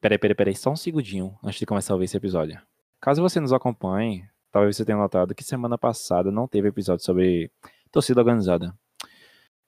[0.00, 2.58] Peraí, peraí, peraí, só um segundinho antes de começar a ouvir esse episódio.
[3.00, 7.50] Caso você nos acompanhe, talvez você tenha notado que semana passada não teve episódio sobre
[7.92, 8.74] torcida organizada.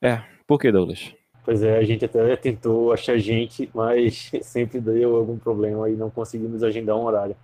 [0.00, 1.14] É, por que, Douglas?
[1.44, 6.08] Pois é, a gente até tentou achar gente, mas sempre deu algum problema e não
[6.08, 7.36] conseguimos agendar um horário.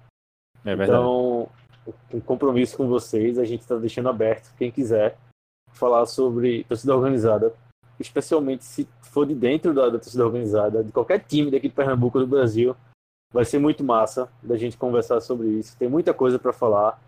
[0.65, 0.91] É verdade.
[0.91, 1.49] Então,
[2.13, 5.19] um compromisso com vocês, a gente está deixando aberto, quem quiser
[5.73, 7.53] falar sobre torcida organizada,
[7.99, 12.19] especialmente se for de dentro da, da torcida organizada, de qualquer time daqui de Pernambuco
[12.19, 12.77] do Brasil,
[13.33, 15.77] vai ser muito massa da gente conversar sobre isso.
[15.77, 17.01] Tem muita coisa para falar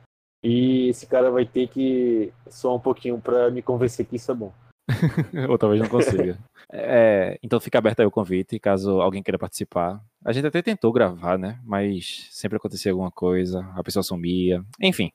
[0.42, 4.34] e esse cara vai ter que soar um pouquinho para me convencer que isso é
[4.34, 4.52] bom.
[5.48, 6.38] Ou talvez não consiga.
[6.72, 10.00] É, então fica aberto aí o convite, caso alguém queira participar.
[10.24, 11.58] A gente até tentou gravar, né?
[11.64, 14.64] Mas sempre acontecia alguma coisa, a pessoa sumia.
[14.80, 15.10] Enfim.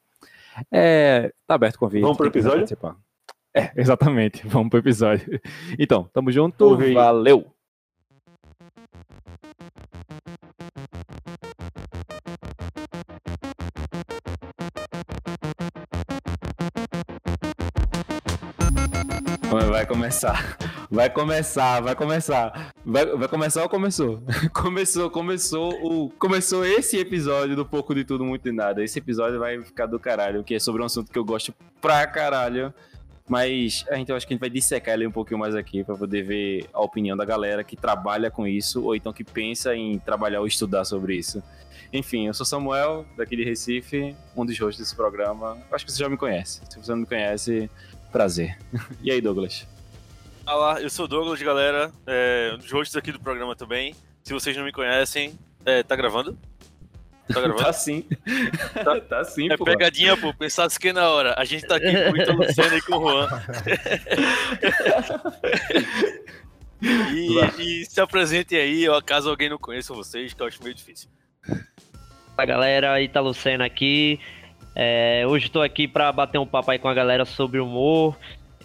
[0.69, 2.01] É, tá aberto o convite.
[2.01, 2.57] Vamos pro episódio?
[2.57, 2.97] Participar.
[3.55, 4.41] É, exatamente.
[4.47, 5.39] Vamos pro episódio.
[5.79, 6.77] Então, tamo junto.
[6.93, 7.55] Valeu!
[19.69, 20.57] Vai começar.
[20.91, 22.71] Vai começar, vai começar.
[22.85, 24.21] Vai, vai começar ou começou?
[24.53, 26.09] começou, começou o.
[26.11, 28.83] Começou esse episódio do Pouco de Tudo, Muito de Nada.
[28.83, 32.05] Esse episódio vai ficar do caralho, que é sobre um assunto que eu gosto pra
[32.07, 32.73] caralho.
[33.27, 35.95] Mas gente eu acho que a gente vai dissecar ele um pouquinho mais aqui para
[35.95, 39.97] poder ver a opinião da galera que trabalha com isso ou então que pensa em
[39.97, 41.41] trabalhar ou estudar sobre isso.
[41.91, 45.57] Enfim, eu sou Samuel, daqui de Recife, um dos hosts desse programa.
[45.71, 46.61] Acho que você já me conhece.
[46.69, 47.69] Se você não me conhece,
[48.11, 48.57] prazer.
[49.01, 49.67] E aí, Douglas?
[50.45, 53.95] Olá, eu sou o Douglas, galera, é, um dos hosts aqui do programa também.
[54.23, 55.33] Se vocês não me conhecem,
[55.65, 56.37] é, tá gravando?
[57.27, 57.63] Tá gravando?
[57.63, 58.05] tá sim.
[58.83, 59.65] Tá, tá sim, É pô.
[59.65, 60.33] pegadinha, pô.
[60.33, 61.33] Pensasse que na hora.
[61.37, 63.27] A gente tá aqui com o e com o Juan.
[66.81, 67.39] e,
[67.81, 71.09] e, se apresentem aí, caso alguém não conheça vocês, que eu acho meio difícil.
[72.35, 74.19] Fala galera, Ita Lucena aqui.
[74.75, 78.15] É, hoje estou aqui para bater um papo aí com a galera sobre humor.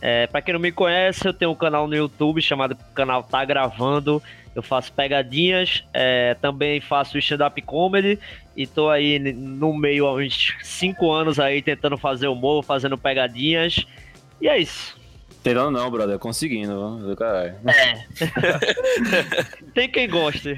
[0.02, 3.44] É, para quem não me conhece, eu tenho um canal no YouTube chamado Canal Tá
[3.44, 4.20] Gravando.
[4.54, 8.18] Eu faço pegadinhas, é, também faço stand-up comedy
[8.56, 13.86] e tô aí no meio há uns 5 anos aí tentando fazer humor, fazendo pegadinhas.
[14.40, 14.98] E é isso.
[15.42, 17.54] Tentando não, brother, conseguindo, do caralho.
[17.66, 18.04] É.
[19.72, 20.56] Tem quem goste.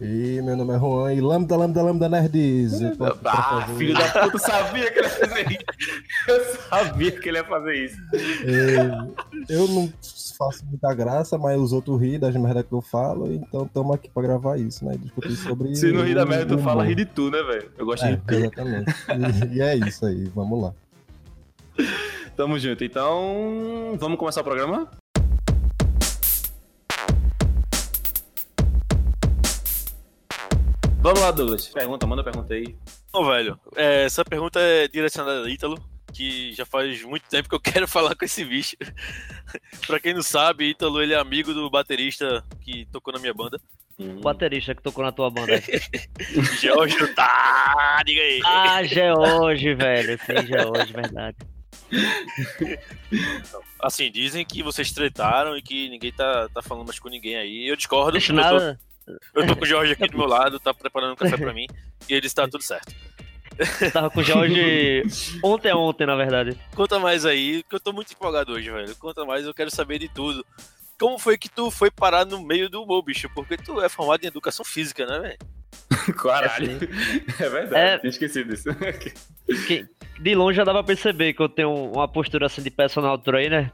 [0.00, 2.80] E meu nome é Juan e Lambda, Lambda, Lambda Nerds.
[3.24, 5.64] Ah, filho da puta, sabia que ele ia fazer isso.
[6.26, 7.96] Eu sabia que ele ia fazer isso.
[8.46, 9.92] É, eu não
[10.38, 14.08] faço muita graça, mas os outros ri das merdas que eu falo, então estamos aqui
[14.08, 14.96] pra gravar isso, né?
[14.96, 15.76] Discutir sobre.
[15.76, 17.70] Se não ri da merda, tu fala ri de tu, né, velho?
[17.76, 18.94] Eu gosto é, de Exatamente.
[19.52, 20.72] E, e é isso aí, vamos lá.
[22.34, 22.82] Tamo junto.
[22.82, 24.88] Então, vamos começar o programa?
[31.02, 31.66] Vamos lá, Douglas.
[31.66, 32.76] Pergunta, manda pergunta aí.
[33.10, 37.54] Bom, velho, é, essa pergunta é direcionada a Ítalo, que já faz muito tempo que
[37.54, 38.76] eu quero falar com esse bicho.
[39.86, 43.58] pra quem não sabe, Ítalo, ele é amigo do baterista que tocou na minha banda.
[43.98, 44.20] Hum.
[44.20, 45.54] Baterista que tocou na tua banda.
[46.60, 48.40] George tá, diga aí.
[48.44, 50.18] Ah, George, velho.
[50.18, 51.36] Sim, George, verdade.
[53.80, 57.66] Assim, dizem que vocês tretaram e que ninguém tá, tá falando mais com ninguém aí.
[57.66, 58.12] Eu discordo.
[58.12, 58.78] Deixa nada.
[58.78, 58.89] Tô...
[59.34, 61.66] Eu tô com o Jorge aqui do meu lado, tá preparando um café pra mim
[62.08, 62.94] e ele está tudo certo.
[63.80, 65.02] Eu tava com o Jorge
[65.42, 66.56] ontem ontem, na verdade.
[66.74, 68.96] Conta mais aí, que eu tô muito empolgado hoje, velho.
[68.96, 70.44] Conta mais, eu quero saber de tudo.
[70.98, 73.28] Como foi que tu foi parar no meio do humor, bicho?
[73.34, 75.38] Porque tu é formado em educação física, né, velho?
[76.16, 76.78] Caralho.
[77.38, 77.98] É, é verdade, é...
[77.98, 78.68] tinha esquecido disso.
[80.20, 83.72] De longe já dava pra perceber que eu tenho uma postura assim de personal trainer.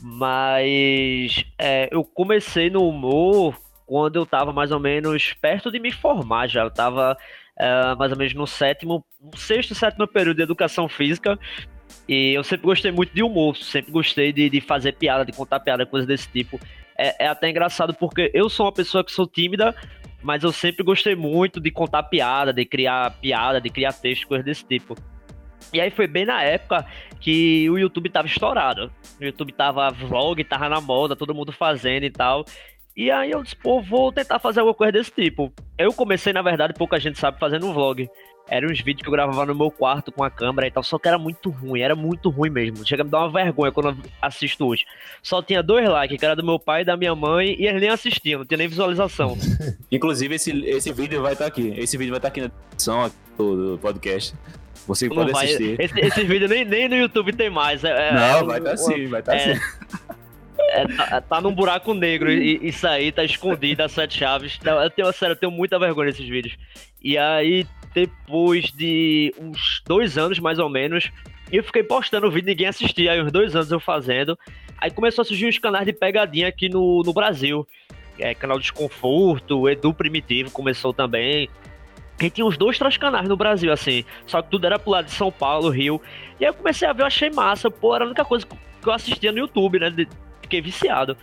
[0.00, 3.58] Mas é, eu comecei no humor
[3.90, 6.62] quando eu tava mais ou menos perto de me formar já.
[6.62, 7.18] Eu tava
[7.58, 11.36] uh, mais ou menos no sétimo, no sexto, sétimo período de educação física.
[12.08, 15.58] E eu sempre gostei muito de humor, sempre gostei de, de fazer piada, de contar
[15.58, 16.60] piada, coisas desse tipo.
[16.96, 19.74] É, é, até engraçado porque eu sou uma pessoa que sou tímida,
[20.22, 24.44] mas eu sempre gostei muito de contar piada, de criar piada, de criar texto, coisas
[24.44, 24.94] desse tipo.
[25.72, 26.86] E aí foi bem na época
[27.20, 28.88] que o YouTube tava estourado.
[29.20, 32.44] O YouTube tava vlog, tava na moda, todo mundo fazendo e tal.
[33.00, 35.50] E aí eu disse, pô, vou tentar fazer alguma coisa desse tipo.
[35.78, 38.06] Eu comecei, na verdade, pouca gente sabe, fazendo um vlog.
[38.46, 40.98] Eram uns vídeos que eu gravava no meu quarto com a câmera e tal, só
[40.98, 42.86] que era muito ruim, era muito ruim mesmo.
[42.86, 44.84] Chega a me dar uma vergonha quando eu assisto hoje.
[45.22, 47.80] Só tinha dois likes, que era do meu pai e da minha mãe, e eles
[47.80, 49.34] nem assistiam, não tinha nem visualização.
[49.90, 51.72] Inclusive, esse, esse vídeo vai estar tá aqui.
[51.78, 54.34] Esse vídeo vai estar tá aqui na descrição do, podcast.
[54.86, 55.80] Você não pode vai, assistir.
[55.80, 57.82] Esse, esse vídeo nem, nem no YouTube tem mais.
[57.82, 59.60] É, é não, é, vai estar tá sim, vai estar é, sim.
[60.72, 64.58] É, tá, tá num buraco negro e isso aí tá escondido as sete chaves.
[64.64, 66.56] Eu tenho, sério, eu tenho muita vergonha desses vídeos.
[67.02, 71.10] E aí, depois de uns dois anos mais ou menos,
[71.50, 73.12] eu fiquei postando o vídeo, ninguém assistia.
[73.12, 74.38] Aí, uns dois anos eu fazendo.
[74.78, 77.66] Aí começou a surgir uns canais de pegadinha aqui no, no Brasil.
[78.18, 81.48] É, canal Desconforto, Edu Primitivo começou também.
[82.20, 84.04] E tinha uns dois, três canais no Brasil, assim.
[84.26, 86.00] Só que tudo era pro lado de São Paulo, Rio.
[86.38, 87.70] E aí eu comecei a ver, eu achei massa.
[87.70, 89.90] Pô, era a única coisa que eu assistia no YouTube, né?
[89.90, 90.06] De,
[90.50, 91.16] fiquei viciado.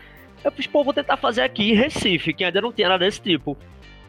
[0.44, 3.22] Eu fiz, pô, vou tentar fazer aqui em Recife, que ainda não tinha nada desse
[3.22, 3.58] tipo.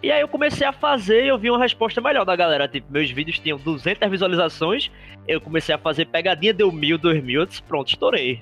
[0.00, 2.68] E aí eu comecei a fazer e eu vi uma resposta melhor da galera.
[2.68, 4.92] Tipo, meus vídeos tinham 200 visualizações.
[5.26, 7.40] Eu comecei a fazer pegadinha, deu mil, dois mil.
[7.40, 8.40] Eu disse, pronto, estourei.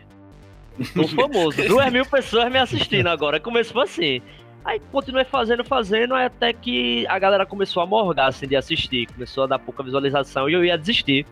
[0.93, 1.67] Tô famoso.
[1.67, 3.41] Duas mil pessoas me assistindo agora.
[3.41, 4.21] Começou assim.
[4.63, 9.07] Aí continuei fazendo, fazendo, até que a galera começou a morgar, assim, de assistir.
[9.07, 11.25] Começou a dar pouca visualização e eu ia desistir.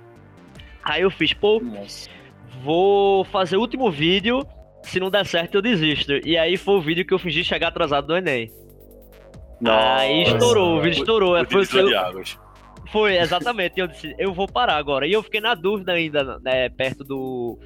[0.82, 2.08] Aí eu fiz, pô, Nossa.
[2.62, 4.46] vou fazer o último vídeo.
[4.85, 6.13] Se não der certo, eu desisto.
[6.25, 8.51] E aí foi o vídeo que eu fingi chegar atrasado do Enem.
[9.67, 11.37] Aí estourou, o vídeo estourou.
[11.37, 12.39] É, O foi, águas.
[12.93, 13.81] foi, exatamente.
[13.81, 15.07] Eu disse, eu vou parar agora.
[15.07, 17.59] E eu fiquei na dúvida ainda, né, perto do.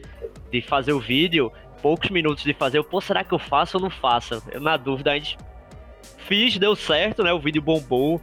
[0.50, 1.53] de fazer o vídeo.
[1.82, 2.79] Poucos minutos de fazer.
[2.79, 4.43] Eu, Pô, será que eu faço ou não faço?
[4.50, 5.37] Eu na dúvida, a gente
[6.19, 7.32] fiz, deu certo, né?
[7.32, 8.21] O vídeo bombou.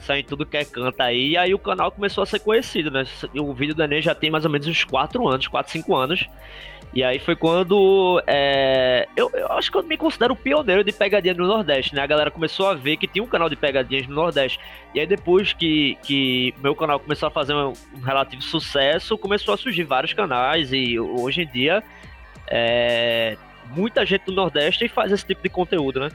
[0.00, 1.30] Saiu em tudo que é canta aí.
[1.30, 3.04] E aí o canal começou a ser conhecido, né?
[3.38, 6.26] O vídeo do Enem já tem mais ou menos uns 4 anos, 4, 5 anos.
[6.94, 8.22] E aí foi quando.
[8.26, 12.02] é, eu, eu acho que eu me considero pioneiro de pegadinha no Nordeste, né?
[12.02, 14.60] A galera começou a ver que tinha um canal de pegadinhas no Nordeste.
[14.94, 19.54] E aí depois que, que meu canal começou a fazer um, um relativo sucesso, começou
[19.54, 21.82] a surgir vários canais e hoje em dia
[22.46, 23.38] é,
[23.70, 26.10] muita gente do Nordeste faz esse tipo de conteúdo, né?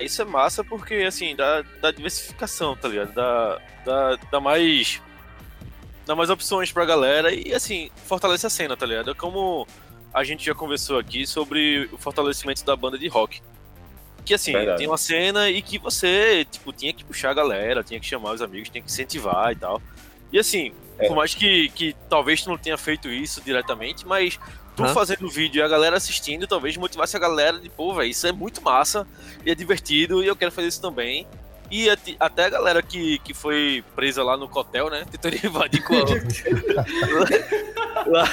[0.00, 3.12] Isso é massa porque, assim, dá, dá diversificação, tá ligado?
[3.12, 5.02] Dá, dá, dá mais.
[6.06, 9.10] Dá mais opções pra galera e, assim, fortalece a cena, tá ligado?
[9.10, 9.66] É como
[10.12, 13.40] a gente já conversou aqui sobre o fortalecimento da banda de rock.
[14.24, 14.78] Que, assim, Verdade.
[14.78, 18.32] tem uma cena e que você, tipo, tinha que puxar a galera, tinha que chamar
[18.32, 19.80] os amigos, tinha que incentivar e tal.
[20.32, 21.06] E, assim, É.
[21.08, 24.38] por mais que, que talvez tu não tenha feito isso diretamente, mas
[24.76, 24.88] tu Hã?
[24.94, 28.26] fazendo o vídeo e a galera assistindo, talvez motivasse a galera de, pô, velho, isso
[28.26, 29.06] é muito massa
[29.44, 31.26] e é divertido e eu quero fazer isso também.
[31.70, 31.88] E
[32.18, 35.04] até a galera que, que foi presa lá no cotel, né?
[35.10, 36.00] Tentando invadir com a,
[38.06, 38.24] lá,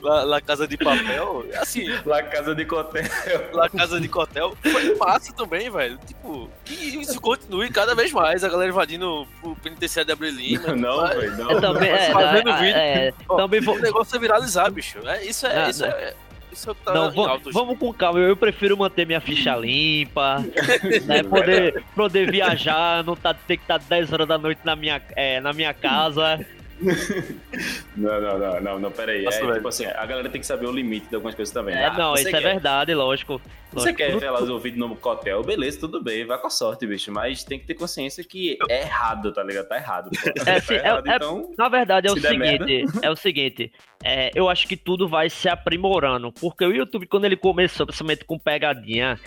[0.00, 1.46] lá, lá Casa de Papel.
[1.56, 3.04] Assim, Lá Casa de Cotel.
[3.52, 5.98] lá Casa de Cotel foi massa também, velho.
[6.06, 8.44] Tipo, que isso continue cada vez mais.
[8.44, 10.76] A galera invadindo o penitenciário de Abril Lima.
[10.76, 11.50] Não, velho, não.
[11.50, 12.76] Eu também, é, Fazendo é, vídeo.
[12.76, 14.98] é, Ó, também vou, O negócio é viralizar, bicho.
[15.06, 15.62] É, isso é.
[15.62, 15.88] Não, isso não.
[15.88, 16.14] é.
[16.52, 17.52] Isso tá Não, em va- alto.
[17.52, 18.18] vamos com calma.
[18.20, 20.44] Eu prefiro manter minha ficha limpa,
[21.06, 21.22] né?
[21.22, 25.40] Poder, poder viajar, não tá, ter que estar 10 horas da noite na minha, é,
[25.40, 26.44] na minha casa.
[27.96, 29.24] Não, não, não, não, não, peraí.
[29.24, 31.74] Nossa, É, tipo assim, a galera tem que saber o limite de algumas coisas também.
[31.74, 33.40] É, Ah, não, você isso é quer- verdade, lógico.
[33.72, 33.96] Você lógico.
[33.96, 37.10] quer ver lá os ouvidos no cotel, beleza, tudo bem, vai com a sorte, bicho.
[37.10, 39.66] Mas tem que ter consciência que é errado, tá ligado?
[39.68, 40.10] Tá errado.
[40.46, 41.52] É, tá é- errado, é- então.
[41.58, 43.72] Na verdade, é o seguinte, é o seguinte,
[44.04, 48.24] é, eu acho que tudo vai se aprimorando, porque o YouTube, quando ele começou, principalmente
[48.24, 49.18] com pegadinha,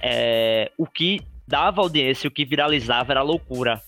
[0.00, 3.82] é, o que dava audiência, o que viralizava era loucura.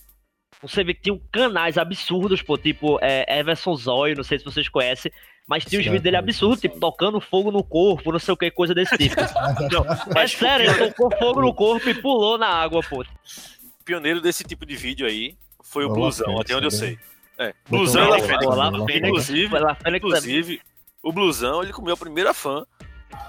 [0.62, 4.68] Você vê que tinham canais absurdos, pô, tipo é, Everson Zóio, não sei se vocês
[4.68, 5.10] conhecem,
[5.46, 8.36] mas tinha uns Sim, vídeos dele absurdos, tipo, tocando fogo no corpo, não sei o
[8.36, 9.16] que, coisa desse tipo.
[9.72, 13.00] Não, é mas sério, ele tocou fogo no corpo e pulou na água, pô.
[13.02, 16.70] o pioneiro desse tipo de vídeo aí foi o Olá, Blusão, Fênix até onde eu
[16.70, 16.98] sei.
[17.38, 18.44] É, Blusão lá, Fênix.
[18.44, 20.60] Pô, lá, Fênix, Inclusive, foi lá, Fênix, Inclusive,
[21.02, 22.64] o Blusão, ele comeu a primeira fã.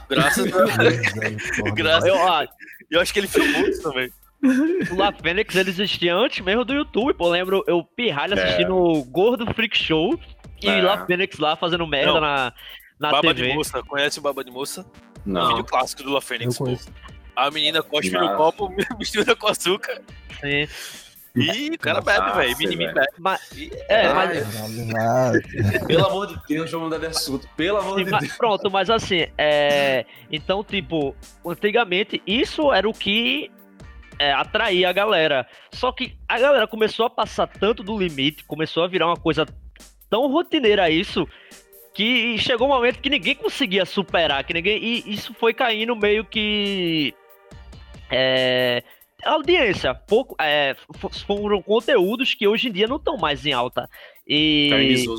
[0.07, 0.65] Graças a...
[0.65, 1.71] Misericórdia.
[1.73, 2.45] Graças- eu, ó,
[2.91, 4.11] Eu acho que ele filmou isso também.
[4.91, 7.27] O La Fênix ele existia antes mesmo do YouTube, pô.
[7.27, 8.43] Eu lembro eu pirralho É.
[8.43, 10.19] assistindo o Gordo Freak Show
[10.61, 10.81] e É.
[10.81, 12.21] La Fênix lá fazendo merda Não.
[12.21, 12.53] na,
[12.99, 13.49] na Baba TV.
[13.49, 14.85] de Moça, conhece o Baba de Moça?
[15.25, 15.47] Não.
[15.49, 16.65] Vídeo clássico do La Fênix, pô.
[17.35, 18.69] A menina cospe no copo,
[18.99, 20.01] mistura com açúcar.
[20.41, 20.67] Sim.
[21.35, 22.55] E o cara bebe, velho.
[22.57, 22.93] Velho.
[22.93, 23.07] bebe.
[23.17, 24.43] Mas, E- é, Ai,
[24.93, 25.83] mas.
[25.87, 27.47] Pelo amor de Deus, vamos mudar de assunto.
[27.57, 28.37] Pelo amor sim, de mas- Deus.
[28.37, 33.49] pronto, mas assim, é, então, tipo, antigamente isso era o que
[34.23, 35.45] é, atraía a galera.
[35.71, 39.45] Só que a galera começou a passar tanto do limite, começou a virar uma coisa
[40.09, 41.27] tão rotineira isso,
[41.93, 44.81] que chegou um momento que ninguém conseguia superar, que ninguém.
[44.81, 47.13] E isso foi caindo meio que.
[48.09, 48.81] É,
[49.25, 49.93] audiência.
[49.93, 50.75] Pouco, é,
[51.27, 53.89] foram conteúdos que hoje em dia não estão mais em alta.
[54.25, 54.69] E.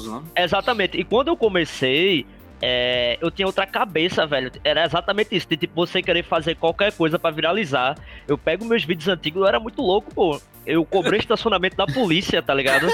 [0.07, 0.25] Não?
[0.35, 0.99] Exatamente.
[0.99, 2.27] E quando eu comecei,
[2.61, 4.51] é, eu tinha outra cabeça, velho.
[4.63, 5.49] Era exatamente isso.
[5.49, 7.97] De, tipo, você querer fazer qualquer coisa pra viralizar.
[8.27, 10.41] Eu pego meus vídeos antigos, eu era muito louco, pô.
[10.67, 12.87] Eu cobrei estacionamento da polícia, tá ligado?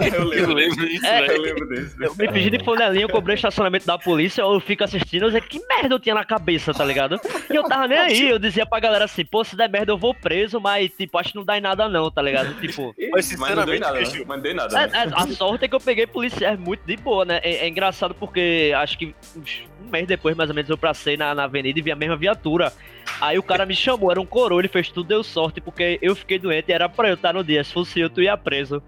[0.00, 1.32] Eu Eu lembro disso, É, velho.
[1.32, 2.02] Eu lembro desse.
[2.02, 5.28] Eu me fingi de flanelinha, eu cobrei o estacionamento da polícia, eu fico assistindo, eu
[5.28, 7.18] dizia, que merda eu tinha na cabeça, tá ligado?
[7.50, 9.98] E eu tava nem aí, eu dizia pra galera assim, pô, se der merda eu
[9.98, 12.54] vou preso, mas, tipo, acho que não dá em nada não, tá ligado?
[12.60, 12.94] Tipo...
[13.12, 14.24] Mas, Mas não dei sinceramente, né?
[14.26, 14.78] Mas não dei nada.
[14.82, 15.04] É, né?
[15.04, 17.40] é, a sorte é que eu peguei policiais muito de boa, né?
[17.42, 21.16] É, é engraçado porque acho que uns- um mês depois, mais ou menos, eu passei
[21.16, 22.72] na, na avenida e vi a mesma viatura.
[23.20, 26.14] Aí o cara me chamou, era um coroa, ele fez tudo, deu sorte, porque eu
[26.16, 27.62] fiquei doente e era pra eu estar no dia.
[27.64, 28.82] Se fosse eu, tu ia preso.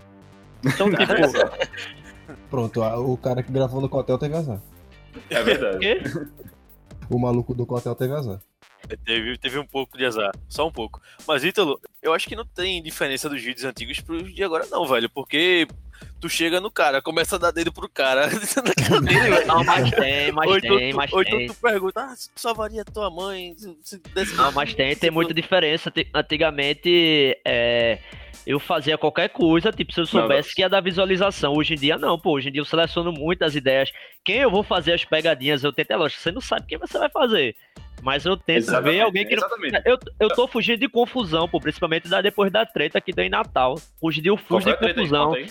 [0.64, 1.12] Então, tipo,
[2.50, 4.61] Pronto, a- o cara que gravou no Cotel teve azar.
[5.31, 5.78] É verdade.
[5.78, 6.00] quê?
[7.09, 8.40] O maluco do Cotel teve azar.
[9.04, 11.00] Teve, teve um pouco de azar, só um pouco.
[11.26, 14.87] Mas, Ítalo, eu acho que não tem diferença dos vídeos antigos pros de agora, não,
[14.87, 15.11] velho.
[15.11, 15.66] Porque
[16.20, 18.28] tu chega no cara, começa a dar dedo pro cara.
[19.47, 21.47] Não, mas tem, mas ou então, tem, tu, mas ou então tem.
[21.49, 23.54] tu pergunta, ah, se tu salvaria tua mãe?
[24.37, 25.90] Não, mas tem, tem muita diferença.
[25.90, 27.99] Ti- Antigamente, é,
[28.47, 31.52] eu fazia qualquer coisa, tipo, se eu soubesse Não, que ia dar visualização.
[31.54, 32.32] Hoje em dia, não, pô.
[32.32, 33.90] Hoje em dia eu seleciono muitas ideias.
[34.25, 36.99] Quem eu vou fazer as pegadinhas, eu tento, é lógico, você não sabe quem você
[36.99, 37.54] vai fazer.
[38.02, 39.47] Mas eu tento ver Exatamente, alguém que não.
[39.47, 39.83] Exatamente.
[39.85, 43.31] Eu, eu tô fugindo de confusão, pô, principalmente da, depois da treta que deu em
[43.31, 43.75] Natal.
[43.75, 45.35] Qual fujo de confusão.
[45.35, 45.49] Aí.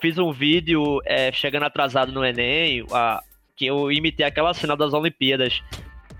[0.00, 3.22] Fiz um vídeo é, chegando atrasado no Enem, a-
[3.56, 5.62] que eu imitei aquela cena das Olimpíadas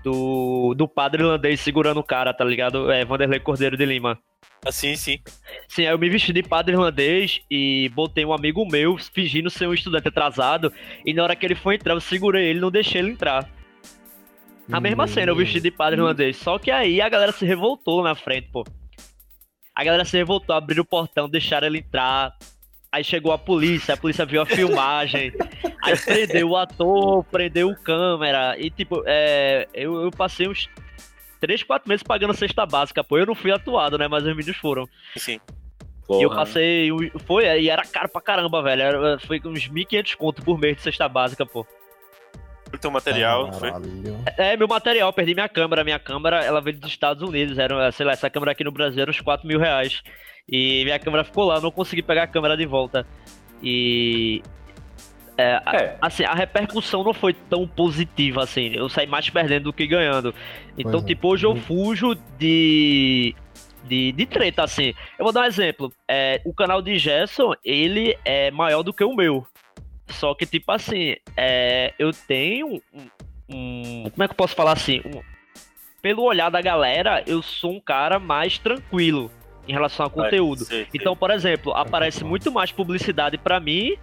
[0.03, 2.91] do, do padre irlandês segurando o cara, tá ligado?
[2.91, 4.17] É, Vanderlei Cordeiro de Lima.
[4.65, 5.19] Assim, sim.
[5.67, 9.67] Sim, aí eu me vesti de padre irlandês e botei um amigo meu fingindo ser
[9.67, 10.73] um estudante atrasado.
[11.05, 13.47] E na hora que ele foi entrar, eu segurei ele e não deixei ele entrar.
[14.71, 16.37] A mesma cena, eu vesti de padre irlandês.
[16.37, 18.65] Só que aí a galera se revoltou na frente, pô.
[19.73, 22.35] A galera se revoltou, abriram o portão, deixaram ele entrar.
[22.91, 25.31] Aí chegou a polícia, a polícia viu a filmagem.
[25.83, 28.55] aí prendeu o ator, prendeu o câmera.
[28.59, 30.69] E tipo, é, eu, eu passei uns
[31.39, 33.17] 3, 4 meses pagando cesta básica, pô.
[33.17, 34.07] Eu não fui atuado, né?
[34.07, 34.85] Mas os vídeos foram.
[35.15, 35.39] Sim.
[36.09, 36.35] E eu Porra.
[36.41, 36.89] passei.
[37.25, 38.81] Foi, e era caro pra caramba, velho.
[38.81, 41.65] Era, foi uns 1.500 conto por mês de cesta básica, pô.
[42.73, 43.71] O teu material, não foi?
[43.71, 44.17] Caralho.
[44.37, 45.83] É, meu material, perdi minha câmera.
[45.83, 47.57] Minha câmera, ela veio dos Estados Unidos.
[47.57, 50.01] Era, sei lá, essa câmera aqui no Brasil era uns 4 mil reais.
[50.49, 53.05] E minha câmera ficou lá, não consegui pegar a câmera de volta.
[53.63, 54.41] E.
[55.37, 58.71] É, a- É, assim, a repercussão não foi tão positiva assim.
[58.73, 60.33] Eu saí mais perdendo do que ganhando.
[60.77, 61.03] Então, é.
[61.03, 63.35] tipo, hoje eu fujo de.
[63.85, 64.93] De, de treta, assim.
[65.17, 65.93] Eu vou dar um exemplo.
[66.09, 69.45] É, o canal de Gerson, ele é maior do que o meu.
[70.09, 73.07] Só que, tipo assim, é, eu tenho um,
[73.49, 75.01] um- Como é que eu posso falar assim?
[75.05, 75.21] Um-
[76.01, 79.29] pelo olhar da galera, eu sou um cara mais tranquilo
[79.67, 80.63] em relação a conteúdo.
[80.63, 80.87] Sei, sei.
[80.93, 83.97] Então, por exemplo, aparece muito mais publicidade pra mim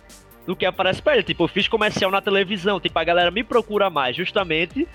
[0.47, 1.23] do que aparece pra ele.
[1.23, 4.87] Tipo, eu fiz comercial na televisão, tipo, a galera me procura mais, justamente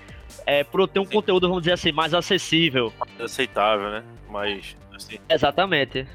[0.46, 1.12] é, por eu ter um Sim.
[1.14, 2.92] conteúdo, vamos dizer assim, mais acessível.
[3.18, 4.04] aceitável, né?
[4.28, 6.06] Mas, assim, Exatamente.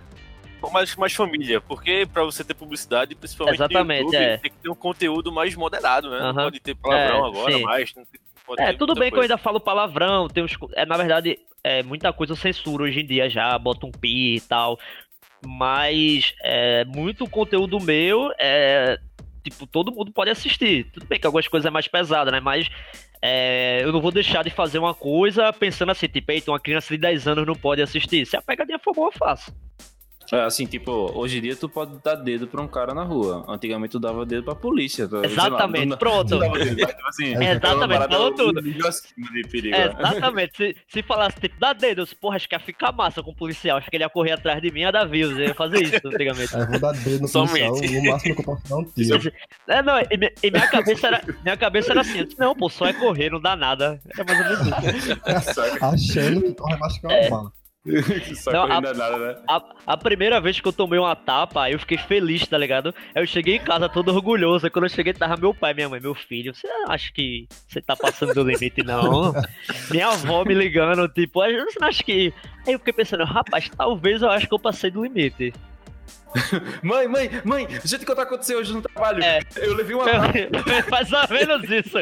[0.72, 4.38] Mais, mais família, porque pra você ter publicidade, principalmente Exatamente, YouTube, é.
[4.38, 6.20] tem que ter um conteúdo mais moderado, né?
[6.20, 6.44] Não Aham.
[6.44, 7.64] pode ter palavrão É, agora, sim.
[7.64, 7.94] mais.
[7.96, 8.06] Não
[8.58, 9.34] É, tudo bem que eu coisa.
[9.34, 13.06] ainda falo palavrão, tem uns, é, na verdade, é, muita coisa eu censuro hoje em
[13.06, 14.80] dia já, bota um pi e tal.
[15.46, 19.00] Mas é, muito conteúdo meu é.
[19.44, 20.90] Tipo, todo mundo pode assistir.
[20.92, 22.40] Tudo bem que algumas coisas é mais pesada, né?
[22.40, 22.68] Mas
[23.22, 26.92] é, eu não vou deixar de fazer uma coisa pensando assim, tipo, eita, uma criança
[26.92, 28.26] de 10 anos não pode assistir.
[28.26, 29.54] Se a pegadinha for boa, eu faço.
[30.32, 33.46] É, assim, tipo, hoje em dia tu pode dar dedo pra um cara na rua.
[33.48, 35.08] Antigamente tu dava dedo pra polícia.
[35.08, 36.28] tu- sei lá, Exatamente, tu- pronto.
[36.30, 38.62] tu dava dedo, mas, tipo assim, É, exatamente, falou tudo.
[38.62, 39.76] de perigo.
[39.76, 40.58] É, exatamente.
[40.58, 43.36] Se, se falasse, tipo, dá dedo, eu, porra, acho que ia ficar massa com o
[43.36, 43.78] policial.
[43.78, 45.38] Acho que ele ia correr atrás de mim, ia dar views.
[45.38, 46.56] Eu ia fazer isso antigamente.
[46.56, 47.68] Aí eu vou dar dedo no Somente.
[47.70, 49.32] policial, no máximo que eu posso dar um tiro.
[49.68, 52.56] É, não, e, mi- e minha cabeça era, minha cabeça era assim, eu disse, não,
[52.56, 54.00] pô, só é correr, não dá nada.
[54.14, 55.22] Era mais ou menos isso.
[55.82, 57.52] Achando que corre mais que uma bala.
[58.36, 59.36] Só Não, a- nada, né?
[59.48, 62.94] A, a primeira vez que eu tomei uma tapa, eu fiquei feliz, tá ligado?
[63.14, 64.70] Eu cheguei em casa todo orgulhoso.
[64.72, 66.54] Quando eu cheguei, tava meu pai, minha mãe, meu filho.
[66.56, 69.34] Você acha que você tá passando do limite, não?
[69.92, 72.34] minha avó me ligando, tipo, "Ah, você não acha que.
[72.66, 75.54] Aí eu fiquei pensando, rapaz, talvez eu acho que eu passei do limite.
[76.84, 79.24] Mãe, mãe, mãe, deixa eu te contar o que aconteceu hoje no trabalho.
[79.24, 79.40] É.
[79.56, 80.04] Eu levei uma.
[80.04, 81.98] Foi mais ou menos isso.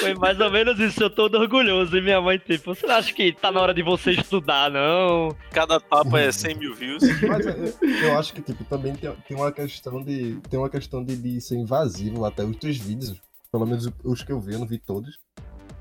[0.00, 1.96] Foi mais ou menos isso, eu tô todo orgulhoso.
[1.96, 5.36] E minha mãe, tipo, você não acha que tá na hora de você estudar, não?
[5.50, 7.02] Cada tapa é 100 mil views.
[7.22, 7.74] Mas eu,
[8.08, 10.38] eu acho que, tipo, também tem, tem uma questão de.
[10.48, 13.20] Tem uma questão de, de ser invasivo até os teus vídeos.
[13.52, 15.18] Pelo menos os que eu vi, eu não vi todos.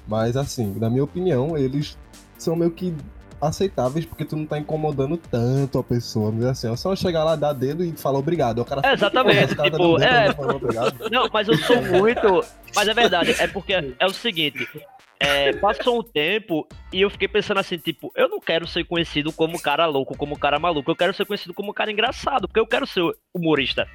[0.07, 1.97] Mas assim, na minha opinião, eles
[2.38, 2.95] são meio que
[3.41, 6.25] aceitáveis porque tu não tá incomodando tanto a pessoa.
[6.25, 8.60] Vamos dizer assim, é só chegar lá, dar dedo e falar obrigado.
[8.60, 11.10] O cara É, exatamente, "Porra, o cara tá tipo, dedo, é- não tá falando obrigado.
[11.12, 12.46] Não, mas eu sou muito.
[12.75, 14.67] Mas é verdade, é porque é o seguinte.
[15.22, 19.34] é, passou um tempo e eu fiquei pensando assim, tipo, eu não quero ser conhecido
[19.34, 22.65] como cara louco, como cara maluco, eu quero ser conhecido como cara engraçado, porque eu
[22.65, 23.03] quero ser
[23.34, 23.86] humorista.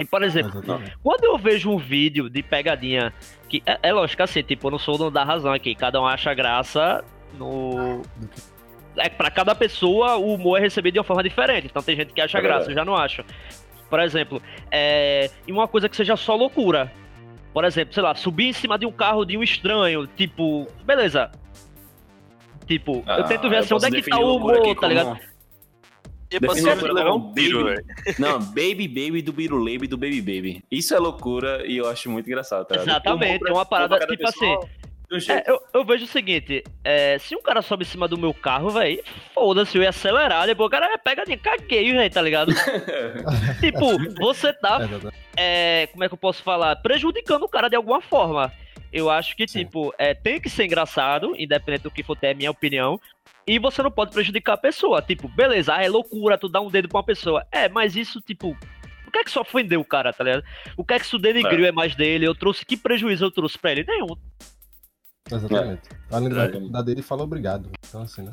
[0.00, 0.96] E, por exemplo, Exatamente.
[1.02, 3.12] quando eu vejo um vídeo de pegadinha,
[3.50, 6.00] que é, é lógico assim, tipo, eu não sou o dono da razão aqui, cada
[6.00, 7.04] um acha graça
[7.38, 8.00] no.
[8.98, 12.12] É pra cada pessoa o humor é recebido de uma forma diferente, então tem gente
[12.12, 13.24] que acha É graça, eu já não acho.
[13.88, 15.30] Por exemplo, é...
[15.46, 16.90] e uma coisa que seja só loucura.
[17.52, 21.30] Por exemplo, sei lá, subir em cima de um carro de um estranho, tipo, beleza.
[22.66, 25.06] Tipo, eu tento ver Ah, assim, onde é que tá o humor, tá ligado?
[25.06, 25.36] como-
[26.46, 27.84] passou loucura levar um tiro, velho.
[28.18, 30.64] Não, Baby Baby do Birulebe do Baby Baby.
[30.70, 32.88] Isso é loucura e eu acho muito engraçado, tá ligado?
[32.88, 35.48] Exatamente, é uma parada, tipo pessoa assim, de um É, jeito.
[35.48, 38.70] eu, eu vejo o seguinte, é, se um cara sobe em cima do meu carro,
[38.70, 42.52] velho, foda-se, eu ia acelerar, depois o cara é pegadinha, caguei, velho, tá ligado?
[43.60, 45.16] tipo, você tá, Exatamente.
[45.36, 48.52] é, como é que eu posso falar, prejudicando o cara de alguma forma.
[48.92, 49.64] Eu acho que, Sim.
[49.64, 53.00] tipo, é, tem que ser engraçado, independente do que for ter, é minha opinião,
[53.46, 55.00] e você não pode prejudicar a pessoa.
[55.02, 57.46] Tipo, beleza, ah, é loucura tu dar um dedo pra uma pessoa.
[57.52, 58.56] É, mas isso, tipo,
[59.06, 60.44] o que é que isso ofendeu o cara, tá ligado?
[60.76, 61.72] O que é que isso denigriu é.
[61.72, 62.26] mais dele?
[62.26, 63.84] Eu trouxe, que prejuízo eu trouxe pra ele?
[63.84, 64.16] Nenhum.
[65.30, 65.82] Exatamente.
[66.10, 66.70] Além da, Verdade.
[66.70, 67.70] da dele, fala obrigado.
[67.88, 68.32] Então, assim, né?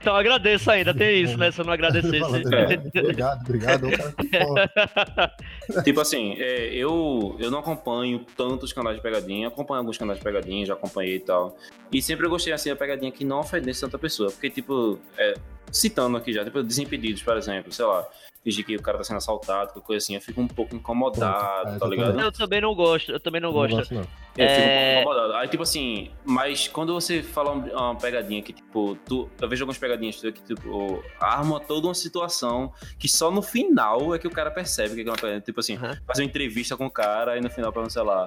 [0.00, 1.50] Então agradeço ainda, tem isso, né?
[1.50, 2.20] Se eu não agradecesse.
[2.20, 3.88] Fala, obrigado, obrigado.
[5.82, 10.24] Tipo assim, é, eu, eu não acompanho tantos canais de pegadinha, acompanho alguns canais de
[10.24, 11.56] pegadinha, já acompanhei e tal.
[11.90, 14.30] E sempre eu gostei assim da pegadinha que não ofendesse tanta pessoa.
[14.30, 15.34] Porque, tipo, é,
[15.72, 18.06] citando aqui já, tipo, Desimpedidos, por exemplo, sei lá,
[18.44, 21.70] fingir que o cara tá sendo assaltado, qualquer coisa assim, eu fico um pouco incomodado,
[21.74, 22.18] é, tá ligado?
[22.20, 23.76] Eu também não gosto, eu também não Não gosto.
[23.76, 24.00] gosto, não.
[24.36, 24.94] Eu fico um É.
[24.94, 25.32] pouco incomodado.
[25.34, 29.64] Aí, tipo assim, mas quando você fala um- uma pegadinha que, tipo, tu, eu vejo
[29.64, 34.30] algumas pegadinhas que, tipo, arma toda uma situação que só no final é que o
[34.30, 35.40] cara percebe que é uma pegadinha.
[35.40, 35.98] Tipo assim, Aham.
[36.06, 38.26] faz uma entrevista com o cara e no final, pra não sei lá.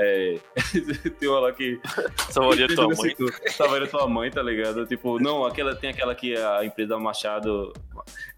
[0.00, 0.38] É.
[1.20, 1.78] tem uma lá que.
[2.30, 3.14] Salvaria tua mãe.
[3.48, 4.86] Salvaria tua mãe, tá ligado?
[4.86, 7.72] Tipo, não, aquela, tem aquela que a empresa Machado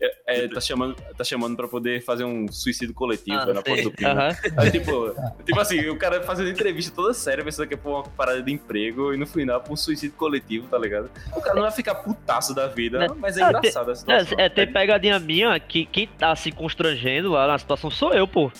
[0.00, 3.62] é, é, tá, chamando, tá chamando pra poder fazer um suicídio coletivo Ah, né, na
[3.62, 4.12] porta do crime.
[4.56, 5.14] Aí, tipo,
[5.44, 8.52] tipo assim, o cara fazendo entrevista toda séria, pensando que é por uma parada de
[8.52, 11.10] emprego, e no final por um suicídio coletivo, tá ligado?
[11.36, 14.38] O cara não vai ficar putaço da vida, mas é engraçado a situação.
[14.38, 18.26] É, é, tem pegadinha minha que quem tá se constrangendo lá na situação sou eu,
[18.26, 18.50] pô.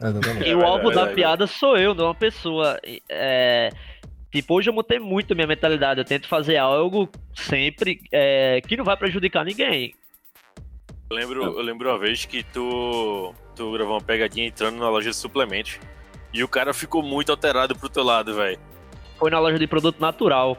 [0.00, 0.48] Exatamente.
[0.48, 2.78] E o alvo é da piada sou eu, não uma pessoa.
[3.08, 3.70] É,
[4.30, 6.00] tipo, hoje eu mudei muito minha mentalidade.
[6.00, 9.94] Eu tento fazer algo sempre é, que não vai prejudicar ninguém.
[11.10, 15.10] Eu lembro, eu lembro uma vez que tu, tu gravou uma pegadinha entrando na loja
[15.10, 15.78] de suplementos.
[16.32, 18.58] E o cara ficou muito alterado pro teu lado, velho.
[19.18, 20.58] Foi na loja de produto natural.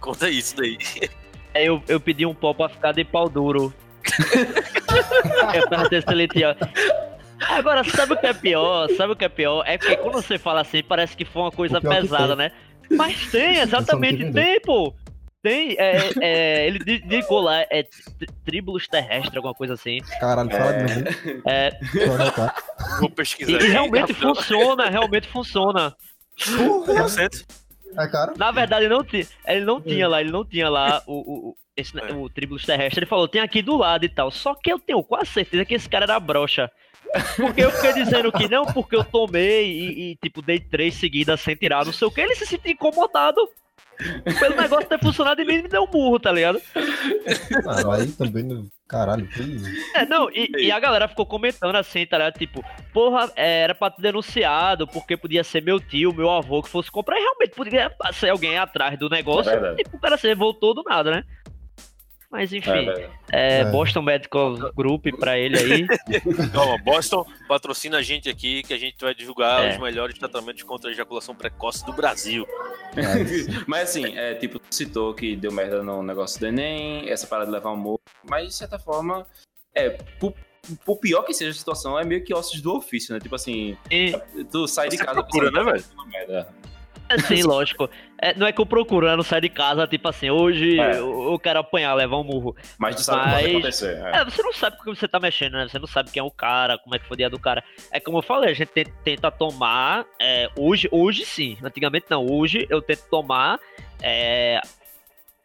[0.00, 0.78] Conta isso daí.
[1.54, 3.72] Aí eu, eu pedi um pó pra ficar de pau duro.
[5.54, 6.56] eu perguntei se ele tinha.
[7.40, 8.88] Agora, sabe o que é pior?
[8.96, 9.62] Sabe o que é pior?
[9.66, 12.50] É porque quando você fala assim, parece que foi uma coisa pesada, né?
[12.90, 14.94] Mas tem, exatamente, tem, pô.
[15.42, 19.98] Tem, é, é, ele di- indicou lá, é tri- tríbulos terrestres, alguma coisa assim.
[20.18, 21.42] Caralho, fala de novo.
[21.46, 21.70] É,
[22.10, 22.54] anotar.
[23.00, 23.52] Vou e, pesquisar.
[23.62, 25.94] e realmente funciona, realmente funciona.
[26.38, 27.44] 100%.
[27.98, 28.32] É caro?
[28.36, 31.56] Na verdade, não tinha, ele não tinha lá, ele não tinha lá o, o, o,
[31.76, 32.12] esse, É.
[32.12, 33.00] o Tribulus Terrestre.
[33.00, 34.30] Ele falou, tem aqui do lado e tal.
[34.30, 36.70] Só que eu tenho quase certeza que esse cara era broxa.
[37.36, 41.40] Porque eu fiquei dizendo que não, porque eu tomei e, e, tipo, dei três seguidas
[41.40, 42.20] sem tirar, não sei o que.
[42.20, 43.40] Ele se sentiu incomodado
[44.40, 46.60] pelo negócio ter funcionado e me deu um burro, tá ligado?
[47.66, 49.70] Ah, aí também, no- caralho, que isso?
[49.94, 52.36] É, não, e, e a galera ficou comentando assim, tá ligado?
[52.38, 56.68] Tipo, porra, é, era pra ter denunciado, porque podia ser meu tio, meu avô que
[56.68, 59.84] fosse comprar, e realmente podia ser alguém atrás do negócio, É verdade.
[59.84, 61.24] tipo, o cara se revoltou do nada, né?
[62.34, 63.64] Mas enfim, É, é, É.
[63.70, 65.86] Boston Medical Group pra ele aí.
[66.82, 69.70] Boston patrocina a gente aqui, que a gente vai divulgar É.
[69.74, 72.44] os melhores tratamentos contra a ejaculação precoce do Brasil.
[73.68, 77.46] Mas assim, é, tipo, tu citou que deu merda no negócio do Enem, essa parada
[77.46, 79.24] de levar um morro, mas de certa forma,
[79.72, 80.34] é, por,
[80.84, 83.20] por pior que seja a situação, é meio que ossos do ofício, né?
[83.20, 84.12] Tipo assim, E,
[84.50, 85.84] tu sai de casa procura, né, velho?
[87.08, 87.34] "Uma merda.
[87.34, 87.90] assim, lógico.
[88.20, 90.98] É, não é que eu procurando sair de casa, tipo assim, hoje É.
[90.98, 92.56] eu, eu quero apanhar, levar um murro.
[92.78, 94.02] Mas tu sabe o que pode Mas- acontecer.
[94.04, 94.16] É.
[94.20, 95.68] É, você não sabe porque você tá mexendo, né?
[95.68, 97.62] Você não sabe quem é o cara, como é que foi o dia do cara.
[97.92, 98.70] É como eu falei, a gente
[99.04, 100.04] tenta, tomar.
[100.20, 101.56] é, hoje, hoje sim.
[101.62, 102.24] Antigamente não.
[102.26, 103.58] Hoje eu tento tomar.
[104.02, 104.60] É,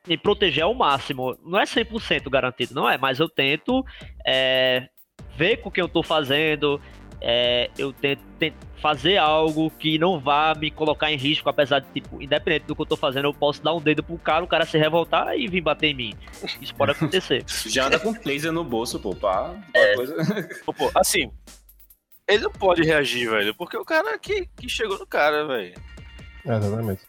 [0.08, 1.38] me proteger ao máximo.
[1.45, 3.86] Não é 100% garantido, não é, mas eu tento
[4.26, 4.88] é,
[5.36, 6.82] ver com o que eu tô fazendo.
[7.21, 11.88] É, eu tento, tento fazer algo que não vá me colocar em risco, apesar de,
[11.93, 14.47] tipo, independente do que eu tô fazendo, eu posso dar um dedo pro cara, o
[14.47, 16.13] cara se revoltar e vir bater em mim.
[16.62, 17.43] Isso pode acontecer.
[17.67, 19.53] Já anda com taser no bolso, pô, pá.
[19.73, 19.95] É.
[19.95, 20.15] Coisa...
[20.65, 21.29] Pô, pô, assim,
[22.27, 25.73] ele não pode reagir, velho, porque o cara que, que chegou no cara, velho.
[26.45, 27.01] É, exatamente.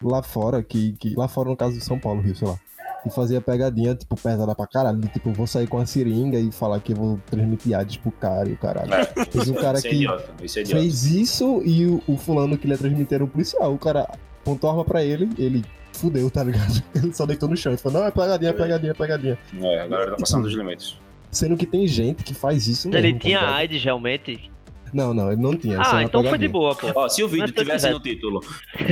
[0.00, 1.14] lá fora, que, que.
[1.14, 2.58] Lá fora, no caso de São Paulo, Rio, sei lá.
[3.06, 5.00] E fazia pegadinha, tipo, pesada pra caralho.
[5.08, 8.48] Tipo, vou sair com a seringa e falar que eu vou transmitir AIDS pro cara
[8.48, 8.92] e o caralho.
[8.92, 9.04] É.
[9.26, 10.34] Fez um cara Isso é que idiota.
[10.42, 10.80] Isso é idiota.
[10.80, 13.72] fez isso e o, o fulano que ele ia transmitir era um policial.
[13.72, 14.08] O cara
[14.42, 16.82] apontou a arma pra ele, ele fudeu, tá ligado?
[16.94, 19.38] Ele só deitou no chão e falou, não, é pegadinha, é pegadinha, é pegadinha.
[19.60, 20.96] É, a galera tá passando dos limites.
[21.30, 23.06] Sendo que tem gente que faz isso mesmo.
[23.06, 23.54] Ele tá tinha ligado?
[23.54, 24.50] AIDS realmente?
[24.92, 25.78] Não, não, ele não tinha.
[25.80, 26.90] Ah, então foi de boa, pô.
[26.94, 28.40] Ó, se o vídeo Mas tivesse no título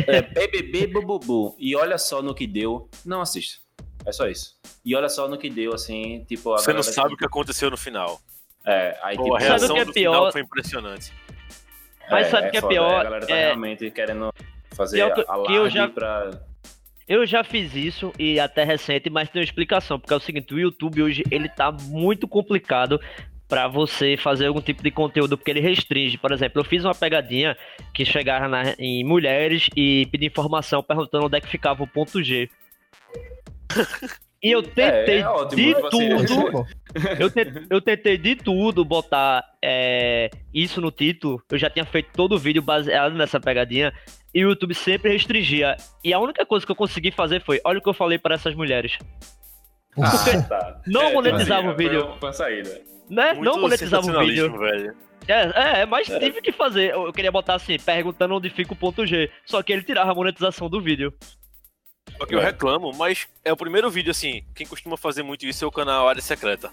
[0.06, 3.58] é, BBB Bububu e olha só no que deu, não assista.
[4.08, 4.56] É só isso.
[4.84, 6.54] E olha só no que deu, assim, tipo...
[6.54, 8.18] A Você não sabe que- o que aconteceu no final.
[8.64, 9.36] É, aí Pô, tipo...
[9.36, 10.12] a reação que é do pior?
[10.14, 11.12] final foi impressionante.
[12.10, 13.00] Mas sabe o que é foda, pior?
[13.00, 14.32] A galera tá É- realmente querendo
[14.74, 15.20] fazer Pior que-
[15.52, 16.30] eu live já- pra...
[17.06, 20.52] Eu já fiz isso e até recente, mas tem uma explicação, porque é o seguinte,
[20.54, 23.00] o YouTube hoje ele tá muito complicado
[23.48, 26.18] pra você fazer algum tipo de conteúdo, porque ele restringe.
[26.18, 27.56] Por exemplo, eu fiz uma pegadinha
[27.94, 32.22] que chegava na- em mulheres e pedi informação perguntando onde é que ficava o ponto
[32.22, 32.50] G.
[34.42, 37.22] E eu tentei É, é ótimo, de tipo assim, tudo é.
[37.22, 41.42] Eu, te- eu tentei de tudo botar é, isso no título.
[41.50, 43.92] Eu já tinha feito todo o vídeo baseado nessa pegadinha.
[44.32, 45.76] E o YouTube sempre restringia.
[46.04, 48.36] E a única coisa que eu consegui fazer foi: olha o que eu falei para
[48.36, 48.96] essas mulheres.
[50.00, 50.10] Ah,
[50.48, 50.80] tá.
[50.86, 52.06] Não monetizava assim, o vídeo.
[52.06, 52.80] Foi, foi a saída.
[53.10, 53.32] Né?
[53.34, 54.56] Muito Não monetizava o vídeo.
[54.56, 54.94] velho.
[55.26, 56.92] É, é, mas tive que fazer.
[56.92, 59.30] Eu eu queria botar assim, perguntando onde fica o ponto G.
[59.44, 61.12] Só que ele tirava a monetização do vídeo.
[62.18, 62.44] Só que eu É.
[62.46, 64.42] reclamo, mas é o primeiro vídeo assim.
[64.54, 66.70] Quem costuma fazer muito isso é o canal Área Secreta.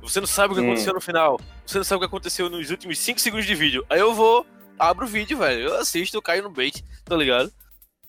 [0.00, 0.66] Você não sabe o que Hum.
[0.66, 1.38] aconteceu no final.
[1.66, 3.84] Você não sabe o que aconteceu nos últimos 5 segundos de vídeo.
[3.88, 4.46] Aí eu vou,
[4.78, 5.68] abro o vídeo, velho.
[5.68, 7.52] Eu assisto, eu caio no bait, tá ligado?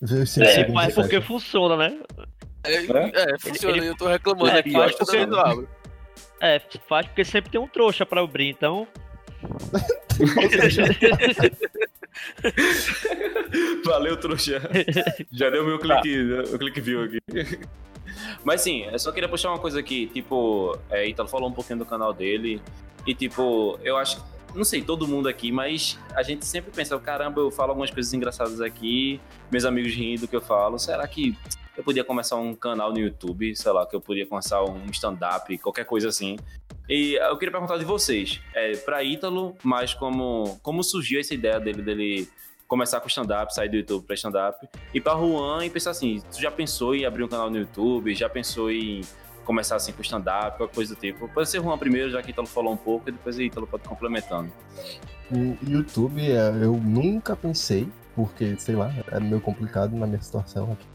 [0.02, 1.98] É, Mas porque funciona, né?
[2.64, 2.80] É, É?
[3.34, 3.76] é, funciona.
[3.76, 5.68] Ele- Eu tô reclamando É, aqui, faz mas toda porque- eu abro.
[6.40, 8.86] É, faz porque sempre tem um trouxa pra abrir, então.
[13.84, 14.60] Valeu, trouxa.
[15.32, 17.20] Já deu meu clique, o clique view aqui.
[18.44, 21.80] Mas sim, eu só queria puxar uma coisa aqui, tipo, é, Ítalo falou um pouquinho
[21.80, 22.60] do canal dele,
[23.06, 24.22] e tipo, eu acho,
[24.56, 28.12] não sei, todo mundo aqui, mas a gente sempre pensa, caramba, eu falo algumas coisas
[28.12, 31.36] engraçadas aqui, meus amigos riem do que eu falo, será que
[31.76, 35.56] eu podia começar um canal no YouTube, sei lá, que eu podia começar um stand-up,
[35.58, 36.38] qualquer coisa assim.
[36.88, 41.60] E eu queria perguntar de vocês, é, pra Ítalo, mas como, como surgiu essa ideia
[41.60, 42.28] dele, dele
[42.66, 46.40] começar com stand-up, sair do YouTube pra stand-up, e pra Juan e pensar assim, tu
[46.40, 49.02] já pensou em abrir um canal no YouTube, já pensou em
[49.46, 51.28] começar assim com stand-up, qualquer coisa do tipo.
[51.28, 54.50] Pode ser Juan primeiro, já que Ítalo falou um pouco, e depois Ítalo pode complementando.
[55.30, 60.72] O YouTube, é, eu nunca pensei, porque, sei lá, era meio complicado na minha situação
[60.72, 60.86] aqui.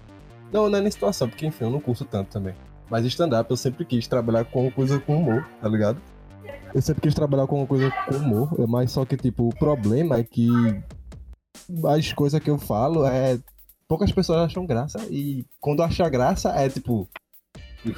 [0.51, 2.53] Não, não é nem situação, porque enfim, eu não curso tanto também.
[2.89, 5.97] Mas stand-up eu sempre quis trabalhar com coisa com humor, tá ligado?
[6.73, 10.17] Eu sempre quis trabalhar com uma coisa com humor, mas só que, tipo, o problema
[10.17, 10.49] é que
[11.85, 13.39] as coisas que eu falo é.
[13.87, 17.09] Poucas pessoas acham graça e quando achar graça é tipo.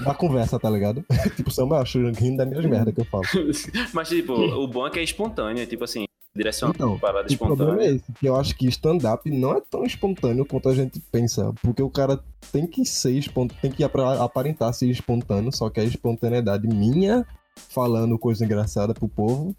[0.02, 1.04] Na conversa, tá ligado?
[1.36, 3.24] tipo, Samuel acho rindo das minhas merdas que eu falo.
[3.93, 7.74] Mas, tipo, o bom é que é espontâneo, tipo assim, direcionado Então, parada O problema
[7.74, 7.91] espontânea.
[7.91, 11.54] é esse, que eu acho que stand-up não é tão espontâneo quanto a gente pensa.
[11.62, 12.19] Porque o cara
[12.52, 17.26] tem que ser espontâneo, tem que aparentar ser espontâneo, só que a espontaneidade minha,
[17.69, 19.56] falando coisa engraçada pro povo,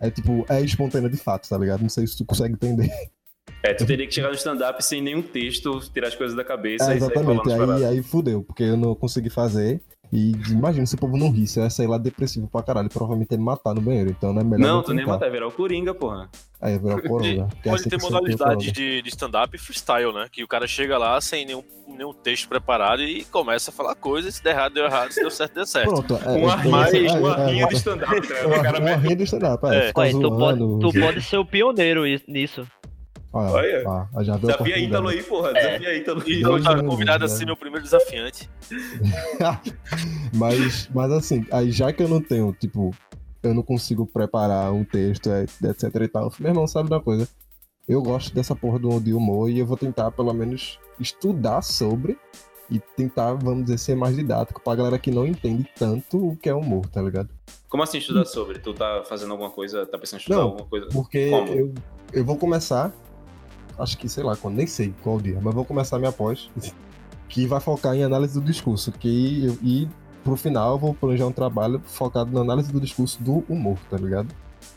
[0.00, 1.82] é tipo, é espontânea de fato, tá ligado?
[1.82, 2.90] Não sei se tu consegue entender.
[3.62, 6.90] É, tu teria que chegar no stand-up sem nenhum texto, tirar as coisas da cabeça
[6.90, 9.80] É, e exatamente, aí, aí fudeu, porque eu não consegui fazer.
[10.12, 13.32] E imagina se o povo não risse, eu ia sair lá depressivo pra caralho, provavelmente
[13.32, 15.12] ia me matar no banheiro, então não é melhor Não, não tu nem tentar.
[15.14, 16.28] matar, virar o Coringa, porra.
[16.60, 18.72] Aí ia virar que é Pode assim ter modalidades coronga.
[18.72, 20.26] de, de stand-up freestyle, né?
[20.30, 24.36] Que o cara chega lá sem nenhum, nenhum texto preparado e começa a falar coisas.
[24.36, 25.10] Se der errado, deu errado.
[25.10, 25.88] Se deu certo, deu certo.
[25.88, 26.52] Pronto, é, Uma
[26.86, 28.14] é, rinha, é, é, uma é, rinha é, de stand-up?
[28.44, 29.76] Uma, O cara uma mete- rinha de stand-up, é.
[29.76, 29.88] É.
[29.88, 32.64] tu, pode, zoando, tu pode ser o pioneiro nisso.
[33.34, 34.08] Olha, Olha.
[34.14, 35.52] ah, já Desafia Ítalo aí, porra.
[35.52, 36.38] Desafia Ítalo aí.
[36.38, 38.48] Então tá convidado a ser meu primeiro desafiante.
[40.32, 42.94] mas, mas assim, aí já que eu não tenho, tipo,
[43.42, 47.28] eu não consigo preparar um texto, é, etc e tal, meu irmão sabe da coisa.
[47.88, 52.16] Eu gosto dessa porra do de humor e eu vou tentar, pelo menos, estudar sobre
[52.70, 56.48] e tentar, vamos dizer, ser mais didático pra galera que não entende tanto o que
[56.48, 57.28] é humor, tá ligado?
[57.68, 58.58] Como assim estudar sobre?
[58.60, 60.86] Tu tá fazendo alguma coisa, tá pensando em estudar Não, alguma coisa?
[60.92, 61.52] Porque Como?
[61.52, 61.74] eu,
[62.12, 62.92] eu vou começar,
[63.78, 66.50] acho que sei lá quando, nem sei qual dia, mas vou começar minha pós,
[67.28, 68.92] que vai focar em análise do discurso.
[68.92, 69.88] Que eu, e
[70.22, 73.96] pro final eu vou planejar um trabalho focado na análise do discurso do humor, tá
[73.96, 74.34] ligado?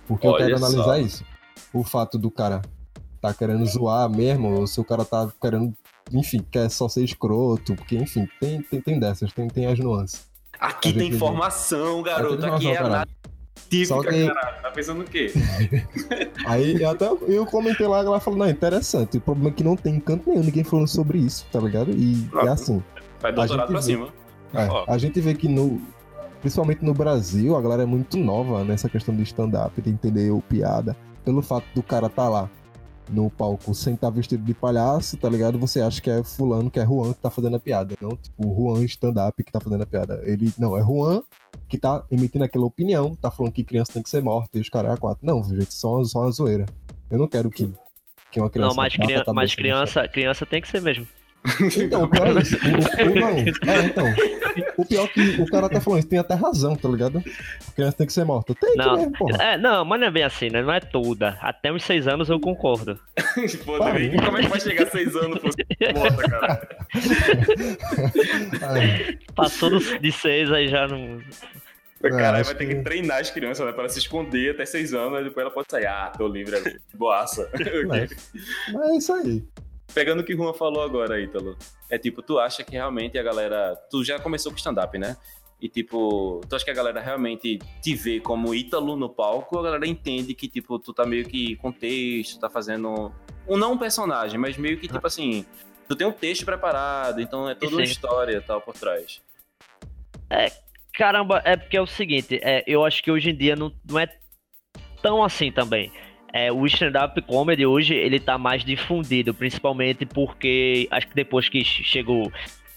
[0.07, 0.65] Porque eu Olha quero só.
[0.65, 1.25] analisar isso.
[1.73, 2.61] O fato do cara
[3.21, 5.73] tá querendo zoar mesmo, ou se o cara tá querendo,
[6.11, 10.27] enfim, quer só ser escroto, porque, enfim, tem, tem, tem dessas, tem, tem as nuances.
[10.59, 12.45] Aqui tem informação, garoto.
[12.45, 13.15] Aqui é análise.
[13.57, 14.61] Científica, Só que- caralho.
[14.61, 15.31] Tá pensando no quê?
[16.45, 19.17] Aí até eu comentei lá, ela falou, não, interessante.
[19.17, 21.91] O problema é que não tem em canto nenhum ninguém falando sobre isso, tá ligado?
[21.91, 22.49] E é Pronto.
[22.49, 22.83] assim.
[23.21, 23.83] Vai doutorado pra vê.
[23.85, 24.07] cima.
[24.53, 25.81] É, a gente vê que no.
[26.39, 30.39] Principalmente no Brasil, a galera é muito nova nessa questão de stand-up, de entender o
[30.41, 30.95] piada.
[31.25, 32.49] Pelo fato do cara tá lá
[33.09, 35.57] no palco sem estar vestido de palhaço, tá ligado?
[35.59, 37.95] Você acha que é fulano, que é Juan que tá fazendo a piada.
[38.01, 40.21] Não, tipo, o Juan stand-up que tá fazendo a piada.
[40.23, 40.51] Ele.
[40.57, 41.21] Não, é Juan
[41.67, 44.69] que tá emitindo aquela opinião, tá falando que criança tem que ser morta e os
[44.69, 45.25] caras é quatro.
[45.25, 46.65] Não, gente, só, só uma zoeira.
[47.09, 47.69] Eu não quero que,
[48.31, 48.69] que uma criança.
[48.69, 51.07] Não, mas, criança, mas criança, criança tem que ser mesmo.
[51.77, 52.57] Então, o pior é isso.
[52.57, 54.05] O, o- não, é, então.
[54.77, 57.23] O pior é que o cara tá falando isso, tem até razão, tá ligado?
[57.67, 58.53] A criança tem que ser morta.
[58.55, 58.95] Tem que Não.
[58.97, 59.43] mesmo, porra.
[59.43, 60.61] É, não, mas não é bem assim, né?
[60.61, 61.37] Não é toda.
[61.41, 62.99] Até uns seis anos eu concordo.
[63.65, 63.93] Pô, Para.
[63.93, 65.57] também, como é que vai chegar a seis anos fosse
[65.95, 66.67] morta, cara?
[68.79, 71.19] É, Passou dos- de seis aí já não.
[72.01, 73.71] Caralho, acho vai ter que que- treinar as crianças, né?
[73.71, 75.87] Pra ela se esconder até seis anos, aí depois ela pode sair.
[75.87, 76.77] Ah, tô livre.
[76.93, 77.49] Boaça.
[77.87, 78.31] mas,
[78.71, 79.43] mas é isso aí.
[79.93, 81.57] Pegando o que o Juan falou agora, Ítalo.
[81.89, 83.75] É tipo, tu acha que realmente a galera.
[83.89, 85.17] Tu já começou com stand-up, né?
[85.59, 89.61] E tipo, tu acha que a galera realmente te vê como Ítalo no palco ou
[89.61, 93.11] a galera entende que, tipo, tu tá meio que com texto, tá fazendo.
[93.47, 95.45] Um, não um personagem, mas meio que, tipo assim.
[95.87, 99.21] Tu tem um texto preparado, então é toda uma história e tal por trás.
[100.97, 103.99] Caramba, é porque é o seguinte, é, eu acho que hoje em dia não, não
[103.99, 104.07] é
[104.99, 105.91] tão assim também.
[106.33, 111.63] É, o stand-up comedy hoje ele tá mais difundido, principalmente porque acho que depois que
[111.63, 112.31] che- chegou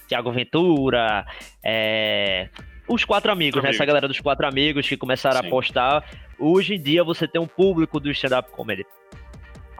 [0.06, 1.26] Tiago Ventura,
[1.64, 2.48] é,
[2.88, 3.68] os quatro amigos, né?
[3.68, 3.76] Amigos.
[3.76, 5.46] Essa galera dos quatro amigos que começaram Sim.
[5.46, 6.04] a postar.
[6.38, 8.86] Hoje em dia você tem um público do stand-up comedy.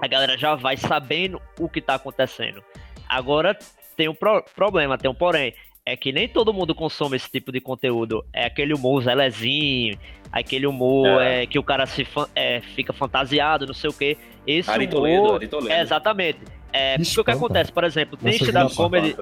[0.02, 2.62] A galera já vai sabendo o que tá acontecendo.
[3.09, 3.56] Agora
[3.96, 5.54] tem um pro- problema, tem um porém.
[5.90, 8.24] É que nem todo mundo consome esse tipo de conteúdo.
[8.33, 9.98] É aquele humor zelezinho,
[10.31, 11.46] aquele humor é.
[11.46, 14.16] que o cara se é, fica fantasiado, não sei o quê.
[14.46, 15.35] Esse Ari Toledo, humor.
[15.35, 15.72] Ari Toledo.
[15.72, 16.38] É, exatamente.
[16.72, 19.16] É, porque o que acontece, por exemplo, tem stand-up comedy.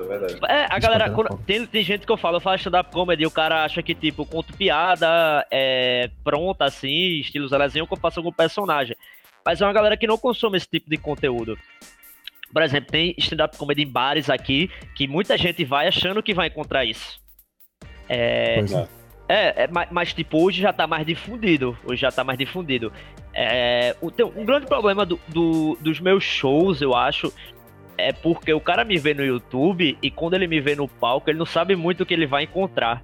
[0.46, 0.52] É.
[0.52, 1.09] É, a galera.
[1.09, 3.83] Quando- tem, tem gente que eu falo, eu falo stand-up comedy, e o cara acha
[3.83, 8.94] que, tipo, conto piada é, pronta, assim, estilo zelezinho, que eu faço algum personagem.
[9.42, 11.59] Mas é uma galera que não consome esse tipo de conteúdo.
[12.52, 16.48] Por exemplo, tem stand-up comedy em bares aqui, que muita gente vai achando que vai
[16.48, 17.20] encontrar isso.
[18.08, 18.88] É, Pois é.
[19.28, 21.76] é, é, mas, tipo, hoje já tá mais difundido.
[21.84, 22.92] Hoje já tá mais difundido.
[23.34, 27.32] É, tem um grande problema do- do- dos meus shows, eu acho,
[27.96, 31.28] é porque o cara me vê no YouTube e quando ele me vê no palco,
[31.28, 33.02] ele não sabe muito o que ele vai encontrar.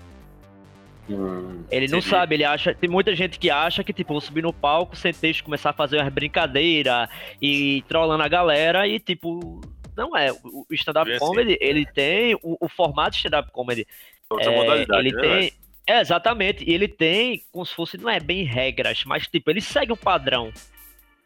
[1.08, 2.74] Hum, Ele não sabe, ele acha.
[2.74, 5.74] Tem muita gente que acha que, tipo, vou subir no palco, sem texto, começar a
[5.74, 7.08] fazer umas brincadeiras
[7.42, 9.60] e trollando a galera e, tipo.
[9.96, 10.32] Não é.
[10.32, 11.24] O stand-up Bem assim.
[11.26, 13.86] comedy, ele tem o, o formato de stand-up comedy.
[14.28, 15.30] Outra É, modalidade, ele né, tem.
[15.30, 15.52] velho?
[15.86, 16.64] É, exatamente.
[16.68, 19.96] E ele tem, como se fosse, não é bem regras, mas tipo, ele segue um
[19.96, 20.50] padrão.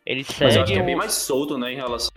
[0.04, 2.10] Ele Mas eu segue acho que é bem mais solto, né, em relação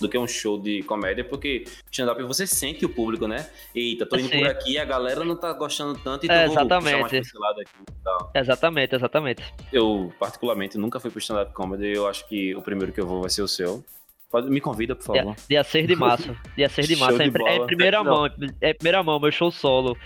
[0.00, 3.48] do que um show de comédia, porque stand-up você sente o público, né?
[3.74, 4.38] Eita, tô indo Sim.
[4.38, 7.08] por aqui, a galera não tá gostando tanto, então É, vou puxar mais exatamente.
[7.10, 8.32] pra esse lado aqui e tal.
[8.34, 9.54] Exatamente, exatamente.
[9.72, 13.20] Eu, particularmente, nunca fui pro stand-up comedy, eu acho que o primeiro que eu vou
[13.22, 13.84] vai ser o seu.
[14.30, 15.22] Pode, me convida, por favor.
[15.34, 16.36] Dia, dia 6 de março.
[16.56, 17.20] Dia 6 de março.
[17.20, 17.66] É, de é bola.
[17.66, 18.04] primeira Não.
[18.04, 18.30] mão.
[18.60, 19.96] É primeira mão, meu show solo.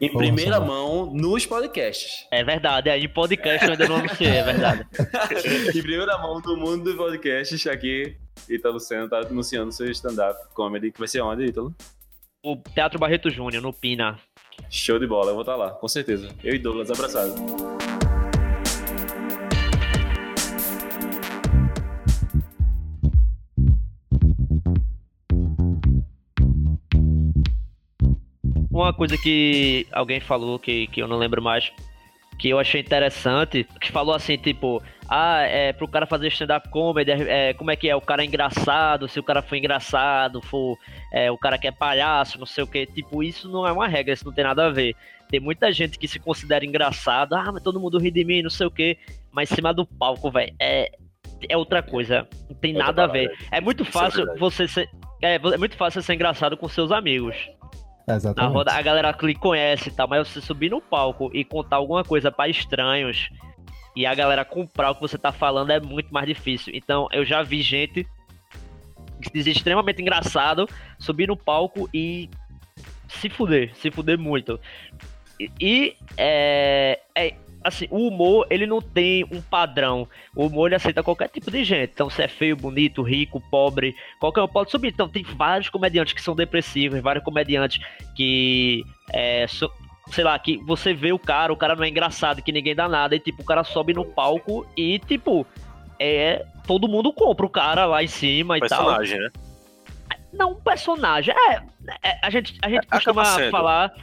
[0.00, 2.26] Em primeira mão, nos podcasts.
[2.30, 2.88] É verdade.
[2.88, 4.86] Aí em podcast eu ainda não anunciei, é verdade.
[5.74, 8.16] em primeira mão do mundo dos podcasts, aqui,
[8.48, 11.74] Ítalo Senna tá anunciando seu stand-up comedy, que vai ser onde, Ítalo?
[12.44, 14.18] O Teatro Barreto Júnior, no Pina.
[14.70, 16.28] Show de bola, eu vou estar lá, com certeza.
[16.44, 17.34] Eu e Douglas abraçados.
[28.88, 31.70] Uma coisa que alguém falou que, que eu não lembro mais,
[32.38, 37.10] que eu achei interessante, que falou assim, tipo, ah, é pro cara fazer stand-up comedy,
[37.10, 37.94] é, como é que é?
[37.94, 40.78] O cara é engraçado, se o cara for engraçado, for
[41.12, 43.86] é, o cara que é palhaço, não sei o que, tipo, isso não é uma
[43.86, 44.96] regra, isso não tem nada a ver.
[45.28, 48.48] Tem muita gente que se considera engraçado, ah, mas todo mundo ri de mim, não
[48.48, 48.96] sei o que,
[49.30, 50.90] mas em cima do palco, velho, é,
[51.46, 53.30] é outra coisa, não tem Outra nada a ver.
[53.50, 54.40] É muito é fácil verdade.
[54.40, 54.88] você ser.
[55.20, 57.36] É, é muito fácil ser engraçado com seus amigos.
[58.08, 58.54] Na Exatamente.
[58.54, 62.02] roda, a galera lhe conhece e tal, mas você subir no palco e contar alguma
[62.02, 63.28] coisa pra estranhos
[63.94, 66.72] e a galera comprar o que você tá falando é muito mais difícil.
[66.74, 68.06] Então, eu já vi gente
[69.20, 70.66] que diz extremamente engraçado
[70.98, 72.30] subir no palco e
[73.08, 74.58] se fuder, se fuder muito.
[75.38, 80.08] E, e, é, é, assim, o humor, ele não tem um padrão.
[80.34, 81.90] O humor, ele aceita qualquer tipo de gente.
[81.92, 84.88] Então, se é feio, bonito, rico, pobre, qualquer um pode subir.
[84.88, 89.70] Então, tem vários comediantes que são depressivos, vários comediantes que é, so-
[90.10, 92.88] sei lá, que você vê o cara, o cara não é engraçado, que ninguém dá
[92.88, 95.46] nada, e tipo, o cara sobe no palco e, tipo,
[95.98, 96.44] é.
[96.66, 98.84] Todo mundo compra o cara lá em cima e tal.
[98.84, 99.30] Personagem, né?
[100.32, 101.34] Não, um personagem.
[101.34, 101.62] É,
[102.02, 103.50] é, a gente, a gente Acaba costuma sendo.
[103.50, 103.94] falar.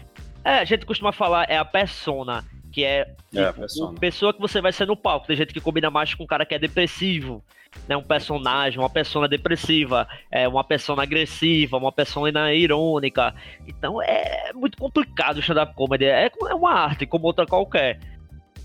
[0.44, 2.44] É, a gente costuma falar, é a persona,
[2.76, 5.26] que é, É, tipo, pessoa que você vai ser no palco.
[5.26, 7.42] Tem gente que combina mais com um cara que é depressivo,
[7.88, 7.96] né?
[7.96, 13.34] Um personagem, uma persona depressiva, é, uma persona agressiva, uma persona irônica.
[13.66, 16.04] Então é muito complicado o stand-up comedy.
[16.04, 17.98] É, é uma arte, como outra qualquer.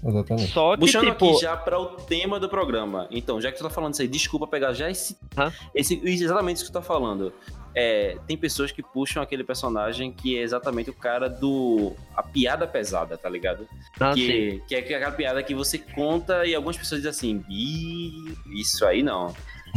[0.04, 0.52] Exatamente.
[0.52, 1.30] Só que, Puxando tipo.
[1.30, 3.06] aqui já para o tema do programa.
[3.10, 5.52] Então, já que tu tá falando isso aí, desculpa pegar já esse, Hã?
[5.74, 7.32] esse exatamente isso que tu tá falando.
[7.72, 12.66] É, tem pessoas que puxam aquele personagem que é exatamente o cara do a piada
[12.66, 13.68] pesada, tá ligado?
[14.00, 14.60] ah, sim.
[14.66, 18.84] que, que é aquela piada que você conta e algumas pessoas dizem assim, "Ih, isso
[18.84, 19.32] aí não.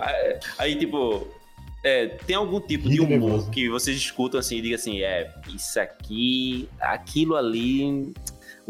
[0.00, 1.28] aí, aí, tipo,
[1.84, 3.50] é, tem algum tipo de humor nervoso.
[3.50, 8.12] que vocês escutam assim e digam assim, é, isso aqui, aquilo ali,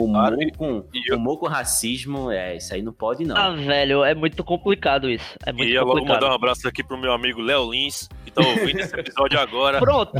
[0.04, 3.36] humor, e- com, e eu- humor com racismo, é, isso aí não pode não.
[3.36, 5.24] Ah, velho, é muito complicado isso.
[5.46, 6.14] É muito Queria logo complicado.
[6.22, 9.78] mandar um abraço aqui pro meu amigo Léo Lins, que tá ouvindo esse episódio agora.
[9.80, 10.12] Pronto.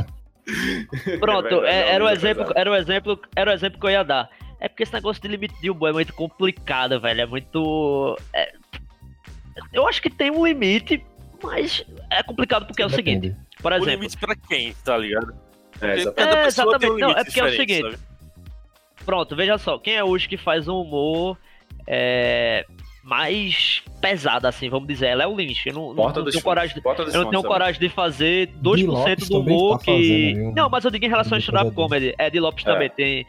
[1.19, 3.85] Pronto, É verdade, é- era, o é exemplo, era, o exemplo, era o exemplo que
[3.85, 4.29] eu ia dar.
[4.59, 7.21] É porque esse negócio de limite de humor é muito complicado, velho.
[7.21, 8.15] É muito.
[8.33, 8.53] é-
[9.73, 11.03] Eu acho que tem um limite,
[11.43, 13.29] mas é complicado porque é o Depende.
[13.29, 13.41] seguinte.
[13.61, 15.33] Por O exemplo, limite pra quem, tá ligado?
[15.81, 16.15] É, exatamente.
[16.15, 16.99] cada É, tem um exatamente.
[17.01, 17.97] Não, é porque é o seguinte, sabe?
[19.01, 19.77] Pronto, veja só.
[19.77, 21.37] Quem é hoje que faz um humor
[21.87, 22.65] é,
[23.03, 25.07] mais pesado, assim, vamos dizer?
[25.07, 25.67] É Léo Lynch.
[25.67, 26.81] Eu não, não, Porta não dos tenho coragem de.
[27.13, 29.91] Eu não tenho coragem de fazer 2% Di Lopes do humor tá que.
[30.33, 30.55] fazendo?
[30.55, 32.13] Não, mas eu digo em relação a stand-up comedy.
[32.17, 32.71] É, de Lopes É.
[32.71, 33.25] também tem.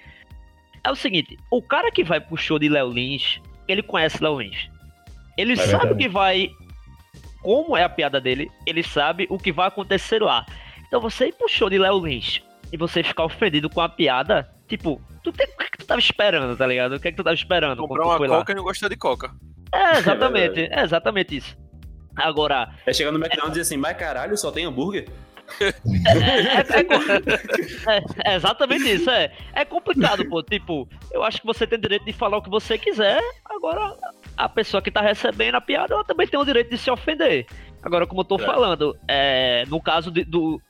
[0.84, 4.40] É o seguinte: o cara que vai pro show de Léo Lins, ele conhece Léo
[4.40, 4.68] Lins.
[5.38, 5.92] Ele sabe verdade.
[5.94, 6.50] o que vai.
[7.42, 10.46] Como é a piada dele, ele sabe o que vai acontecer lá.
[10.86, 12.40] Então você ir pro show de Léo Lins
[12.72, 15.86] e você ficar ofendido com a piada, tipo, tu tem, o que, é que tu
[15.86, 16.94] tava esperando, tá ligado?
[16.96, 17.78] O que é que tu tava esperando?
[17.86, 18.38] Comprar uma foi lá?
[18.38, 19.30] coca e não gostar de coca.
[19.74, 20.80] É, exatamente, verdade.
[20.80, 21.56] é exatamente isso.
[22.14, 25.08] Agora, É chegar no McDonald's e dizer assim, mas caralho, só tem hambúrguer?
[25.60, 29.32] É, é co- é- é exatamente isso, é.
[29.54, 30.42] É complicado, pô.
[30.42, 33.20] Tipo, eu acho que você tem direito de falar o que você quiser.
[33.44, 33.96] Agora,
[34.36, 37.46] a pessoa que tá recebendo a piada, ela também tem o direito de se ofender.
[37.82, 38.38] Agora, como eu tô É.
[38.44, 40.60] falando, é, no caso de- do.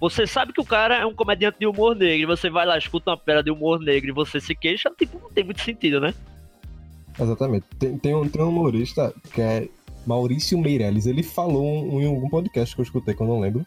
[0.00, 2.78] Você sabe que o cara é um comediante de humor negro, e você vai lá,
[2.78, 6.00] escuta uma piada de humor negro e você se queixa, tipo, não tem muito sentido,
[6.00, 6.14] né?
[7.18, 7.66] Exatamente.
[7.78, 9.68] Tem, tem, um, tem um humorista que é
[10.06, 11.06] Maurício Meirelles.
[11.06, 13.64] Ele falou um- em algum podcast que eu escutei, que eu não lembro.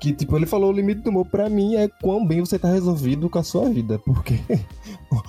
[0.00, 2.68] Que, tipo, ele falou: o limite do humor pra mim é quão bem você tá
[2.68, 3.98] resolvido com a sua vida.
[4.04, 4.34] Porque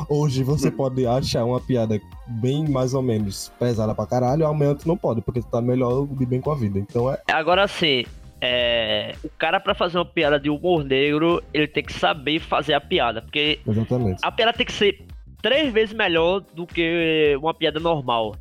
[0.09, 4.87] hoje você pode achar uma piada bem mais ou menos pesada pra caralho, amanhã tu
[4.87, 6.79] não pode, porque tu tá melhor de bem com a vida.
[6.79, 7.21] Então é.
[7.31, 8.03] Agora assim,
[8.45, 12.73] é, o cara pra fazer uma piada de humor negro, ele tem que saber fazer
[12.73, 14.19] a piada, porque Exatamente.
[14.21, 15.05] a piada tem que ser
[15.41, 18.35] três vezes melhor do que uma piada normal.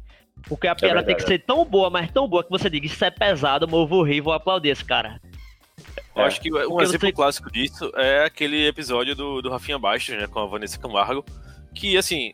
[0.49, 3.05] Porque a piada tem que ser tão boa, mas tão boa que você diga, isso
[3.05, 5.21] é pesado, mas eu vou rir, vou aplaudir esse cara.
[6.17, 6.27] Eu É.
[6.27, 10.17] acho que um Porque exemplo você- clássico disso é aquele episódio do, do Rafinha Bastos,
[10.17, 11.25] né, com a Vanessa Camargo,
[11.77, 12.33] que, assim,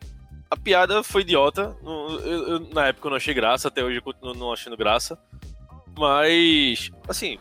[0.50, 4.02] a piada foi idiota, eu- eu- na época eu não achei graça, até hoje eu
[4.02, 5.18] continuo não achando graça,
[5.98, 7.38] mas, assim,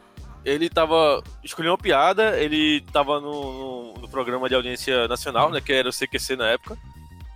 [0.47, 5.59] ele tava, escolheu uma piada, ele tava no, no, no programa de audiência nacional, né,
[5.59, 6.77] que era o CQC na época,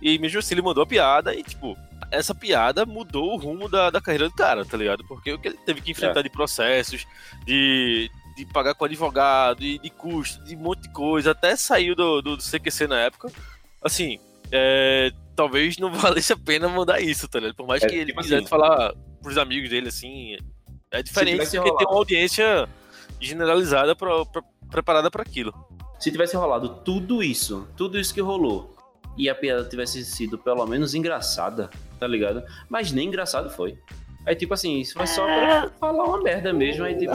[0.00, 1.76] e mesmo assim ele mandou a piada e, tipo,
[2.10, 5.04] essa piada mudou o rumo da, da carreira do cara, tá ligado?
[5.06, 7.06] Porque o que ele teve que enfrentar de processos,
[7.44, 11.94] de, de pagar com advogado, de, de custo, de um monte de coisa, até saiu
[11.94, 13.30] do, do, do CQC na época.
[13.82, 14.18] Assim,
[14.50, 17.56] é, talvez não valesse a pena mandar isso, tá ligado?
[17.56, 20.36] Por mais É, que ele tipo quisesse assim- falar pros amigos dele, assim,
[20.90, 22.68] é diferente porque tem uma audiência
[23.20, 25.52] generalizada pra, pra- preparada para aquilo.
[25.98, 28.74] Se tivesse rolado tudo isso, tudo isso que rolou,
[29.16, 31.70] e a piada tivesse sido pelo menos engraçada,
[32.00, 32.42] tá ligado?
[32.68, 33.78] Mas nem engraçado foi.
[34.26, 36.84] Aí, tipo assim, isso foi só pra falar uma merda mesmo.
[36.84, 37.12] Aí, tipo,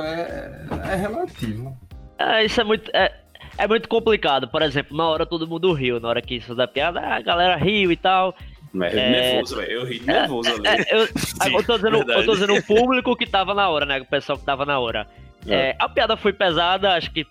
[0.00, 1.76] É, é relativo.
[2.18, 2.90] É, isso é muito.
[2.94, 3.14] É,
[3.56, 4.46] é muito complicado.
[4.48, 7.56] Por exemplo, na hora todo mundo riu, na hora que isso da piada, a galera
[7.56, 8.34] riu e tal.
[8.74, 9.10] É.
[9.10, 9.72] nervoso, velho.
[9.72, 10.66] Eu ri nervoso ali.
[10.66, 12.26] É, eu, Sim, eu, tô dizendo, eu verdade.
[12.26, 14.00] tô dizendo o público que tava na hora, né?
[14.00, 15.06] O pessoal que tava na hora.
[15.46, 17.24] É, a piada foi pesada, acho que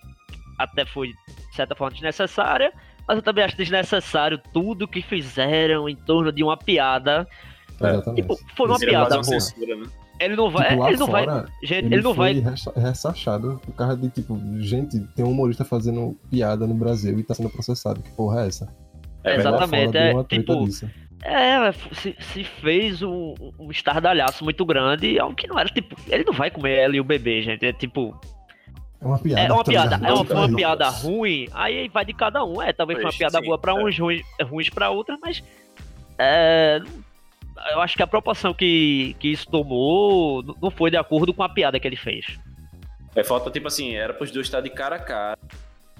[0.58, 2.72] até foi, de certa forma, desnecessária.
[3.06, 7.26] Mas eu também acho desnecessário tudo que fizeram em torno de uma piada.
[7.80, 8.22] Exatamente.
[8.22, 9.86] Tipo, foi uma piada, uma censura, né?
[10.20, 10.70] Ele não vai.
[10.70, 11.24] Tipo, ele não vai.
[11.24, 12.32] fora, Gente, Ele, ele, não vai.
[12.40, 17.22] ressa- ressachado por causa de, tipo, gente, tem um humorista fazendo piada no Brasil e
[17.22, 18.02] tá sendo processado.
[18.02, 18.68] Que porra é essa?
[19.22, 20.90] É Exatamente, é, tipo, disso.
[21.22, 26.24] É, se, se fez um, um estardalhaço muito grande, algo que não era, tipo, ele
[26.24, 28.18] não vai comer ela e o bebê, gente, é tipo,
[29.00, 29.40] É uma piada.
[29.40, 32.62] É uma piada, é uma, uma piada ruim, aí vai de cada um.
[32.62, 33.74] É, talvez foi uma piada sim, boa pra é.
[33.74, 35.42] uns, ruins, ruins pra outros, mas.
[36.18, 36.80] É,
[37.72, 41.48] eu acho que a proporção que, que isso tomou não foi de acordo com a
[41.48, 42.38] piada que ele fez.
[43.16, 45.38] É falta, tipo assim, era pros dois estar de cara a cara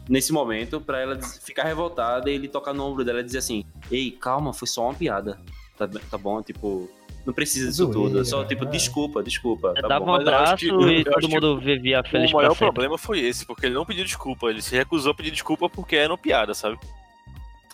[0.09, 3.65] nesse momento pra ela ficar revoltada e ele tocar no ombro dela e dizer assim:
[3.91, 5.39] Ei, calma, foi só uma piada.
[5.77, 6.43] Tá, be- tá bom?
[6.43, 6.89] Tipo,
[7.27, 8.25] não precisa disso Zoeira, tudo.
[8.25, 8.69] Só, tipo, é.
[8.69, 9.75] desculpa, desculpa.
[9.75, 10.11] Tá Dava bom?
[10.13, 13.75] um abraço que- e todo mundo vivia feliz o maior problema foi esse, porque ele
[13.75, 16.79] não pediu desculpa, ele se recusou a pedir desculpa porque era uma piada, sabe?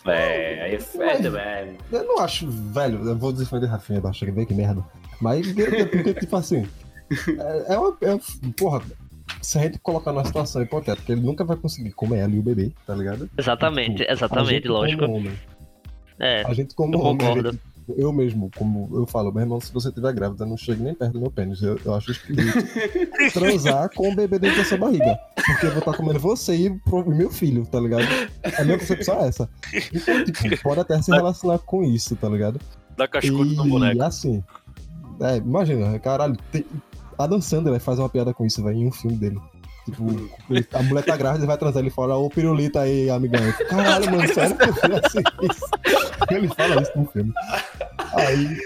[0.05, 1.77] É, aí é fede, velho.
[1.91, 4.85] Eu não acho, velho, eu vou defender Rafinha, eu acho que que merda.
[5.19, 6.67] Mas é porque, tipo assim,
[7.39, 7.97] é, é uma.
[8.01, 8.19] É,
[8.55, 8.83] porra,
[9.41, 12.43] se a gente colocar numa situação hipotética, ele nunca vai conseguir comer ela e o
[12.43, 13.29] bebê, tá ligado?
[13.37, 15.05] Exatamente, Tipo, a exatamente, gente lógico.
[15.05, 15.33] Homem,
[16.19, 17.59] É, a gente como Eu homem, gente-
[17.97, 21.13] eu mesmo, como eu falo, meu irmão, se você tiver grávida, não chegue nem perto
[21.13, 21.61] do meu pênis.
[21.61, 22.57] Eu, eu acho esquisito
[23.33, 25.19] transar com o bebê dentro da sua barriga.
[25.35, 28.05] Porque eu vou estar comendo você e pro- meu filho, tá ligado?
[28.57, 29.47] A minha concepção é essa.
[29.93, 32.59] Então, tipo, pode até se relacionar com isso, tá ligado?
[32.97, 34.01] Dá cascudo no E boneco.
[34.01, 34.43] assim,
[35.21, 36.65] é, imagina, caralho, tem,
[37.17, 39.39] Adam Sandler faz uma piada com isso, velho, em um filme dele.
[39.85, 40.03] Tipo,
[40.49, 43.43] ele- a mulher tá grávida e vai transar, ele fala, ô pirulita aí, amigão.
[43.43, 45.65] Eu fico, Caralho, mano, sério que eu fiz assim isso?
[46.31, 47.33] Ele fala isso no filme.
[48.15, 48.57] Aí,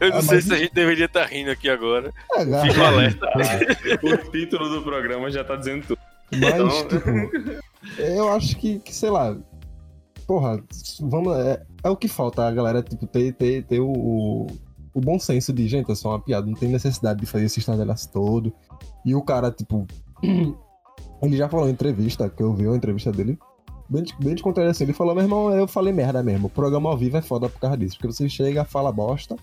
[0.00, 2.10] Eu não Ah, sei mas- se a gente deveria estar rindo aqui agora.
[2.36, 3.26] é, Fica garra- alerta.
[4.02, 5.98] O título do programa já tá dizendo tudo.
[6.32, 9.36] Mas, Então- tipo, eu acho que, que, sei lá,
[10.26, 10.62] porra,
[11.00, 14.46] vamos, é, é o que falta a galera, tipo, ter, ter, ter o,
[14.94, 17.58] o, bom senso de, gente, é só uma piada, não tem necessidade de fazer esse
[17.58, 18.52] estardalhaço todo.
[19.04, 19.86] E o cara, tipo,
[21.22, 23.38] ele já falou em entrevista, que eu vi a entrevista dele,
[23.88, 26.90] bem, de- bem descontraído assim, ele falou, meu irmão, eu falei merda mesmo, o programa
[26.90, 29.36] ao vivo é foda por causa disso, porque você chega, fala bosta,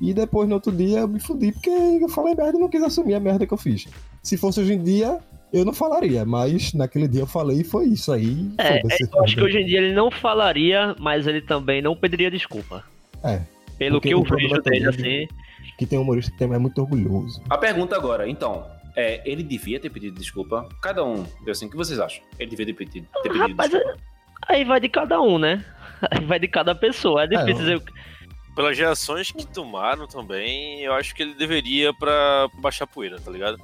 [0.00, 2.82] e depois no outro dia eu me fudi porque eu falei merda e não quis
[2.82, 3.86] assumir a merda que eu fiz.
[4.22, 5.18] Se fosse hoje em dia,
[5.52, 8.48] eu não falaria, mas naquele dia eu falei e foi isso aí.
[8.58, 9.08] É, foda-se.
[9.12, 12.84] eu acho que hoje em dia ele não falaria, mas ele também não pediria desculpa.
[13.24, 13.40] É.
[13.78, 15.28] Pelo Porque que eu vejo dele, também- assim.
[15.78, 17.40] Que tem um humorista que é muito orgulhoso.
[17.48, 18.66] A pergunta agora, então,
[18.96, 20.68] é, ele devia ter pedido desculpa?
[20.82, 22.22] Cada um, assim, o que vocês acham?
[22.38, 23.98] Ele devia ter pedido, ter pedido Rapaz, desculpa?
[24.48, 25.64] aí vai de cada um, né?
[26.10, 27.24] Aí vai de cada pessoa.
[27.24, 27.76] É difícil É, dizer.
[27.76, 33.30] o- Pelas reações que tomaram também, eu acho que ele deveria pra baixar poeira, tá
[33.30, 33.58] ligado?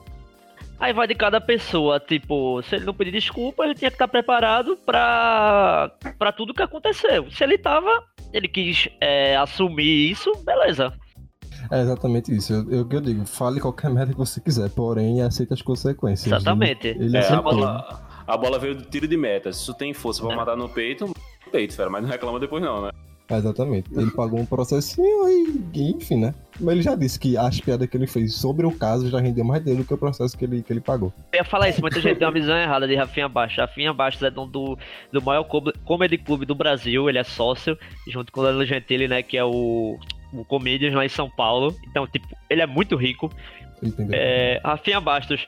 [0.85, 1.99] Aí vai de cada pessoa.
[1.99, 6.63] Tipo, se ele não pedir desculpa, ele tinha que estar preparado pra, pra tudo que
[6.63, 7.31] aconteceu.
[7.31, 8.05] Se ele tava,
[8.35, 10.93] ele quis é, assumir isso, beleza.
[11.73, 12.53] É exatamente isso.
[12.53, 16.27] Eu, eu, que eu digo, fale qualquer merda que você quiser, porém aceita as consequências.
[16.27, 16.89] Exatamente.
[16.89, 19.51] Ele É, a, bola, a bola veio do tiro de meta.
[19.55, 20.37] Se tu tem força pra É.
[20.37, 21.11] matar no peito,
[21.51, 22.91] peito, fera, mas não reclama depois não, né?
[23.29, 23.89] É, Exatamente.
[23.97, 26.35] Ele pagou um processinho e, enfim, né?
[26.61, 29.45] Mas ele já disse que as piadas que ele fez sobre o caso já rendeu
[29.45, 31.13] mais dele do que o processo que ele, que ele pagou.
[31.33, 33.57] Eu ia falar isso, muita gente tem uma visão errada de Rafinha Bastos.
[33.59, 34.79] Rafinha Bastos é dono do,
[35.11, 39.09] do maior co- comedy clube do Brasil, ele é sócio, junto com o Danilo Gentili,
[39.09, 39.99] né, que é o,
[40.33, 41.75] o Comedians lá em São Paulo.
[41.89, 43.33] Então, tipo, ele é muito rico.
[43.83, 44.19] Entendeu?
[44.21, 45.45] É, Rafinha Bastos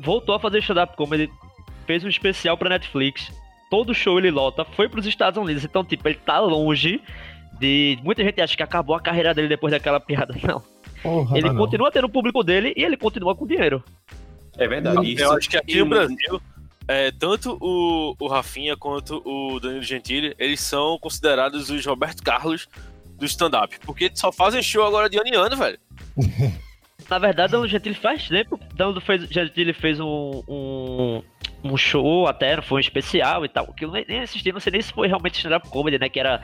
[0.00, 1.30] voltou a fazer stand-up comedy,
[1.86, 3.30] fez um especial pra Netflix.
[3.70, 5.64] Todo show ele lota, foi pros Estados Unidos.
[5.64, 7.00] Então, tipo, ele tá longe
[7.58, 7.98] de.
[8.02, 10.34] Muita gente acha que acabou a carreira dele depois daquela piada.
[10.42, 10.62] Não.
[11.02, 11.56] Porra, Ele não.
[11.56, 13.84] continua tendo o público dele e ele continua com dinheiro.
[14.56, 15.14] É verdade.
[15.16, 16.42] eu acho que aqui e no Brasil,
[16.88, 22.68] é, tanto o, o Rafinha quanto o Danilo Gentili, eles são considerados os Roberto Carlos
[23.16, 23.78] do stand-up.
[23.86, 25.78] Porque só fazem show agora de ano em ano, velho.
[27.08, 28.60] Na verdade, Danilo Gentili faz tempo.
[28.74, 31.22] Danilo fez, Gentili fez um, um,
[31.64, 33.72] um show até, foi um especial e tal.
[33.72, 36.08] Que eu nem, assisti, não sei nem se foi realmente stand-up comedy, né?
[36.08, 36.42] Que era,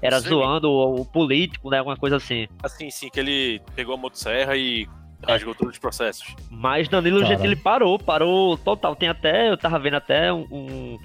[0.00, 0.28] era Sim.
[0.30, 1.78] zoando o, o político, né?
[1.78, 2.48] Alguma coisa assim.
[2.62, 4.88] Assim, sim, que ele pegou a motosserra e
[5.26, 6.34] rasgou todos os processos.
[6.50, 7.36] Mas Danilo Caralho.
[7.36, 8.96] Gentili parou, parou total.
[8.96, 10.98] Tem até, eu tava vendo até um, um-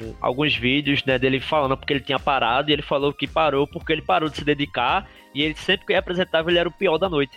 [0.00, 3.66] um- alguns vídeos né, dele falando porque ele tinha parado e ele falou que parou
[3.66, 6.96] porque ele parou de se dedicar e ele sempre que apresentava ele era o pior
[6.96, 7.36] da noite.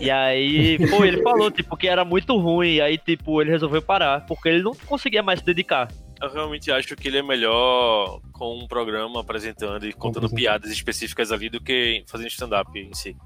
[0.00, 3.82] E aí, pô, ele falou, tipo, que era muito ruim, e aí, tipo, ele resolveu
[3.82, 5.88] parar, porque ele não conseguia mais se dedicar.
[6.20, 11.32] Eu realmente acho que ele é melhor com um programa apresentando e contando piadas específicas
[11.32, 13.16] ali do que fazendo stand-up em si.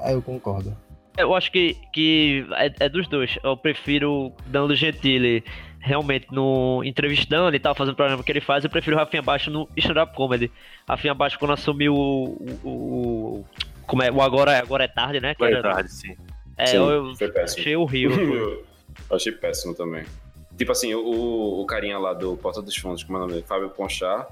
[0.00, 0.76] É, eu concordo.
[1.16, 3.38] Eu acho que, que é, é dos dois.
[3.42, 5.42] Eu prefiro Danilo Gentili
[5.80, 8.62] realmente no entrevistando e tal, fazendo o programa que ele faz.
[8.62, 10.50] Eu prefiro Rafinha Baixo no stand-up comedy.
[10.86, 13.44] Rafinha Baixo quando assumiu o, o, o-
[13.88, 15.32] como é, o agora, agora é tarde, né?
[15.32, 16.14] Agora é tarde, sim.
[16.56, 17.60] é, Sim, eu, foi péssimo.
[17.60, 18.64] achei horrível.
[19.10, 20.04] Eu achei péssimo também.
[20.56, 23.46] Tipo assim, o, o carinha lá do Porta dos Fundos, como é o nome dele?
[23.46, 24.26] Fábio Ponchar,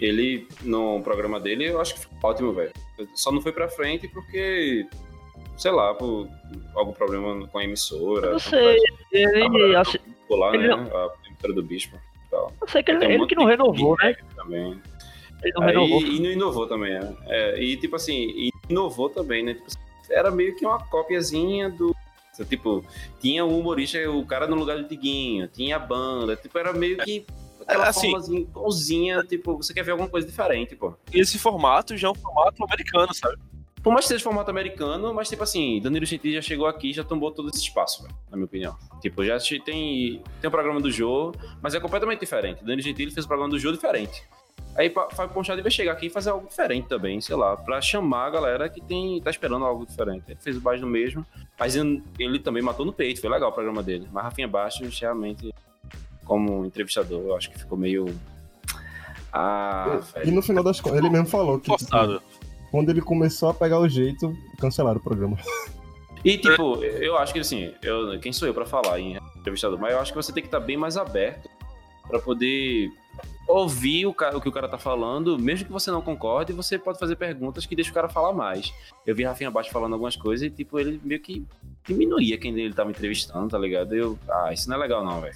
[0.00, 2.72] ele, no programa dele, eu acho que ficou ótimo, velho.
[3.14, 4.84] Só não foi pra frente porque,
[5.56, 6.28] sei lá, por
[6.74, 8.26] algum problema com a emissora.
[8.28, 8.76] Eu não sei.
[9.12, 10.74] Ele, assi- lá, Ele né?
[10.74, 11.96] não- A pintura do bispo.
[12.30, 12.52] tal.
[12.60, 14.16] Eu sei que ele, um ele que não renovou, né?
[14.34, 14.80] Também.
[15.42, 16.02] Ele não Aí, renovou.
[16.02, 17.16] e não inovou também, né?
[17.26, 19.54] É, e tipo assim, e inovou também, né?
[19.54, 19.66] Tipo,
[20.10, 21.94] era meio que uma cópiazinha do.
[22.48, 22.82] Tipo,
[23.20, 26.96] tinha o humorista, o cara no lugar do Tiguinho, tinha a banda, tipo, era meio
[26.98, 27.26] que
[27.60, 30.94] aquela assim- formazinha igualzinha, tipo, você quer ver alguma coisa diferente, pô.
[31.12, 33.36] Esse formato já é um formato americano, sabe?
[33.82, 36.92] Por mais que seja formato americano, mas tipo assim, Danilo Gentili já chegou aqui e
[36.94, 38.74] já tombou todo esse espaço, na minha opinião.
[39.02, 42.60] Tipo, já te- tem, tem o programa do Jô, mas é completamente diferente.
[42.62, 44.22] Danilo Gentili fez o programa do Jô diferente.
[44.80, 48.28] Aí Fábio Ponchado vai chegar aqui e fazer algo diferente também, sei lá, pra chamar
[48.28, 50.24] a galera que tem, tá esperando algo diferente.
[50.26, 51.24] Ele fez o baixo do mesmo,
[51.58, 54.08] mas ele, também matou no peito, foi legal o programa dele.
[54.10, 55.54] Mas Rafinha Bastos, realmente,
[56.24, 58.06] como entrevistador, eu acho que ficou meio...
[59.30, 60.32] Ah, E velho.
[60.32, 62.22] no final das contas, ele mesmo falou que Forçado.
[62.70, 65.36] quando ele começou a pegar o jeito, cancelaram o programa.
[66.24, 69.78] E, tipo, eu acho que, assim, eu, quem sou eu pra falar em entrevistador?
[69.78, 71.48] Mas eu acho que você tem que estar bem mais aberto
[72.08, 72.90] pra poder
[73.50, 76.78] ouvir o, cara, o que o cara tá falando, mesmo que você não concorde, você
[76.78, 78.72] pode fazer perguntas que deixam o cara falar mais.
[79.06, 81.44] Eu vi Rafinha Baixo falando algumas coisas e, tipo, ele meio que
[81.86, 83.94] diminuía quem ele tava entrevistando, tá ligado?
[83.94, 85.34] Eu, ah, isso não é legal não, velho.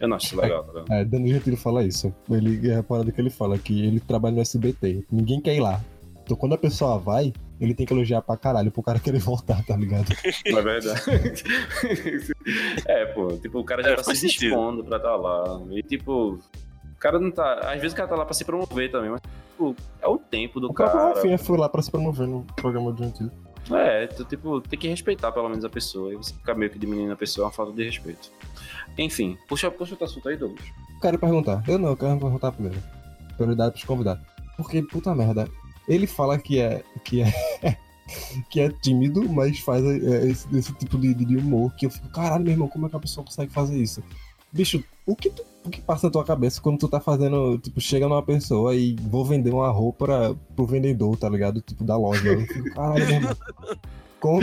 [0.00, 0.92] Eu não acho isso legal, tá ligado?
[0.92, 2.12] É, Danilo Gentili fala isso.
[2.28, 5.04] Ele é a parada que ele fala, que ele trabalha no SBT.
[5.10, 5.80] Ninguém quer ir lá.
[6.24, 9.64] Então quando a pessoa vai, ele tem que elogiar pra caralho pro cara querer voltar,
[9.64, 10.08] tá ligado?
[10.50, 11.00] Não é verdade.
[12.86, 15.60] é, pô, tipo, o cara já É, tá se dispondo pra estar lá.
[15.70, 16.40] E, tipo,
[17.02, 17.54] cara não tá.
[17.72, 20.60] Às vezes o cara tá lá pra se promover também, mas, tipo, é o tempo
[20.60, 21.14] do O próprio cara.
[21.14, 23.30] Rafinha foi lá pra se promover no programa do Gentili.
[23.70, 26.12] É, tu, tipo, tem que respeitar pelo menos a pessoa.
[26.12, 28.30] E você ficar meio que diminuindo a pessoa é uma falta de respeito.
[28.96, 30.64] Enfim, puxa, puxa outro assunto aí, Douglas.
[31.00, 31.62] Quero perguntar.
[31.66, 32.80] Eu não, eu quero perguntar primeiro.
[33.36, 34.24] Prioridade pros convidados.
[34.56, 35.48] Porque, puta merda,
[35.88, 36.84] ele fala que é.
[37.04, 37.32] que é.
[38.50, 42.08] que é tímido, mas faz é, esse, esse tipo de, de humor que eu fico,
[42.10, 44.02] caralho, meu irmão, como é que a pessoa consegue fazer isso?
[44.52, 47.80] Bicho, o que, tu- o que passa na tua cabeça quando tu tá fazendo, tipo,
[47.80, 51.60] chega numa pessoa e vou vender uma roupa pra, pro vendedor, tá ligado?
[51.60, 52.36] Tipo, da loja.
[52.74, 53.36] Caralho, meu irmão.
[54.22, 54.40] Como?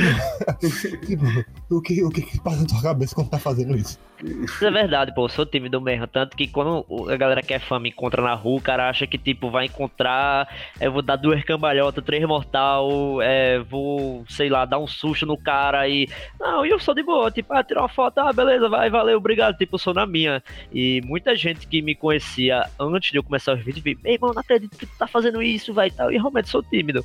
[1.07, 1.23] tipo,
[1.69, 3.97] o que, o que que passa na tua cabeça quando tá fazendo isso?
[4.21, 6.05] Isso é verdade, pô, eu sou tímido mesmo.
[6.05, 9.07] Tanto que quando a galera que é fã me encontra na rua, o cara acha
[9.07, 10.53] que, tipo, vai encontrar.
[10.81, 15.37] Eu vou dar duas cambalhotas, três mortal, é, vou, sei lá, dar um susto no
[15.37, 16.09] cara e.
[16.37, 19.17] Não, e eu sou de boa, tipo, ah, tirar uma foto, ah, beleza, vai, valeu,
[19.17, 19.57] obrigado.
[19.57, 20.43] Tipo, sou na minha.
[20.73, 24.33] E muita gente que me conhecia antes de eu começar os vídeos, veio, meu irmão,
[24.33, 26.11] não acredito que tu tá fazendo isso, vai e tal.
[26.11, 27.01] E realmente sou tímido.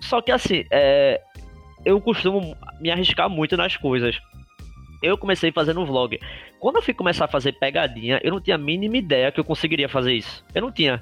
[0.00, 1.20] Só que assim, é,
[1.84, 4.18] eu costumo me arriscar muito nas coisas.
[5.02, 6.18] Eu comecei fazendo vlog.
[6.58, 9.44] Quando eu fui começar a fazer pegadinha, eu não tinha a mínima ideia que eu
[9.44, 10.44] conseguiria fazer isso.
[10.54, 11.00] Eu não tinha.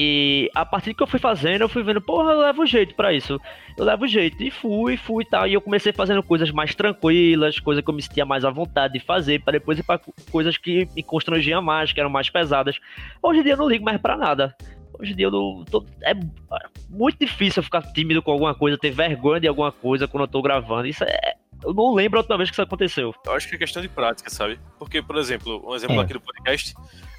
[0.00, 3.12] E a partir que eu fui fazendo, eu fui vendo, porra, eu levo jeito pra
[3.12, 3.38] isso.
[3.76, 4.40] Eu levo jeito.
[4.42, 5.46] E fui, fui e tal.
[5.46, 8.94] E eu comecei fazendo coisas mais tranquilas, coisas que eu me sentia mais à vontade
[8.94, 12.30] de fazer, para depois ir pra co- coisas que me constrangiam mais, que eram mais
[12.30, 12.78] pesadas.
[13.20, 14.54] Hoje em dia eu não ligo mais pra nada.
[14.98, 15.64] Hoje em dia eu não.
[15.64, 16.12] tô- é
[16.90, 20.28] muito difícil eu ficar tímido com alguma coisa, ter vergonha de alguma coisa quando eu
[20.28, 20.86] tô gravando.
[20.88, 21.34] Isso é.
[21.64, 23.12] Eu não lembro a última vez que isso aconteceu.
[23.26, 24.60] Eu acho que é questão de prática, sabe?
[24.78, 26.04] Porque, por exemplo, um exemplo É.
[26.04, 26.72] aqui do podcast,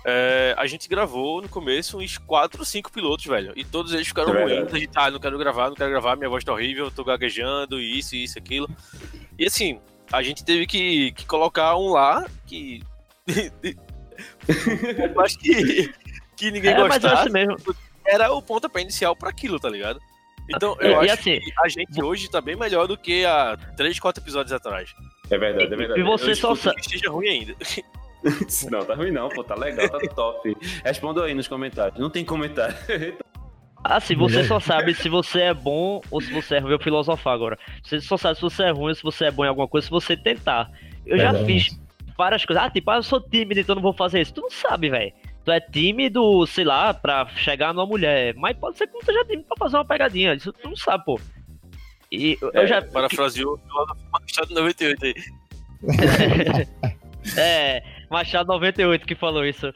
[0.05, 3.51] é, a gente gravou no começo uns 4 ou 5 pilotos, velho.
[3.55, 4.73] E todos eles ficaram É ruins.
[4.73, 7.03] A gente, ah, não quero gravar, não quero gravar, minha voz tá horrível, eu tô
[7.03, 8.69] gaguejando, isso, isso, aquilo.
[9.38, 9.77] E assim,
[10.11, 12.82] a gente teve que, que colocar um lá que.
[15.13, 15.91] eu acho que,
[16.39, 17.21] que ninguém É, mas é gostasse.
[17.23, 17.55] assim mesmo.
[18.05, 19.99] Era o pontapé inicial pra aquilo, tá ligado?
[20.49, 23.23] Então, É, eu e acho assim, que a gente hoje tá bem melhor do que
[23.25, 24.89] há 3, 4 episódios atrás.
[25.29, 25.99] É verdade, é verdade.
[25.99, 27.55] E você Eu só escuto- Que esteja ruim ainda.
[28.69, 30.57] Não, tá ruim não, pô, tá legal, tá top.
[30.83, 31.97] Responda aí nos comentários.
[31.99, 32.75] Não tem comentário.
[33.81, 34.47] Assim, você Mulher.
[34.47, 36.71] só sabe se você é bom ou se você é ruim.
[36.73, 37.57] Eu filosofar agora.
[37.81, 39.85] Você só sabe se você é ruim ou se você é bom em alguma coisa
[39.85, 40.69] se você tentar.
[41.05, 41.45] Eu já Verdade.
[41.45, 41.79] fiz
[42.17, 42.61] várias coisas.
[42.61, 44.33] Ah, tipo, ah, eu sou tímido, então não vou fazer isso.
[44.33, 45.13] Tu não sabe, velho.
[45.45, 48.33] Tu é tímido, sei lá, pra chegar numa mulher.
[48.35, 50.33] Mas pode ser que não seja tímido pra fazer uma pegadinha.
[50.33, 51.19] Isso tu não sabe, pô.
[52.11, 52.81] E eu- eu É, já.
[52.81, 55.13] Parafraseou no Machado 98 aí.
[57.37, 59.67] É, Machado 98 que falou isso.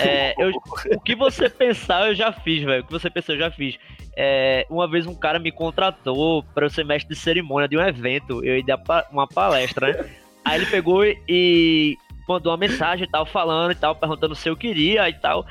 [0.00, 0.52] É, eu-
[0.94, 2.82] o que você pensar, eu já fiz, velho.
[2.82, 3.76] O que você pensou, eu já fiz.
[4.16, 7.82] É, uma vez um cara me contratou para eu ser mestre de cerimônia de um
[7.82, 8.42] evento.
[8.44, 10.10] Eu ia dar uma palestra, né?
[10.44, 11.98] Aí ele pegou e
[12.32, 15.46] mandou uma mensagem e tal, falando e tal, perguntando se eu queria e tal.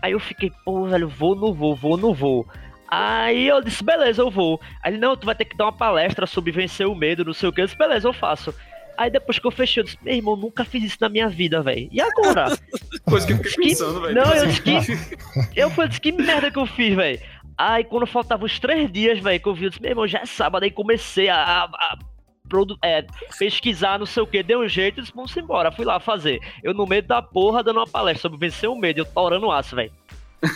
[0.00, 2.46] Aí eu fiquei, pô, velho, vou, não vou, vou, não vou.
[2.90, 4.60] Aí eu disse, beleza, eu vou.
[4.82, 7.34] Aí ele, não, tu vai ter que dar uma palestra sobre vencer o medo, não
[7.34, 7.60] sei o que.
[7.60, 8.54] Eu disse, beleza, eu faço.
[8.96, 11.60] Aí depois que eu fechei, eu disse, meu irmão, nunca fiz isso na minha vida,
[11.62, 11.88] velho.
[11.92, 12.46] E agora?
[13.08, 14.14] Coisa que eu fiquei Que- pensando, velho.
[14.14, 15.16] Não, eu disse que.
[15.60, 17.20] Eu falei, disse, que merda que eu fiz, velho.
[17.56, 20.20] Aí quando faltavam uns três dias, velho, que eu vi, eu disse, meu irmão, já
[20.20, 21.98] é sábado, aí comecei a, a- a
[22.82, 23.04] é,
[23.38, 25.70] pesquisar, não sei o que, deu um jeito e disse, vamos embora.
[25.72, 26.40] Fui lá fazer.
[26.62, 29.76] Eu no meio da porra dando uma palestra sobre vencer o medo, eu torando aço,
[29.76, 29.92] velho.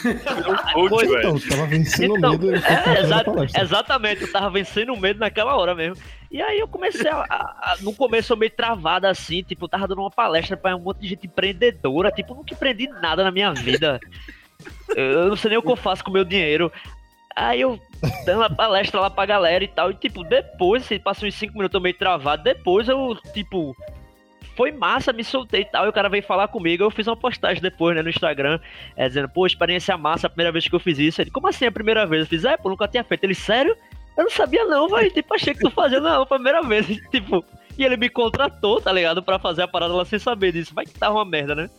[0.74, 1.18] Coach, velho.
[1.18, 2.54] Então, tava vencendo Então, o medo.
[2.54, 3.24] É, exa-
[3.60, 6.02] exatamente, eu tava vencendo o medo naquela hora mesmo.
[6.30, 9.68] E aí eu comecei a, a- a- No começo eu meio travada assim, tipo, eu
[9.68, 13.24] tava dando uma palestra pra um monte de gente empreendedora, tipo, eu nunca empreendi nada
[13.24, 13.98] na minha vida.
[14.94, 16.70] Eu não sei nem o que eu faço com o meu dinheiro.
[17.36, 17.78] Aí eu
[18.24, 21.54] dando a palestra lá pra galera e tal, e tipo, depois, assim, passou uns 5
[21.54, 23.76] minutos meio travado, depois eu, tipo.
[24.54, 27.16] Foi massa, me soltei e tal, e o cara veio falar comigo, eu fiz uma
[27.16, 28.60] postagem depois, né, no Instagram,
[28.94, 31.22] é, dizendo, pô, experiência massa, a primeira vez que eu fiz isso.
[31.22, 32.22] Ele, como assim a primeira vez?
[32.22, 33.24] Eu fiz, é, pô, nunca tinha feito.
[33.24, 33.74] Ele, sério?
[34.14, 35.10] Eu não sabia não, velho.
[35.10, 36.86] Tipo, achei que tu fazia, não, primeira vez.
[37.10, 37.42] Tipo,
[37.78, 39.22] e ele me contratou, tá ligado?
[39.22, 40.74] Pra fazer a parada lá sem saber disso.
[40.74, 41.70] Vai que tava uma merda, né?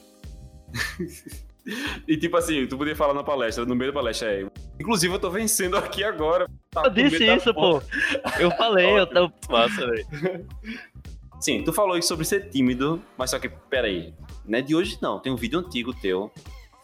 [2.07, 4.45] E tipo assim, tu podia falar na palestra, no meio da palestra, é.
[4.79, 6.47] Inclusive, eu tô vencendo aqui agora.
[6.71, 7.81] Tá Eu disse isso, pô.
[8.39, 10.47] Eu falei, eu, eu, Massa, velho.
[11.39, 14.13] Sim, tu falou isso sobre ser tímido, mas só que, peraí,
[14.45, 15.19] não é de hoje não.
[15.19, 16.31] Tem um vídeo antigo teu,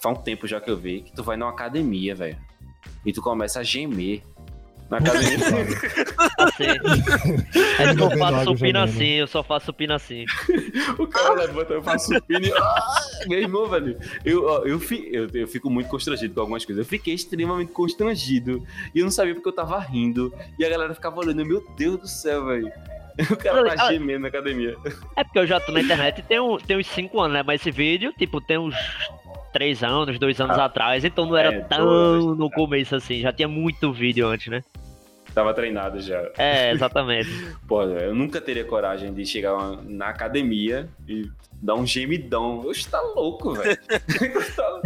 [0.02, 2.38] faz um tempo já que eu vi, que tu vai numa academia, velho.
[3.06, 4.24] E tu começa a gemer
[4.90, 5.38] na academia.
[6.38, 6.64] assim.
[7.80, 10.26] É que eu faço supino assim, eu só faço supino assim.
[10.98, 12.52] o cara levanta, eu faço supino e...
[12.54, 12.82] Ah,
[13.28, 13.98] meu irmão, velho.
[14.26, 16.86] Eu, ó, eu, fi- eu, eu fico muito constrangido com algumas coisas.
[16.86, 18.64] Eu fiquei extremamente constrangido.
[18.94, 20.34] E eu não sabia porque eu tava rindo.
[20.58, 22.72] E a galera ficava olhando, meu Deus do céu, velho.
[23.30, 24.78] O cara tá Ah, gemendo na academia.
[25.18, 27.44] É porque eu já tô na internet tem, um, tem uns 5 anos, né?
[27.46, 28.74] Mas esse vídeo, tipo, tem uns
[29.52, 30.66] 3 anos, 2 anos Ah.
[30.66, 33.20] atrás, então não era É, tão dois, no começo assim.
[33.22, 34.64] Já tinha muito vídeo antes, né?
[35.34, 36.28] Tava treinado já.
[36.38, 37.30] É, exatamente.
[37.68, 41.30] Pô, eu nunca teria coragem de chegar na academia e
[41.62, 42.60] dar um gemidão.
[42.66, 43.78] Oxe, tá louco, velho.
[44.56, 44.82] tá,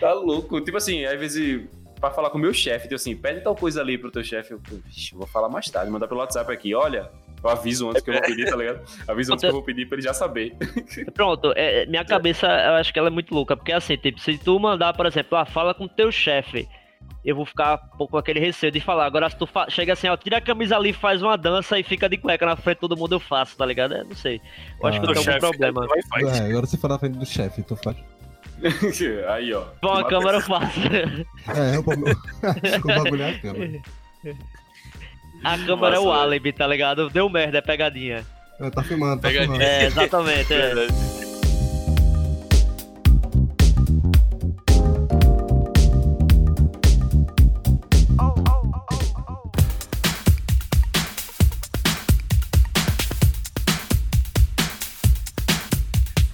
[0.00, 0.60] tá louco.
[0.60, 1.62] Tipo assim, às vezes,
[2.00, 4.52] pra falar com o meu chefe, tipo assim, pede tal coisa ali pro teu chefe.
[4.54, 4.60] Eu,
[5.12, 7.08] vou falar mais tarde, mandar pelo WhatsApp aqui, olha.
[7.44, 8.80] Eu aviso antes que eu vou pedir, tá ligado?
[9.06, 10.56] Aviso antes que eu vou pedir pra ele já saber.
[11.12, 14.38] Pronto, é, minha cabeça, eu acho que ela é muito louca, porque assim, tipo, se
[14.38, 16.66] tu mandar, por exemplo, ah, fala com teu chefe,
[17.22, 19.04] eu vou ficar um pouco com aquele receio de falar.
[19.04, 21.82] Agora, se tu fa- chega assim, ó, tira a camisa ali, faz uma dança e
[21.82, 23.92] fica de cueca na frente de todo mundo, eu faço, tá ligado?
[23.94, 24.40] É, não sei.
[24.80, 25.00] Eu acho Ah.
[25.02, 25.86] que eu Teu tenho algum problema.
[26.34, 27.96] É, agora você for na frente do chefe, tu faz.
[29.28, 29.64] Aí, ó.
[29.82, 30.80] Com a câmera eu faço.
[31.48, 33.82] É, o bagulho é a câmera.
[35.44, 37.10] A câmera é o Nossa, álibi, tá ligado?
[37.10, 38.24] Deu merda, é pegadinha.
[38.58, 39.58] É, tá filmando, tá Pegadinha.
[39.58, 39.62] filmando.
[39.62, 40.52] É, exatamente.
[40.54, 40.74] é.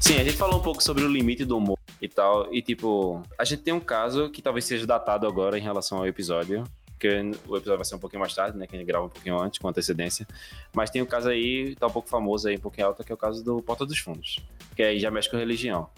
[0.00, 2.52] Sim, a gente falou um pouco sobre o limite do humor e tal.
[2.52, 6.06] E, tipo, a gente tem um caso que talvez seja datado agora em relação ao
[6.06, 6.64] episódio.
[7.00, 7.08] Porque
[7.48, 8.66] o episódio vai ser um pouquinho mais tarde, né?
[8.66, 10.28] Que a gente grava um pouquinho antes, com antecedência.
[10.74, 13.14] Mas tem um caso aí, tá um pouco famoso aí, um pouquinho alto, que é
[13.14, 14.40] o caso do Porta dos Fundos.
[14.76, 15.88] Que aí já mexe com religião.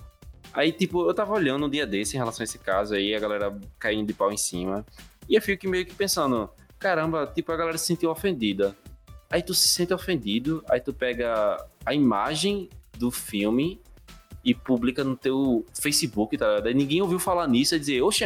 [0.54, 3.18] Aí, tipo, eu tava olhando um dia desse em relação a esse caso aí, a
[3.18, 4.86] galera caindo de pau em cima.
[5.28, 6.48] E eu fico meio que pensando,
[6.78, 8.76] caramba, tipo, a galera se sentiu ofendida.
[9.28, 13.80] Aí tu se sente ofendido, aí tu pega a imagem do filme
[14.44, 16.66] e publica no teu Facebook, tá ligado?
[16.68, 18.24] Aí ninguém ouviu falar nisso e dizer, oxe,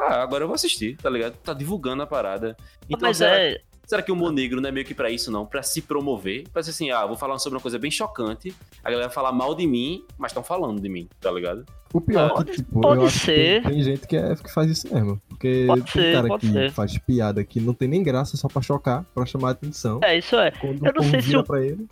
[0.00, 1.34] ah, agora eu vou assistir, tá ligado?
[1.38, 2.56] Tá divulgando a parada.
[2.88, 3.60] Então, Mas será, é.
[3.86, 5.44] será que o humor negro não é meio que pra isso, não?
[5.46, 6.44] Pra se promover?
[6.52, 9.32] Pra ser assim, ah, vou falar sobre uma coisa bem chocante, a galera vai falar
[9.32, 11.64] mal de mim, mas estão falando de mim, tá ligado?
[11.92, 13.62] O pior é Pode- que, tipo, pode eu acho que ser.
[13.62, 15.20] tem, tem gente que, é, que faz isso mesmo.
[15.28, 16.70] Porque Pode tem ser, cara pode que ser.
[16.70, 19.98] faz piada que não tem nem graça só pra chocar, pra chamar a atenção.
[20.04, 20.52] É, isso é.
[20.52, 21.86] Quando eu não o povo sei se vira o- pra ele.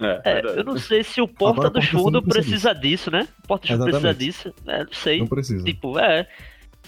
[0.00, 3.28] É, É, eu não sei se o Porta Agora, dos Fundos precisa precisa disso, né?
[3.44, 4.54] O Porta dos Fundos precisa disso.
[4.66, 5.18] É, não sei.
[5.20, 5.64] Não precisa.
[5.64, 6.28] Tipo, é.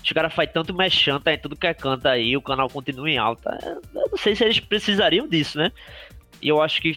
[0.06, 3.10] Os caras fazem tanto mexão, tá em tudo que é canto aí, o canal continua
[3.10, 3.58] em alta.
[3.60, 5.72] É, Eu não sei se eles precisariam disso, né?
[6.40, 6.96] E eu acho que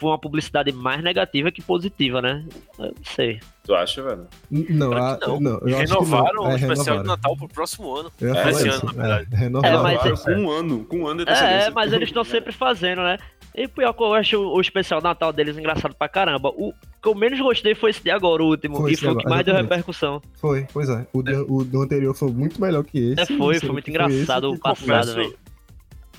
[0.00, 2.44] foi uma publicidade mais negativa que positiva, né?
[2.78, 3.38] Eu não sei.
[3.64, 4.26] Tu acha, velho?
[4.50, 5.38] Não, a, que não.
[5.40, 5.50] não.
[5.58, 6.42] eu acho que Renovaram não.
[6.44, 7.04] o É, especial de renovaram.
[7.04, 8.10] Natal pro próximo ano.
[8.20, 8.78] É, esse isso.
[8.86, 9.28] ano, na verdade.
[9.32, 9.78] É, renovaram.
[9.78, 12.52] É, mas- Renovaram com um ano, com um ano de É, mas eles estão sempre
[12.52, 13.18] fazendo, né?
[13.54, 16.48] E pior que eu acho o o especial Natal deles engraçado pra caramba.
[16.50, 16.72] O
[17.02, 18.76] que eu menos gostei foi esse de agora, o último.
[18.78, 20.22] Foi e foi o de que mais deu repercussão.
[20.36, 21.06] Foi, pois é.
[21.12, 23.20] O, do- o do anterior foi muito melhor que esse.
[23.20, 25.36] É, foi, foi o muito engraçado esse, o passado, velho.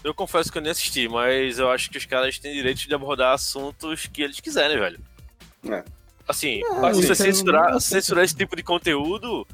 [0.03, 2.93] Eu confesso que eu nem assisti, mas eu acho que os caras têm direito de
[2.93, 4.99] abordar assuntos que eles quiserem, velho.
[5.69, 5.83] É.
[6.27, 9.45] Assim, É, você é censurar, censurar esse tipo de conteúdo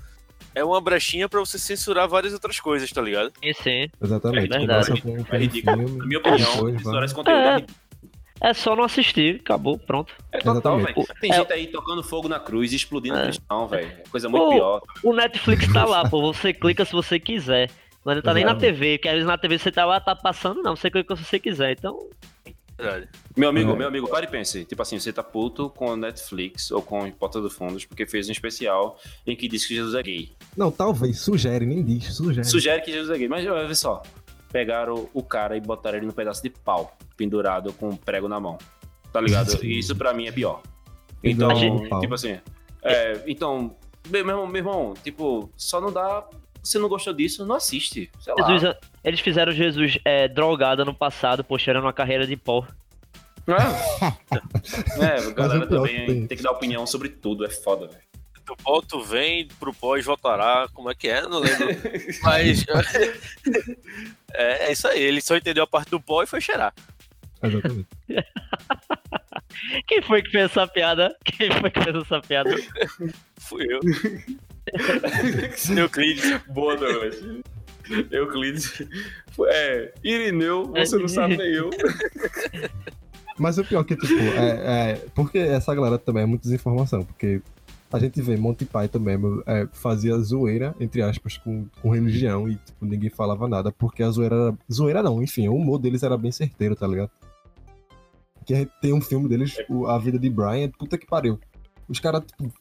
[0.55, 3.31] é uma brechinha pra você censurar várias outras coisas, tá ligado?
[3.43, 3.89] Sim, sim.
[4.01, 4.53] Exatamente.
[4.55, 5.01] É verdade.
[5.01, 5.77] Com, com É ridículo.
[5.77, 5.97] filme.
[5.97, 7.65] Na minha opinião, depois censurar esse conteúdo é É.
[8.39, 10.13] É só não assistir, acabou, pronto.
[10.31, 10.93] É total, velho.
[11.19, 11.37] Tem É.
[11.37, 13.23] gente aí tocando fogo na cruz e explodindo É.
[13.23, 13.87] cristão, velho.
[13.87, 14.81] É coisa muito Pô, pior.
[15.03, 16.21] O Netflix tá lá, pô.
[16.31, 17.71] Você clica se você quiser.
[18.07, 18.55] Mas não tá nem na.
[18.55, 20.77] TV, porque às vezes na TV você tá lá, tá passando, não.
[20.77, 21.73] Você clica se você quiser.
[21.73, 22.07] Então,
[22.77, 23.09] Verdade.
[23.35, 23.75] Meu amigo, É.
[23.75, 24.63] meu amigo, pare e pense.
[24.63, 28.31] Tipo assim, você tá puto com Netflix ou com Porta dos Fundos porque fez um
[28.31, 30.31] especial em que diz que Jesus é gay.
[30.55, 32.47] Não, talvez, sugere, nem diz, sugere.
[32.47, 34.01] Sugere que Jesus é gay, mas olha só.
[34.53, 38.39] Pegaram o cara e botaram ele num pedaço de pau, pendurado com um prego na
[38.39, 38.57] mão.
[39.11, 39.57] Tá ligado?
[39.65, 40.61] E isso pra mim é pior.
[41.21, 41.49] Então,
[41.89, 41.99] pau.
[41.99, 42.39] tipo assim.
[42.83, 43.75] É, então,
[44.09, 46.25] meu irmão, meu irmão, tipo, só não dá.
[46.67, 48.11] Se não gostou disso, não assiste.
[48.19, 48.47] Sei lá.
[48.47, 52.67] Jesus, eles fizeram Jesus é, drogado no passado, pô, cheirando uma carreira de pó.
[53.47, 53.53] É,
[55.05, 58.01] é a galera pior também tem- tem que dar opinião sobre tudo, é foda, velho.
[58.45, 60.67] Do pó tu vem, pro pós voltará.
[60.73, 61.21] Como é que é?
[61.21, 61.67] Não lembro.
[62.23, 62.65] Mas.
[64.33, 65.01] é, é isso aí.
[65.01, 66.73] Ele só entendeu a parte do pó e foi cheirar.
[67.43, 67.87] Exatamente.
[69.85, 71.15] Quem foi que fez essa piada?
[71.25, 72.55] Quem foi que fez essa piada?
[73.37, 73.79] Fui eu.
[75.77, 76.41] Euclides.
[76.49, 77.41] Boa noite.
[78.11, 78.83] Euclides.
[79.47, 81.69] É, Irineu, você não sabe nem eu.
[83.37, 85.05] Mas o pior que, tipo, é, é.
[85.13, 87.41] Porque essa galera também é muita desinformação, porque
[87.91, 92.55] a gente vê Monty Python mesmo é, fazia zoeira, entre aspas, com, com religião e,
[92.55, 94.57] tipo, ninguém falava nada, porque a zoeira era.
[94.71, 97.11] Zoeira não, enfim, o humor deles era bem certeiro, tá ligado?
[98.45, 101.39] Que tem um filme deles, o A Vida de Brian, puta que pariu.
[101.87, 102.51] Os caras, tipo.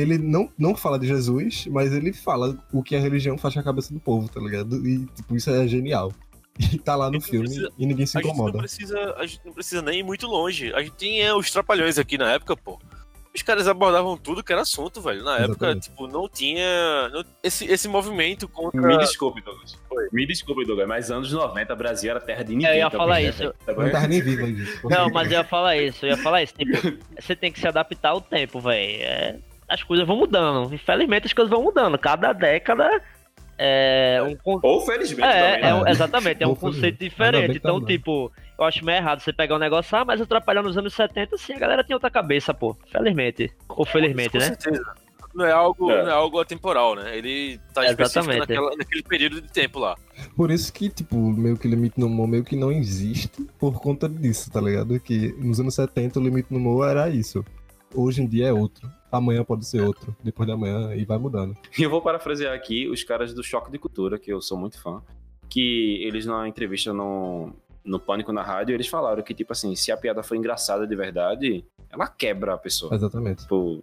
[0.00, 3.60] Ele não, não fala de Jesus, mas ele fala o que a religião faz com
[3.60, 4.76] a cabeça do povo, tá ligado?
[4.86, 6.12] E, tipo, isso é genial.
[6.72, 8.58] E tá lá no filme precisa- e ninguém se A gente, não incomoda.
[8.58, 10.74] precisa, a gente não precisa nem ir muito longe.
[10.74, 12.80] A gente tinha os trapalhões aqui na época, pô.
[13.32, 15.22] Os caras abordavam tudo que era assunto, velho.
[15.22, 15.82] Na época, Exatamente.
[15.90, 17.08] tipo, não tinha.
[17.10, 18.80] não- esse, esse movimento contra.
[18.80, 19.78] Me desculpe, Douglas.
[20.12, 22.70] Me desculpe, Douglas, mas anos 90, Brasil era terra de ninguém.
[22.70, 23.54] Eu ia tá falar isso.
[23.64, 23.72] tá?
[23.74, 24.44] Não tava nem vivo.
[24.90, 26.54] Não, mas eu ia falar isso, eu ia falar isso.
[26.54, 29.02] Tipo, você tem que se adaptar ao tempo, velho.
[29.02, 29.38] É,
[29.68, 30.72] as coisas vão mudando.
[30.74, 31.98] Infelizmente as coisas vão mudando.
[31.98, 32.88] Cada década
[33.58, 35.74] é um Ou felizmente É, também, é né?
[35.74, 37.56] um- exatamente, é um conceito diferente.
[37.56, 40.94] Então, tipo, eu acho meio errado você pegar um negócio, ah, mas atrapalhar nos anos
[40.94, 42.76] 70, sim, a galera tinha outra cabeça, pô.
[42.90, 43.52] Felizmente.
[43.68, 44.44] Ou felizmente, Com né?
[44.44, 44.82] certeza.
[45.34, 46.02] Não é algo, É.
[46.04, 47.16] não é algo atemporal, né?
[47.16, 48.38] Ele tá específico Exatamente.
[48.40, 49.94] naquela, naquele período de tempo lá.
[50.34, 53.80] Por isso que, tipo, meio que o limite no humor meio que não existe por
[53.80, 54.98] conta disso, tá ligado?
[54.98, 57.44] Que nos anos 70 o limite no humor era isso.
[57.94, 58.90] Hoje em dia é outro.
[59.10, 60.14] Amanhã pode ser outro.
[60.22, 61.56] Depois da manhã e vai mudando.
[61.78, 64.80] E eu vou parafrasear aqui os caras do Choque de Cultura, que eu sou muito
[64.80, 65.02] fã,
[65.48, 67.52] que eles na entrevista no,
[67.84, 70.94] no Pânico na rádio, eles falaram que, tipo assim, se a piada foi engraçada de
[70.94, 72.94] verdade, ela quebra a pessoa.
[72.94, 73.42] Exatamente.
[73.42, 73.80] Tipo,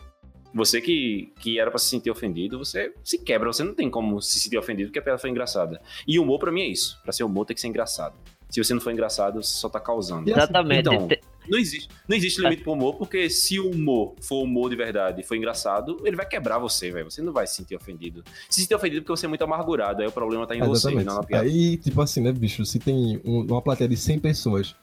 [0.53, 4.21] você que, que era pra se sentir ofendido, você se quebra, você não tem como
[4.21, 5.82] se sentir ofendido porque a piada foi engraçada.
[6.07, 6.97] E humor pra mim é isso.
[7.03, 8.15] Pra ser humor tem que ser engraçado.
[8.49, 10.30] Se você não for engraçado, você só tá causando.
[10.30, 10.88] Exatamente.
[10.88, 11.09] então,
[11.50, 15.22] Não existe, não existe limite pro humor, porque se o humor for humor de verdade
[15.22, 17.10] e for engraçado, ele vai quebrar você, velho.
[17.10, 18.24] Você não vai se sentir ofendido.
[18.50, 21.06] Se sentir ofendido porque você é muito amargurado, aí o problema tá em você, Exatamente.
[21.06, 21.46] não na piada.
[21.46, 22.66] Aí, tipo assim, né, bicho?
[22.66, 24.76] Se tem um- uma plateia de 100 pessoas,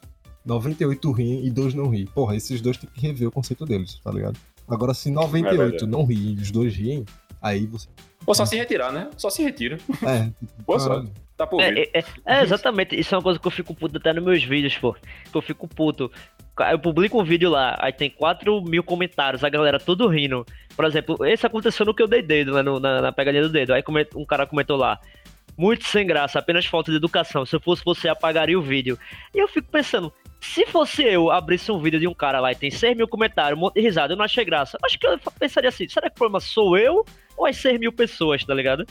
[0.45, 2.07] 98 riem e 2 não riem.
[2.07, 4.39] Porra, esses dois tem que rever o conceito deles, tá ligado?
[4.69, 5.87] Agora, se 98 verdade.
[5.87, 7.05] não riem e os dois riem,
[7.41, 7.89] aí você.
[8.27, 9.11] Ou só se retirar, né?
[9.17, 9.79] Só se retira.
[10.03, 10.31] É,
[10.65, 11.13] Boa ah, sorte.
[11.37, 12.99] Tá por É, é, é, é, exatamente.
[12.99, 14.95] Isso é uma coisa que eu fico puto até nos meus vídeos, pô.
[14.95, 16.11] Que eu fico puto.
[16.70, 20.45] Eu publico um vídeo lá, aí tem 4 mil comentários, a galera tudo rindo.
[20.76, 23.49] Por exemplo, esse aconteceu no que eu dei dedo, né, no- na, na pegadinha do
[23.49, 23.72] dedo.
[23.72, 23.83] Aí
[24.14, 25.01] um cara comentou lá.
[25.57, 27.45] Muito sem graça, apenas falta de educação.
[27.47, 28.99] Se eu fosse você, apagaria o vídeo.
[29.35, 32.55] E eu fico pensando, se fosse eu abrisse um vídeo de um cara lá e
[32.55, 34.76] tem 6 mil comentários, um monte de risada, eu não achei graça.
[34.85, 37.05] Acho que eu pensaria assim, será que o problema sou eu
[37.37, 38.85] ou as 6 mil pessoas, tá ligado?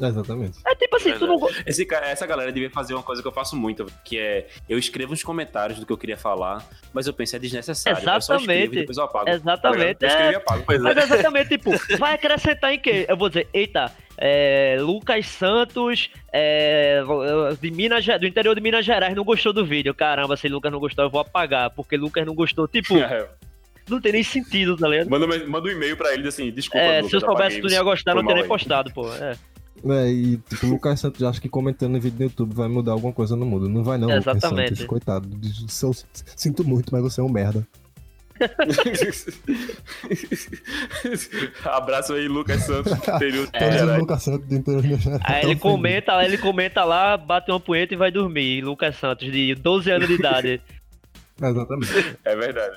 [0.00, 0.58] Exatamente.
[0.66, 1.38] É tipo assim, tu não.
[1.66, 4.78] Esse cara- essa galera devia fazer uma coisa que eu faço muito, que é eu
[4.78, 7.98] escrevo os comentários do que eu queria falar, mas eu penso é desnecessário.
[7.98, 8.72] Eu só escrevo Exatamente.
[8.76, 9.28] e depois eu apago.
[9.30, 10.32] Exatamente, Eu escrevo é.
[10.32, 10.62] e apago.
[10.66, 13.06] Pois Mas exatamente, tipo, vai acrescentar em quê?
[13.08, 17.02] Eu vou dizer, eita, é, Lucas Santos, é,
[17.60, 19.94] de Minas, do interior de Minas Gerais, não gostou do vídeo.
[19.94, 22.66] Caramba, se Lucas não gostou, eu vou apagar, porque Lucas não gostou.
[22.68, 23.28] Tipo, É.
[23.88, 25.08] não tem nem sentido, tá ligado?
[25.08, 27.68] Manda, manda um e-mail pra ele assim, desculpa, É, Lucas, se eu soubesse que tu
[27.68, 29.08] não ia gostar, não teria nem postado, pô.
[29.14, 29.34] É.
[29.92, 32.92] É, e tipo, o Lucas Santos acha que comentando em vídeo no YouTube vai mudar
[32.92, 33.68] alguma coisa no mundo.
[33.68, 34.70] Não vai não, Exatamente.
[34.70, 35.28] Santos, coitado.
[35.82, 35.92] Eu
[36.36, 37.66] sinto muito, mas você é um merda.
[41.64, 42.92] Abraço aí, Lucas Santos.
[43.18, 43.96] Período É.
[43.96, 44.80] Lucas Santos de inteiro.
[45.24, 48.62] Aí ele comenta, aí ele comenta lá, bate uma punheta e vai dormir.
[48.62, 50.60] Lucas Santos, de 12 anos de idade.
[51.40, 52.16] Exatamente.
[52.24, 52.76] É verdade.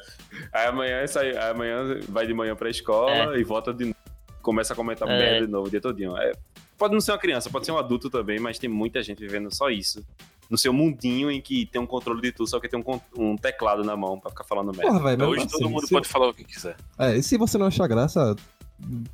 [0.51, 3.95] Aí amanhã, sai, aí amanhã vai de manhã pra escola e volta de novo.
[4.41, 5.17] Começa a comentar É.
[5.17, 6.15] merda de novo o dia todinho.
[6.17, 6.31] É,
[6.79, 9.53] pode não ser uma criança, pode ser um adulto também, mas tem muita gente vivendo
[9.53, 10.03] só isso.
[10.49, 13.35] No seu mundinho em que tem um controle de tudo, só que tem um, um
[13.37, 14.87] teclado na mão pra ficar falando merda.
[14.93, 16.75] Porra, velho, mas Hoje assim, todo mundo se- pode falar o que quiser.
[16.97, 18.35] É, e se você não achar graça,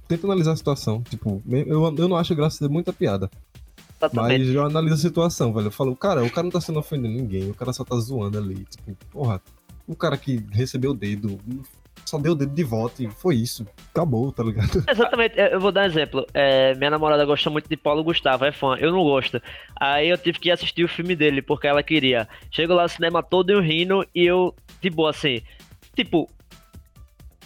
[0.07, 1.01] tenta analisar a situação.
[1.03, 3.29] Tipo, eu, eu não acho graça de muita piada.
[4.13, 5.67] Mas eu analiso a situação, velho.
[5.67, 8.37] Eu falo, cara, o cara não tá sendo ofendendo ninguém, o cara só tá zoando
[8.37, 8.63] ali.
[8.65, 9.41] Tipo, porra,
[9.87, 11.37] o cara que recebeu o dedo,
[12.05, 13.65] só deu o dedo de volta e foi isso.
[13.91, 14.83] Acabou, tá ligado?
[14.87, 16.25] Exatamente, eu vou dar um exemplo.
[16.33, 19.41] É, minha namorada gosta muito de Paulo Gustavo, é fã, eu não gosto.
[19.79, 22.27] Aí eu tive que assistir o filme dele, porque ela queria.
[22.51, 25.41] Chego lá no cinema todo eu rindo e eu, de boa, assim.
[25.95, 26.29] Tipo,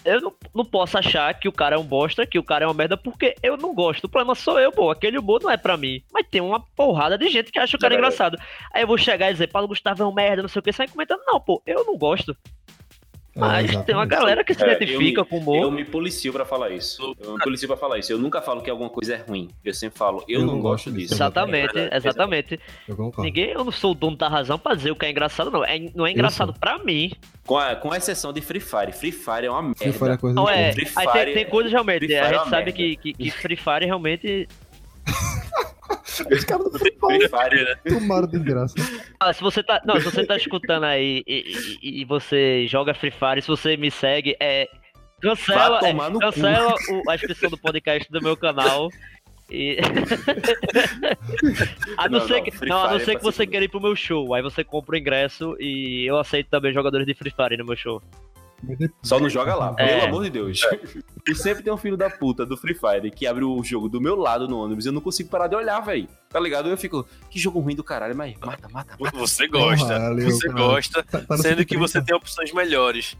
[0.03, 2.67] eu não, não posso achar que o cara é um bosta, que o cara é
[2.67, 4.05] uma merda, porque eu não gosto.
[4.05, 4.89] O problema sou eu, pô.
[4.89, 6.01] Aquele humor não é pra mim.
[6.11, 8.37] Mas tem uma porrada de gente que acha o cara É engraçado.
[8.73, 10.71] Aí eu vou chegar e dizer, Paulo Gustavo é um merda, não sei o que,
[10.71, 11.21] sai comentando.
[11.25, 12.35] Não, pô, eu não gosto.
[13.39, 15.61] Mas É, tem uma galera que se É, eu identifica me- com o humor.
[15.63, 17.15] Eu me policio pra falar isso.
[17.19, 18.11] Eu me policio pra falar isso.
[18.11, 19.49] Eu nunca falo que alguma coisa é ruim.
[19.63, 21.13] Eu sempre falo, eu, não, gosto disso.
[21.13, 22.59] Exatamente, É, exatamente.
[22.87, 23.23] Eu concordo.
[23.23, 25.63] Ninguém, eu não sou o dono da razão pra dizer o que é engraçado, não.
[25.63, 27.11] É, não é engraçado pra mim.
[27.45, 28.91] Com a, com a exceção de Free Fire.
[28.91, 29.77] Free Fire é uma merda.
[29.79, 30.71] Free Fire é coisa Não de é.
[30.73, 32.05] Free Aí Fire tem, tem é- coisas realmente.
[32.05, 32.71] Free A Fire é gente uma sabe merda.
[32.73, 34.47] que, que, que Free Fire realmente.
[36.31, 38.75] Os caras do Fire, tomaram de graça.
[39.19, 39.81] Ah, se você tá.
[39.85, 43.75] Não, se você tá escutando aí e, e- e você joga Free Fire, se você
[43.77, 44.67] me segue, é.
[45.21, 48.89] Cancela, é, cancela o- a inscrição do podcast do meu canal.
[49.51, 49.77] E...
[51.97, 53.81] a não, Não, ser que, não, a não é ser que você queira ir pro
[53.81, 54.33] meu show.
[54.33, 57.75] Aí você compra o ingresso e eu aceito também jogadores de Free Fire no meu
[57.75, 58.01] show.
[59.01, 59.87] Só não joga lá, É.
[59.87, 60.61] pelo amor de Deus.
[61.27, 63.99] E sempre tem um filho da puta do Free Fire que abre o jogo do
[64.01, 66.07] meu lado no ônibus e eu não consigo parar de olhar, velho.
[66.29, 66.69] Tá ligado?
[66.69, 69.17] Eu fico, que jogo ruim do caralho, mas mata, mata, mata.
[69.17, 69.99] Você gosta.
[69.99, 70.59] Valeu, você cara.
[70.59, 71.79] gosta, Tá- tá sendo que 130.
[71.79, 73.17] você tem opções melhores.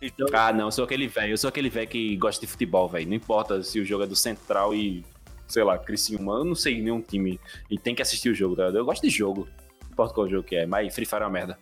[0.00, 1.32] Então, Ah, não, eu sou aquele velho.
[1.32, 3.08] Eu sou aquele velho que gosta de futebol, velho.
[3.08, 5.04] Não importa se o jogo é do Central e,
[5.48, 6.34] sei lá, Criciúma.
[6.34, 7.40] Eu não sei nenhum time.
[7.70, 8.78] E tem que assistir o jogo, tá ligado?
[8.78, 9.48] Eu gosto de jogo.
[9.84, 10.66] Não importa qual jogo que é.
[10.66, 11.58] Mas Free Fire é uma merda.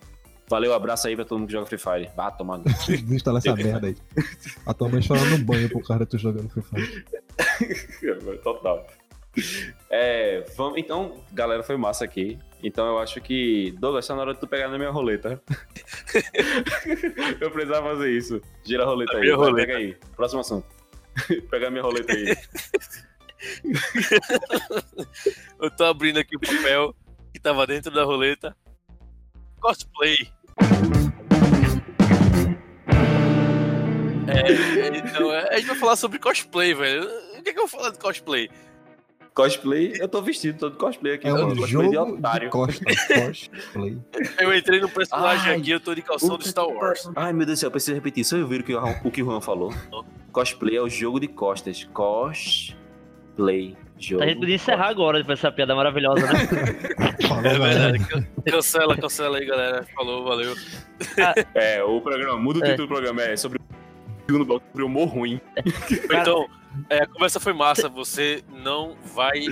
[0.49, 2.09] Valeu, abraço aí pra todo mundo que joga Free Fire.
[2.15, 2.63] Vá, tomando.
[2.63, 3.95] Desinstala essa merda aí.
[4.65, 7.05] A tua mãe chorando no banho pro cara tu jogando Free Fire.
[8.43, 8.85] Total.
[9.89, 12.37] É, vamos, então, galera, foi massa aqui.
[12.63, 13.73] Então eu acho que.
[13.79, 15.41] Douglas, tá na hora de tu pegar na minha roleta.
[17.39, 18.41] eu precisava fazer isso.
[18.63, 19.31] Gira a roleta A aí.
[19.31, 19.55] roleta.
[19.55, 19.97] Pega aí.
[20.15, 20.67] Próximo assunto.
[21.49, 22.35] Pega a minha roleta aí.
[25.59, 26.95] eu tô abrindo aqui o papel
[27.33, 28.55] que tava dentro da roleta.
[29.61, 30.17] Cosplay.
[34.27, 37.03] É, então, é, a gente vai falar sobre cosplay, velho.
[37.37, 38.49] O que, é que eu vou falar de cosplay?
[39.33, 41.27] Cosplay, eu tô vestido todo cosplay aqui.
[41.27, 41.45] É mano.
[41.45, 42.49] um cosplay jogo de de, otário.
[42.49, 42.83] costa.
[42.85, 43.97] Cosplay.
[44.39, 47.09] Eu entrei no personagem Ai, aqui, eu tô de calção do Star Wars.
[47.15, 48.25] Ai, meu Deus do céu, eu preciso repetir.
[48.25, 49.71] Só eu ouvir o que o, o que o Juan falou.
[50.31, 51.83] Cosplay é o jogo de costas.
[51.93, 53.77] Cosplay.
[54.01, 54.23] Jogo.
[54.23, 56.33] A gente podia encerrar agora depois dessa piada maravilhosa, né?
[57.27, 57.99] Falou, É verdade.
[58.07, 59.85] can- Cancela, cancela aí, galera.
[59.95, 60.55] Falou, valeu.
[61.53, 62.69] É, o programa, muda o É.
[62.71, 63.61] título do programa, é sobre o
[64.25, 65.39] segundo bloco sobre humor ruim.
[66.03, 66.47] Então,
[66.89, 67.87] é, a conversa foi massa.
[67.89, 69.43] Você não vai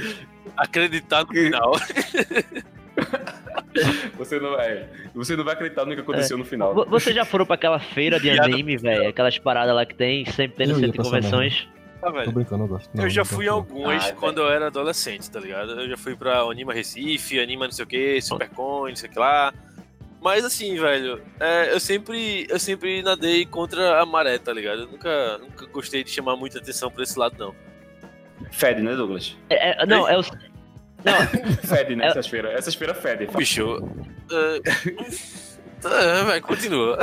[0.57, 1.73] acreditar no final.
[4.17, 6.73] Você não, é, você não vai acreditar no que aconteceu no final.
[6.73, 9.07] Vo- Vocês já foram pra aquela feira de anime, velho?
[9.09, 11.29] Aquelas paradas lá que tem, sempre tem no centro de pra essa
[11.99, 12.01] convenções.
[12.01, 12.31] Tá, Tô velho.
[12.31, 12.89] brincando, eu gosto.
[12.93, 15.71] Não, eu já fui algumas Ah, quando eu era adolescente, tá ligado?
[15.79, 19.11] Eu já fui pra Anima Recife, Anima não sei o que, Supercon, não sei o
[19.13, 19.53] que lá.
[20.21, 24.81] Mas assim, velho, é, eu sempre eu sempre nadei contra a maré, tá ligado?
[24.81, 27.55] Eu nunca, nunca gostei de chamar muita atenção pra esse lado, não.
[28.51, 29.37] Fede, né, Douglas?
[29.49, 30.21] É, é, não, é o.
[31.01, 31.15] Não,
[31.63, 32.51] Fede, né, É- essas feiras.
[32.55, 33.25] Essas feiras fedem.
[33.33, 33.77] Bicho.
[34.29, 34.59] é,
[35.81, 36.97] tá, vai, continua.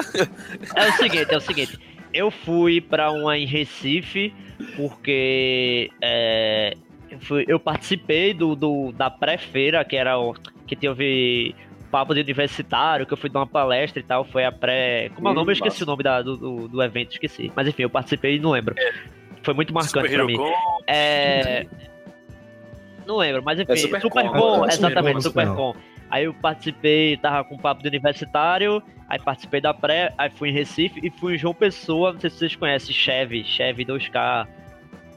[0.74, 1.78] é o seguinte, é o seguinte.
[2.16, 4.32] Eu fui pra uma em Recife
[4.76, 6.74] porque é,
[7.10, 10.34] eu, fui- eu participei do, do- da pré-feira, que era o
[10.66, 11.54] que teve
[11.90, 14.24] papo de universitário, que eu fui dar uma palestra e tal.
[14.24, 15.10] Foi a pré.
[15.14, 15.48] Como é o nome?
[15.50, 15.84] Eu esqueci massa.
[15.84, 17.52] o nome da- do, do, do evento, esqueci.
[17.54, 18.74] Mas enfim, eu participei e não lembro.
[19.42, 20.38] Foi muito marcante Super pra Hero mim.
[20.86, 21.66] É.
[23.06, 24.72] Não lembro, mas enfim, É Supercon, Supercon, né?
[24.72, 25.95] exatamente, Supercon, Supercon.
[26.10, 30.52] Aí eu participei, tava com papo de universitário, aí participei da pré, aí fui em
[30.52, 34.46] Recife e fui em João Pessoa, não sei se vocês conhecem, Chevy, Chevy 2K.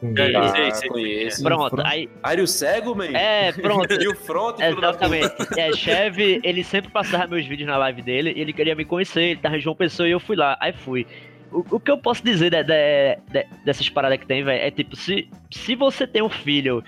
[0.01, 1.43] É, Ah, sei, sei, conheço.
[1.43, 3.07] Pronto, Fran- aí, Ário cego, man?
[3.13, 3.85] é, pronto.
[4.01, 4.57] E o front.
[4.61, 5.33] Exatamente.
[5.57, 9.21] É, Chevy, ele sempre passava meus vídeos na live dele, e ele queria me conhecer,
[9.23, 10.57] ele tava em João Pessoa e eu fui lá.
[10.61, 11.05] Aí fui.
[11.51, 14.71] O, o que eu posso dizer de- de- de- dessas paradas que tem, velho, é
[14.71, 16.81] tipo, se, se você tem um filho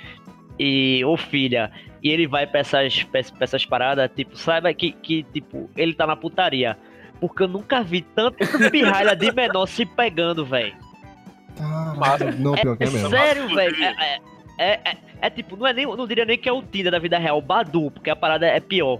[0.57, 1.69] e, ou filha,
[2.03, 5.93] e ele vai pra essas, pra, pra essas paradas, tipo, saiba que, que, tipo, ele
[5.93, 6.77] tá na putaria.
[7.19, 8.37] Porque eu nunca vi tanta
[8.71, 10.73] pirralha de menor se pegando, velho.
[11.57, 12.37] Caralho.
[12.39, 13.09] Não, pior que é É mesmo.
[13.09, 13.75] sério, velho.
[13.83, 14.19] É, é,
[14.57, 16.97] é, é- é tipo, não é nem, não diria nem que é o Tinder da
[16.97, 18.99] vida real, o Badu, porque a parada é pior.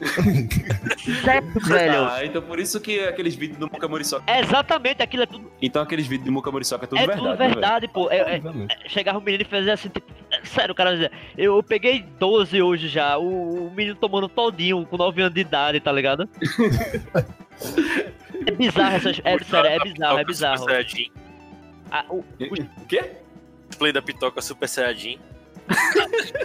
[1.22, 2.04] Certo, velho.
[2.06, 4.24] Ah, então por isso que aqueles vídeos do Muka Morisoka.
[4.26, 7.20] É exatamente, aquilo é tudo, Então aqueles vídeos do Muka Morisoka é tudo é verdade.
[7.28, 8.10] tudo né, verdade, pô.
[8.10, 8.76] É- é- Obviamente.
[8.88, 12.60] chegava o menino e fazia assim, tipo, é, sério, o cara dizia, eu peguei 12
[12.62, 16.28] hoje já, o, o menino tomando todinho com 9 anos de idade, tá ligado?
[18.46, 19.20] é bizarro essas.
[19.24, 20.58] É, sério, é bizarro, é bizarro.
[20.58, 21.10] Super Saiyajin.
[21.90, 23.12] Ah, o- O quê?
[23.78, 25.18] Play da Pitoca Super Saiyajin.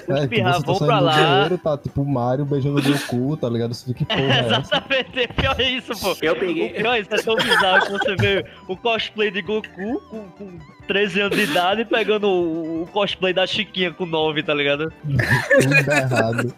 [0.08, 1.12] É, que Pirra, você tá pra lá.
[1.16, 3.74] banheiro, tá tipo o Mario beijando o Goku, tá ligado?
[3.74, 4.40] Você fica, que porra é?
[4.46, 6.16] Exatamente, pior é isso, pô.
[6.22, 6.70] Eu O peguei.
[6.70, 10.60] pior é isso, é tão bizarro que você vê o cosplay de Goku com, com
[10.88, 14.92] 13 anos de idade pegando o, o cosplay da Chiquinha com 9, tá ligado?
[15.02, 16.54] Tudo dá errado.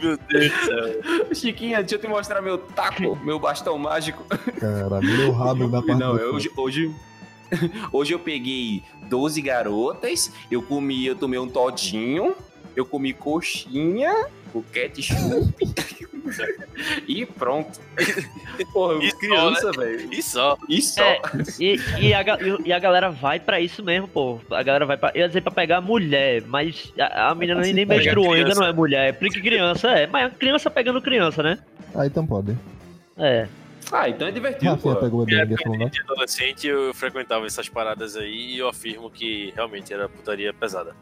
[0.00, 1.34] Meu Deus do céu.
[1.34, 4.22] Chiquinha, deixa eu te mostrar meu taco, meu bastão mágico.
[4.60, 6.94] Cara, meu rabo na parte Não, eu, hoje, hoje.
[7.92, 12.34] Hoje eu peguei 12 garotas, eu comi, eu tomei um todinho,
[12.76, 15.54] eu comi coxinha, o ketchup
[17.06, 17.80] e pronto.
[18.72, 20.12] Porra, eu E criança, velho.
[20.12, 20.58] E só.
[20.68, 21.02] E só.
[21.02, 21.20] É,
[21.60, 22.24] E, e, a,
[22.64, 24.40] e a galera vai pra isso mesmo, pô.
[24.50, 25.10] A galera vai pra.
[25.14, 28.66] Eu ia dizer pra pegar mulher, mas a, a menina nem, nem menstruou ainda, não
[28.66, 29.18] é mulher.
[29.18, 30.06] Porque criança é.
[30.06, 31.58] Mas é criança pegando criança, né?
[31.94, 32.56] Aí então pode.
[33.16, 33.46] É.
[33.92, 35.00] Ah, então é divertido, Rafinha pô.
[35.00, 35.86] pegou época falou, né?
[35.90, 40.94] de adolescente eu frequentava essas paradas aí e eu afirmo que realmente era putaria pesada.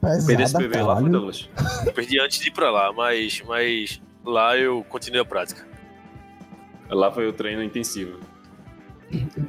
[0.00, 1.12] Perder esse Pesada, bebê lá, foi caralho.
[1.12, 1.48] Douglas.
[1.86, 5.66] Eu perdi antes de ir pra lá, mas, mas lá eu continuei a prática.
[6.90, 8.18] Lá foi o treino intensivo.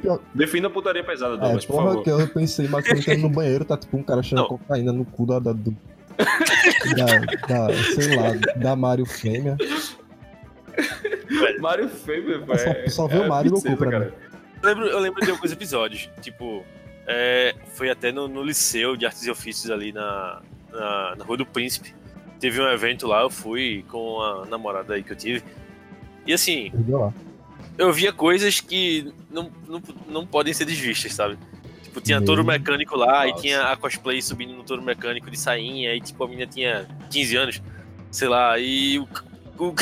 [0.00, 2.02] Pior- Defina a putaria pesada, É, Douglas, por porra favor.
[2.04, 4.46] que eu pensei, mas quando entrando no banheiro, tá tipo um cara Não.
[4.46, 5.76] cocaína no cu da, da, do-
[6.96, 9.56] da, da- sei lá, da Mario Fêmea.
[12.52, 12.90] Eu só- velho.
[12.90, 14.06] só vi o Mário e o Goku pra mim.
[14.62, 16.64] Eu lembro, eu lembro de alguns episódios, tipo,
[17.06, 21.36] é, foi até no, no Liceu de Artes e Ofícios ali na, na, na Rua
[21.38, 21.94] do Príncipe.
[22.38, 25.42] Teve um evento lá, eu fui com a namorada aí que eu tive.
[26.26, 26.70] E assim,
[27.78, 31.38] eu via coisas que não, não, não podem ser desvistas, sabe?
[31.82, 33.42] Tipo, tinha touro mecânico lá e Nossa.
[33.42, 37.36] tinha a cosplay subindo no touro mecânico de sainha, e tipo, a menina tinha 15
[37.36, 37.62] anos,
[38.10, 39.08] sei lá, e o,
[39.64, 39.74] o,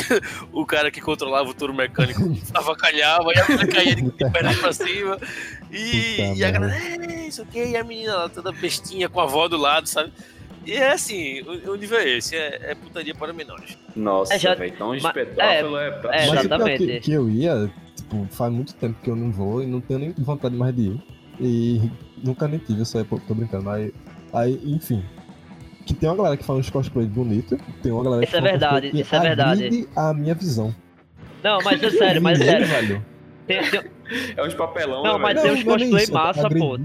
[0.61, 2.21] o cara que controlava o touro mecânico
[2.53, 5.17] avacalhava e a menina caía de, de perna pra cima.
[5.71, 6.75] E, Puta e a galera,
[7.13, 10.11] é, isso aqui, e a menina lá toda bestinha com a avó do lado, sabe?
[10.65, 13.77] E é assim, o, o nível é esse, é, é putaria para menores.
[13.95, 14.73] Nossa, É, já- velho.
[14.73, 16.85] Então, mas- espetáculo é, pra- é, Mas o pior exatamente.
[16.85, 19.99] que, que eu ia, tipo, faz muito tempo que eu não vou e não tenho
[19.99, 21.01] nem vontade mais de ir.
[21.39, 21.89] E
[22.23, 23.63] nunca nem tive, eu só ia, pô, tô brincando.
[23.63, 23.91] Mas,
[24.33, 25.03] aí, enfim.
[25.89, 28.41] Que tem uma galera que faz uns cosplays bonitos, tem uma galera Isso que é
[28.41, 29.87] verdade, cosplay que isso é verdade.
[29.95, 30.75] a minha visão.
[31.43, 32.67] Não, mas é sério, mas é sério.
[32.67, 33.05] velho.
[33.47, 33.81] Tem, tem-
[34.37, 35.53] é uns papelão, Não, né, mas velho?
[35.55, 36.77] tem uns não é cosplay isso, massa, pô.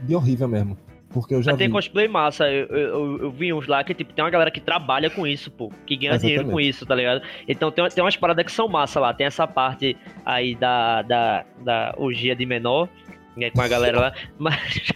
[0.00, 0.78] De horrível mesmo.
[1.10, 1.72] Porque eu já mas tem vi.
[1.74, 2.48] cosplay massa.
[2.50, 5.26] Eu, eu, eu- eu vi uns lá que tipo, tem uma galera que trabalha com
[5.26, 5.70] isso, pô.
[5.86, 6.68] Que ganha dinheiro com Exatamente.
[6.70, 7.20] isso, tá ligado?
[7.46, 9.12] Então tem, tem umas paradas que são massa lá.
[9.12, 12.88] Tem essa parte aí da, da, da orgia de menor,
[13.36, 14.12] né, com a galera lá.
[14.38, 14.90] Mas.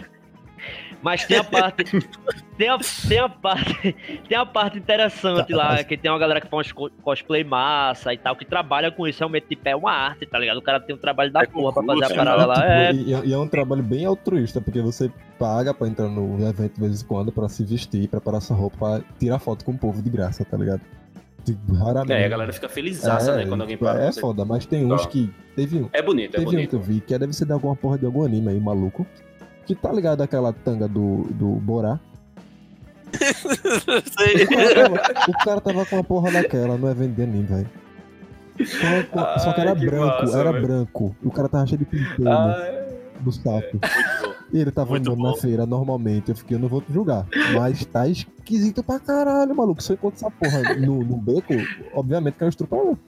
[1.01, 1.83] Mas tem a parte.
[2.57, 2.77] Tem a,
[3.07, 3.95] tem a parte.
[4.27, 8.17] Tem a parte interessante lá, que tem uma galera que faz co- cosplay massa e
[8.17, 9.19] tal, que trabalha com isso.
[9.19, 10.57] Realmente, tipo, é uma arte, tá ligado?
[10.57, 12.15] O cara tem um trabalho da É porra pra fazer a né?
[12.15, 12.65] parada lá.
[12.65, 16.73] É, e, e é um trabalho bem altruísta, porque você paga pra entrar no evento
[16.73, 19.77] de vez em quando pra se vestir, preparar sua roupa, pra tirar foto com o
[19.77, 20.81] povo de graça, tá ligado?
[21.79, 22.11] Raramente.
[22.11, 23.45] É, a galera fica feliz, né?
[23.47, 24.03] Quando alguém para.
[24.03, 24.19] É você.
[24.19, 25.07] foda, mas tem uns Tá.
[25.09, 25.31] que.
[25.55, 26.69] Teve um, É bonito, é teve um bonito.
[26.71, 29.07] que eu vi, que deve ser de alguma porra de algum anime aí, maluco.
[29.67, 31.99] Que tá ligado aquela tanga do, do Borá?
[33.13, 34.43] Sei.
[34.43, 37.69] O cara, tava, o cara tava com a porra daquela no evento de anime, velho.
[38.65, 40.65] Só, só que era Ai, que branco, massa, era velho.
[40.67, 41.15] branco.
[41.23, 42.55] O cara tava cheio de pintelho Ah,
[43.19, 43.23] do.
[43.23, 43.61] Muito bom.
[44.53, 45.29] E ele tava Muito andando bom.
[45.31, 46.29] na feira normalmente.
[46.29, 47.25] Eu fiquei, eu não vou te julgar.
[47.53, 49.83] Mas tá esquisito pra caralho, maluco.
[49.83, 51.53] Se eu encontro essa porra no, no beco,
[51.93, 52.49] obviamente que é um.
[52.59, 52.99] Eu corro.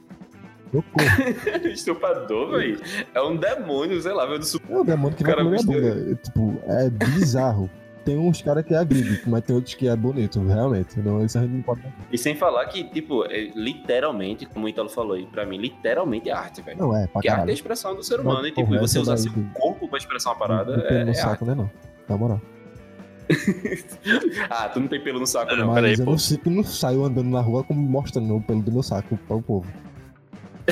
[1.71, 2.79] Estuprador, velho.
[3.13, 4.41] É um demônio, sei lá, velho.
[4.69, 6.15] É o demônio que O vai comer bunda.
[6.15, 7.69] Tipo, é bizarro.
[8.05, 10.97] Tem uns caras que é agride, mas tem outros que é bonito, realmente.
[10.99, 11.81] Não, isso a gente não pode.
[12.11, 16.29] E sem falar que, tipo, é literalmente, como o Italo falou aí, pra mim, literalmente
[16.29, 16.77] é arte, velho.
[16.79, 18.39] Não, é, pra Porque arte é a expressão do ser humano.
[18.41, 20.71] Mas, E, tipo, porra, e você usar daí seu do- corpo pra expressar uma parada
[20.71, 21.45] Não tem pelo é, no é saco, arte.
[21.45, 21.69] né, não.
[22.07, 22.41] Na moral.
[24.49, 25.73] Ah, tu não tem pelo no saco, Não, não.
[25.75, 26.11] peraí, Mas eu pô.
[26.11, 29.17] não, sei, eu não saio andando na rua como mostrando o pelo do meu saco
[29.27, 29.67] para o povo.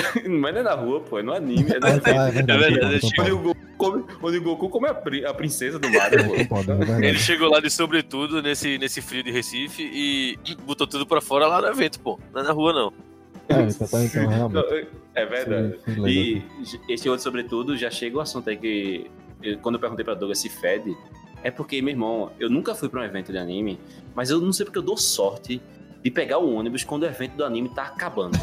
[0.28, 1.20] Mas não é na rua, pô.
[1.20, 1.72] É no anime.
[1.72, 2.64] É no Ah, tá, é verdade.
[2.64, 5.34] É verdade, eu pode, Onde o Goku come, onde o Goku come a, pri- a
[5.34, 6.58] princesa do Mario, pô.
[6.60, 7.06] é verdade.
[7.06, 11.48] Ele chegou lá de sobretudo nesse, nesse frio de Recife e botou tudo pra fora
[11.48, 12.20] lá no evento, pô.
[12.34, 12.94] Não é na rua, não.
[13.50, 14.50] É, então, tá, então.
[14.50, 14.64] Não,
[15.16, 15.78] É verdade.
[15.86, 16.44] Foi- foi E
[16.90, 19.10] esse outro, sobretudo, já chega o assunto aí que.
[19.42, 20.96] eu- quando eu perguntei pra Douglas se fede,
[21.44, 23.80] é porque, meu irmão, eu nunca fui pra um evento de anime,
[24.16, 25.62] mas eu não sei porque eu dou sorte
[26.08, 28.38] de pegar o ônibus quando o evento do anime tá acabando.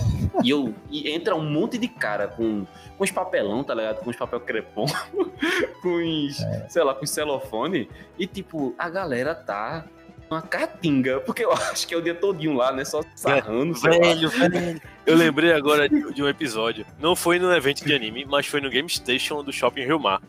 [0.45, 2.67] e eu e entra um monte de cara com,
[2.99, 4.01] com os papelão, tá ligado?
[4.05, 4.85] Com os papel crepom,
[5.81, 6.37] com os,
[6.69, 7.89] sei lá, com os celofone.
[8.19, 9.87] E tipo, a galera tá
[10.31, 12.85] uma caatinga, porque eu acho que é o dia todinho lá, né?
[12.85, 13.73] Só sarrando.
[13.73, 14.81] Velho, velho.
[15.07, 16.85] Eu lembrei agora de, de um episódio.
[16.99, 20.21] Não foi no evento de anime, mas foi no Game Station do Shopping Rio Mar.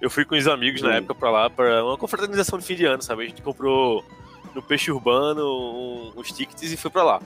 [0.00, 0.92] Eu fui com os amigos na Hum.
[0.94, 3.24] época pra lá, pra uma confraternização de fim de ano, sabe?
[3.24, 4.02] A gente comprou
[4.54, 7.22] no Peixe Urbano um- uns tickets e foi pra lá.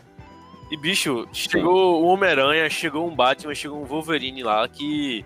[0.71, 5.25] E, bicho, chegou um Homem-Aranha, chegou um Batman, chegou um Wolverine lá que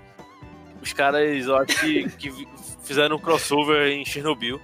[0.83, 2.49] os caras, eu acho que, que
[2.83, 4.61] fizeram um crossover em Chernobyl.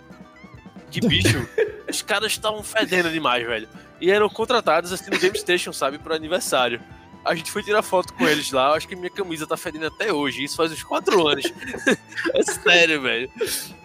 [0.90, 1.48] Que bicho,
[1.88, 3.68] os caras estavam fedendo demais, velho.
[4.00, 6.80] E eram contratados assim no Game Station, sabe, pro aniversário.
[7.24, 9.86] A gente foi tirar foto com eles lá, eu acho que minha camisa tá fedendo
[9.86, 11.44] até hoje, isso faz uns 4 anos.
[12.34, 13.30] é sério, velho.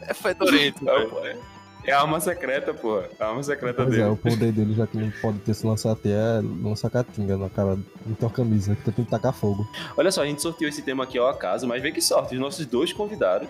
[0.01, 0.83] É fedorento.
[0.83, 1.39] velho.
[1.87, 3.01] É a arma secreta, pô.
[3.19, 4.09] A arma secreta Pois é, dele.
[4.09, 7.49] o poder dele, já que não pode ter se lançar até, é lançar catinga na
[7.49, 9.65] cara na tua camisa, que tu tem que tacar fogo.
[9.95, 12.35] Olha só, a gente sorteou esse tema aqui ao acaso, mas vê que sorte.
[12.35, 13.47] Os nossos dois convidados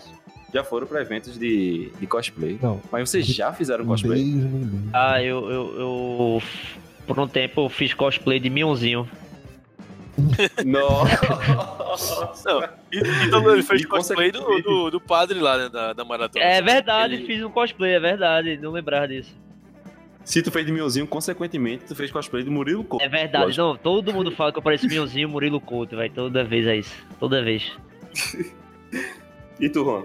[0.54, 2.60] já foram pra eventos de, de cosplay.
[2.62, 4.24] Não, Mas vocês já fizeram cosplay?
[4.24, 4.90] Deus livre.
[4.94, 6.42] Ah, eu, eu, eu.
[7.08, 9.10] Por um tempo eu fiz cosplay de Mionzinho.
[10.66, 12.32] Nossa!
[12.46, 12.64] Não,
[13.26, 16.44] então ele fez E cosplay do, do, do padre lá, né, da, da maratona.
[16.44, 18.58] É verdade, Ele- fiz um cosplay, é verdade.
[18.58, 19.36] Não lembrava disso.
[20.24, 23.04] Se tu fez de Mionzinho, consequentemente, tu fez cosplay de Murilo Couto.
[23.04, 23.64] É verdade, Lógico.
[23.66, 23.78] não.
[23.78, 26.10] Todo mundo fala que eu pareço Mionzinho Murilo Couto, vai.
[26.10, 26.96] Toda vez é isso.
[27.20, 27.72] Toda vez.
[29.60, 30.04] E tu, Ron?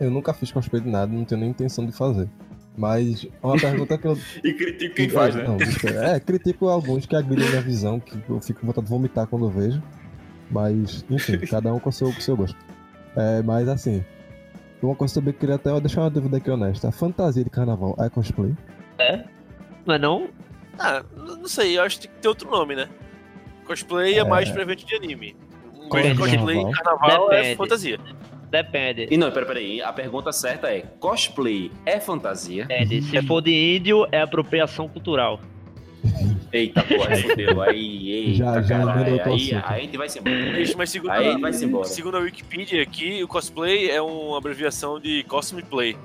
[0.00, 2.28] Eu nunca fiz cosplay de nada, não tenho nem intenção de fazer.
[2.76, 4.18] Mas uma pergunta que eu.
[4.42, 5.44] E critico quem faz, né?
[5.44, 8.90] Não, é, é, critico alguns que agridem minha visão, que eu fico com vontade de
[8.90, 9.82] vomitar quando eu vejo.
[10.50, 12.56] Mas, enfim, cada um com o seu, com o seu gosto.
[13.16, 14.04] É, mas assim,
[14.82, 16.88] uma coisa também que eu queria até deixar uma dúvida aqui honesta.
[16.88, 18.54] A fantasia de carnaval é cosplay?
[19.86, 20.28] Não é não?
[20.78, 22.88] Ah, não sei, eu acho que tem que ter outro nome, né?
[23.66, 25.36] Cosplay é, mais pra evento de anime.
[25.90, 26.18] Mas Depende.
[26.18, 27.98] cosplay em carnaval é fantasia.
[28.62, 29.08] Depende.
[29.10, 29.82] E não, pera, peraí.
[29.82, 32.66] A pergunta certa é: cosplay é fantasia?
[32.66, 33.02] Depende.
[33.02, 35.40] Se for de índio, é apropriação cultural.
[36.52, 37.60] Eita, porra, fodeu.
[37.62, 39.20] Aí, eita, Já- já caralho.
[39.24, 40.52] Aí, aí a gente vai se embora.
[40.52, 41.84] Bicho, mas segundo, Aí a, vai-se embora.
[41.88, 45.96] segundo a Wikipedia aqui, o cosplay é uma abreviação de costume play.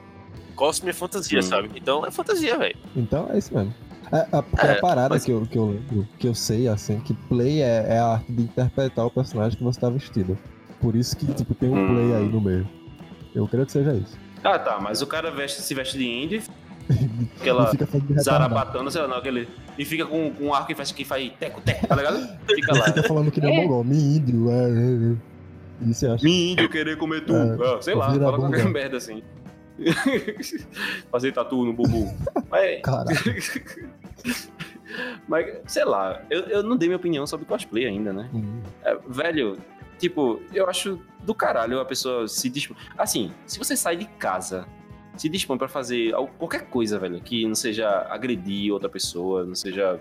[0.56, 1.44] Costume é fantasia, Hum.
[1.44, 1.70] sabe?
[1.76, 2.76] Então é fantasia, velho.
[2.96, 3.74] Então é isso mesmo.
[4.12, 6.68] É, a, porque É, a parada mas- que, eu, que, eu lembro, que eu sei,
[6.68, 10.36] assim, que play é, é a arte de interpretar o personagem que você tá vestido.
[10.82, 12.68] Por isso que, tipo, tem um play aí no meio.
[13.36, 14.18] Eu creio que seja isso.
[14.42, 16.42] Ah, tá, mas o cara veste, se veste de índio,
[16.90, 17.70] E aquela
[18.22, 19.50] zarabatana, sei lá, não, aquele.
[19.78, 22.20] E fica com, com um arco que faz, que faz teco, teco, tá ligado?
[22.48, 22.86] Fica Ele lá.
[22.86, 25.12] fica falando que nem um mongol, me índio, é, é,
[25.86, 25.90] é.
[25.92, 26.24] Isso eu acho.
[26.24, 27.36] Me índio querer comer tu.
[27.36, 28.70] É, Ah, sei lá, fala qualquer bunda.
[28.70, 29.22] merda assim.
[31.12, 32.08] Fazer tatu no bubu.
[32.50, 33.10] Mas, Caralho.
[35.28, 38.30] mas, sei lá, eu, eu não dei minha opinião sobre cosplay ainda, né?
[38.34, 38.62] Hum.
[38.84, 39.58] É, velho,
[40.00, 42.76] tipo, eu acho do caralho a pessoa se dispõe.
[42.98, 44.66] Assim, se você sai de casa,
[45.18, 49.54] se dispõe pra fazer al- qualquer coisa, velho, que não seja agredir outra pessoa, não
[49.56, 50.00] seja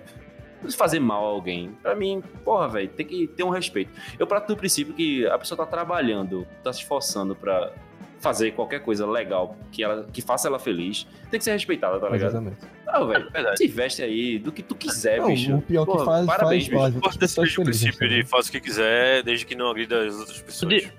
[0.76, 1.70] fazer mal a alguém.
[1.82, 3.90] Pra mim, porra, velho, tem que ter um respeito.
[4.18, 7.72] Eu parto do princípio que a pessoa tá trabalhando, tá se esforçando pra
[8.20, 12.06] fazer qualquer coisa legal que, ela, que faça ela feliz, tem que ser respeitada, tá
[12.08, 12.30] ligado?
[12.30, 12.56] Exatamente.
[12.86, 13.58] Ah, velho, Verdade.
[13.58, 15.54] se veste aí do que tu quiser, Não, bicho.
[15.56, 18.60] o pior que Porra, faz, parabéns, faz, faz mesmo felizes, princípio de faça o que
[18.60, 20.74] quiser, desde que não agrida as outras pessoas.
[20.74, 20.92] De-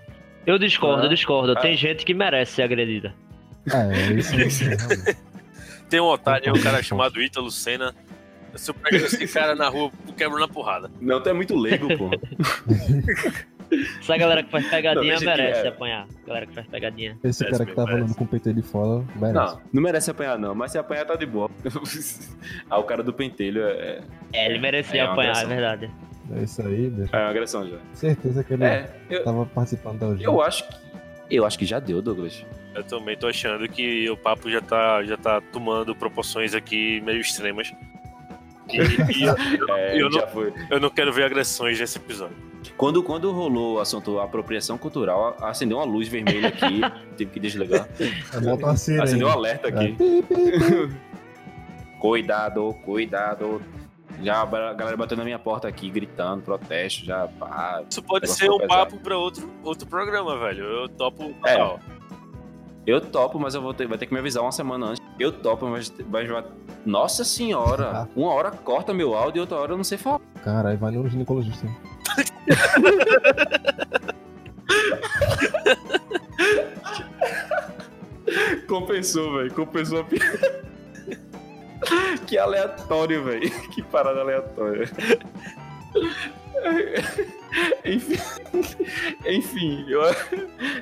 [0.46, 1.06] Eu discordo, Ah.
[1.06, 1.56] eu discordo.
[1.56, 1.78] Tem Ah.
[1.78, 3.14] gente que merece ser agredida.
[3.72, 4.70] É, isso mesmo.
[4.78, 5.18] realmente.
[5.90, 7.94] Tem um otário, um cara chamado Ítalo Senna.
[8.56, 10.90] Se eu pego esse cara na rua, eu quebro na porrada.
[11.02, 12.10] Não, tu é muito leigo, pô.
[14.00, 15.68] Essa galera que faz pegadinha Não, merece é.
[15.68, 16.08] apanhar.
[16.26, 17.18] Galera que faz pegadinha.
[17.24, 17.98] Esse cara que parece.
[18.02, 19.34] andando com o de fora, merece.
[19.56, 20.56] Não, não merece apanhar, não.
[20.56, 21.50] Mas se apanhar, tá de boa.
[22.70, 24.02] ah, o cara do pentelho é,
[24.34, 25.50] É, ele merecia É apanhar, é agressão.
[25.50, 25.92] verdade.
[26.36, 27.16] É isso aí, bicho.
[27.16, 27.78] é uma agressão já.
[27.94, 30.28] Certeza que ele É, eu, tava participando da urgência.
[30.28, 30.90] eu acho que.
[31.32, 32.44] Eu acho que já deu, Douglas.
[32.74, 37.20] Eu também tô achando que o papo já tá, já tá tomando proporções aqui meio
[37.22, 37.72] extremas.
[38.72, 39.36] E, e eu,
[39.76, 40.54] É, eu já não- foi.
[40.70, 42.36] eu não quero ver agressões nesse episódio.
[42.78, 46.82] Quando, quando rolou o assunto apropriação cultural, acendeu uma luz vermelha aqui,
[47.18, 47.88] tive que desligar.
[48.00, 49.02] É.
[49.02, 49.96] Acendeu um alerta aqui.
[52.00, 53.62] Cuidado, cuidado.
[54.24, 57.28] Já a galera bateu na minha porta aqui, gritando, protesto, já.
[57.28, 57.84] Pá.
[57.90, 58.68] Isso pode ser um pesado.
[58.68, 60.64] papo pra outro, outro programa, velho.
[60.64, 61.78] Eu topo É.
[62.86, 65.02] Eu topo, mas eu vou ter, vai ter que me avisar uma semana antes.
[65.20, 66.26] Eu topo, mas vai.
[66.86, 68.08] Nossa senhora!
[68.16, 70.22] Uma hora corta meu áudio e outra hora eu não sei falar.
[70.44, 71.68] Caralho, vai no ginecologista.
[78.68, 79.54] Compensou, velho.
[79.54, 80.64] Compensou a piada.
[82.28, 83.50] que aleatório, velho.
[83.70, 84.90] Que parada aleatória.
[87.86, 88.20] Enfim,
[89.26, 90.02] enfim eu,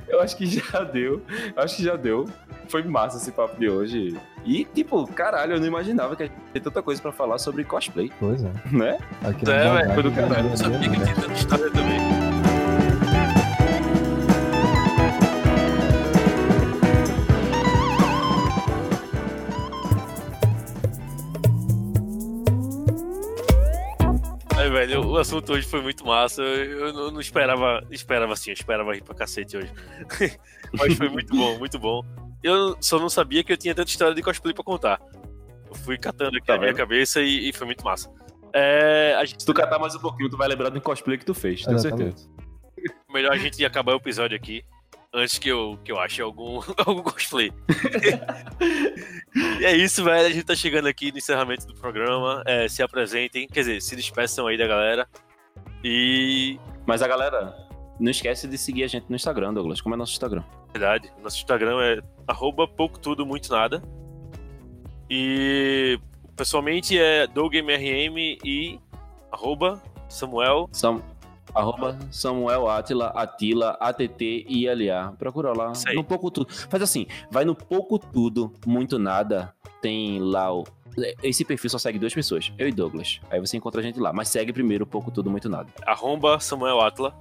[0.07, 1.21] eu acho que já deu.
[1.55, 2.25] Eu acho que já deu.
[2.67, 4.17] Foi massa esse papo de hoje.
[4.45, 7.63] E, tipo, caralho, eu não imaginava que a gente tinha tanta coisa pra falar sobre
[7.63, 8.51] cosplay, Pois é.
[8.71, 8.97] né?
[9.23, 11.05] Aqui É, velho, foi do caralho, dia a Eu sabia que né?
[11.05, 11.97] tinha tanta história também.
[24.55, 26.41] Aí, velho, o assunto hoje foi muito massa.
[26.41, 29.71] Eu não, não esperava, esperava assim, eu esperava rir pra cacete hoje.
[30.73, 32.01] Mas foi muito bom, muito bom.
[32.43, 35.01] Eu só não sabia que eu tinha tanta história de cosplay pra contar.
[35.67, 38.11] Eu fui catando aqui Tá na minha cabeça e, e foi muito massa.
[38.53, 41.25] É, a gente Se tu catar mais um pouquinho, tu vai lembrar do cosplay que
[41.25, 42.29] tu fez, tenho certeza.
[43.11, 44.63] Melhor a gente acabar o episódio aqui
[45.13, 47.51] antes que eu, que eu ache algum, algum cosplay.
[49.59, 50.27] e é isso, velho.
[50.27, 52.43] A gente tá chegando aqui no encerramento do programa.
[52.45, 55.07] É, se apresentem, quer dizer, se despeçam aí da galera.
[55.83, 56.59] E.
[56.85, 57.55] Mas a galera,
[57.99, 59.81] não esquece de seguir a gente no Instagram, Douglas.
[59.81, 60.43] Como é nosso Instagram?
[60.71, 63.81] Verdade, nosso Instagram é arroba pouco tudo, muito nada.
[65.09, 65.99] E
[66.35, 68.79] pessoalmente é DougMRM e
[69.31, 70.69] arroba Samuel.
[70.71, 71.01] Sam,
[71.55, 75.13] arroba Samuel Atila, Atila, ATT e ILA.
[75.17, 75.71] Procura lá.
[75.93, 76.51] No pouco tudo.
[76.51, 79.53] Faz assim, vai no pouco tudo, muito nada.
[79.81, 80.65] Tem lá o.
[81.21, 83.21] Esse perfil só segue duas pessoas, eu e Douglas.
[83.29, 84.11] Aí você encontra a gente lá.
[84.11, 85.69] Mas segue primeiro o pouco tudo, muito nada.
[85.85, 87.15] Arromba Samuel Atla.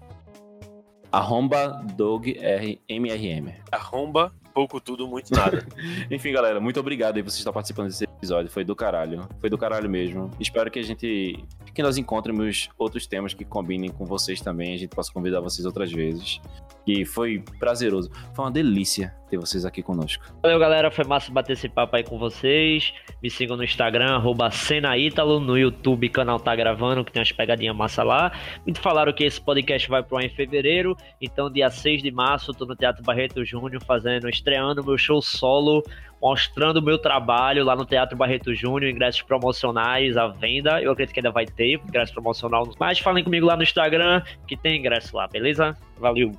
[1.13, 3.55] Arromba Doug R MRM.
[3.71, 5.67] Arromba pouco tudo, muito nada.
[6.11, 8.51] Enfim, galera, muito obrigado aí por você estar participando desse episódio.
[8.51, 9.29] Foi do caralho.
[9.39, 10.31] Foi do caralho mesmo.
[10.41, 11.45] Espero que a gente.
[11.75, 14.73] Que nós encontremos outros temas que combinem com vocês também.
[14.75, 16.41] A gente possa convidar vocês outras vezes.
[16.87, 18.11] E foi prazeroso.
[18.35, 20.25] Foi uma delícia ter vocês aqui conosco.
[20.43, 20.91] Valeu, galera.
[20.91, 22.95] Foi massa bater esse papo aí com vocês.
[23.21, 27.75] Me sigam no Instagram, arroba Senaítalo, no YouTube, canal Tá Gravando, que tem umas pegadinhas
[27.75, 28.31] massa lá.
[28.65, 30.97] Muito falaram que esse podcast vai pro ar em fevereiro.
[31.21, 35.83] Então, dia 6 de março, tô no Teatro Barreto Júnior, fazendo, estreando meu show solo,
[36.23, 40.81] mostrando o meu trabalho lá no Teatro Barreto Júnior, ingressos promocionais à venda.
[40.81, 42.69] Eu acredito que ainda vai ter ingresso promocional.
[42.79, 45.77] Mas falem comigo lá no Instagram, que tem ingresso lá, beleza?
[45.99, 46.33] Valeu!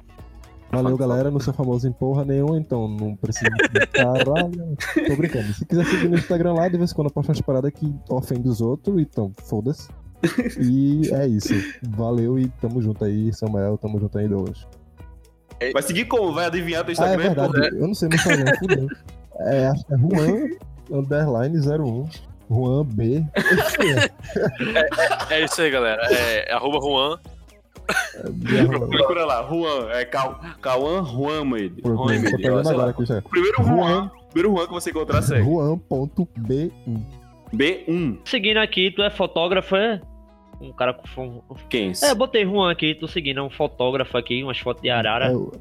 [0.72, 1.32] Valeu, galera.
[1.32, 3.50] Não sou famoso em porra nenhuma, então não precisa.
[3.94, 4.78] Caralho.
[5.08, 5.54] Tô brincando.
[5.54, 7.94] Se quiser seguir no Instagram lá, de vez em quando eu posto umas paradas que
[8.10, 9.88] ofendem os outros, então foda-se.
[10.60, 11.54] E é isso.
[11.90, 13.78] Valeu e tamo junto aí, Samuel.
[13.78, 14.68] Tamo junto aí, Douglas.
[15.74, 16.34] Vai seguir como?
[16.34, 17.48] Vai adivinhar teu Ah, é Instagram?
[17.50, 17.76] verdade.
[17.78, 18.88] Eu não sei no Instagram, fudeu.
[19.40, 20.50] É, acho que é Juan
[20.92, 22.10] underline 01.
[22.50, 23.24] Juan B.
[25.30, 26.02] é isso aí, galera.
[26.12, 27.20] É arroba Juan.
[28.90, 29.90] Procura lá, Juan.
[29.92, 31.02] É Cal- Cauã
[32.66, 32.72] lá.
[32.74, 33.22] agora aqui já.
[33.22, 33.76] Primeiro Juan.
[33.76, 34.12] Juan.
[34.32, 35.44] Primeiro Juan que você encontrar, segue.
[35.44, 36.72] Juan.b1.
[37.54, 38.18] B1.
[38.26, 40.02] Seguindo aqui, tu é fotógrafo, é?
[40.60, 41.42] Um cara com.
[41.70, 41.92] Quem?
[42.04, 45.28] É, eu botei Juan aqui, tô seguindo, é um fotógrafo aqui, umas fotos de arara.
[45.28, 45.52] É o-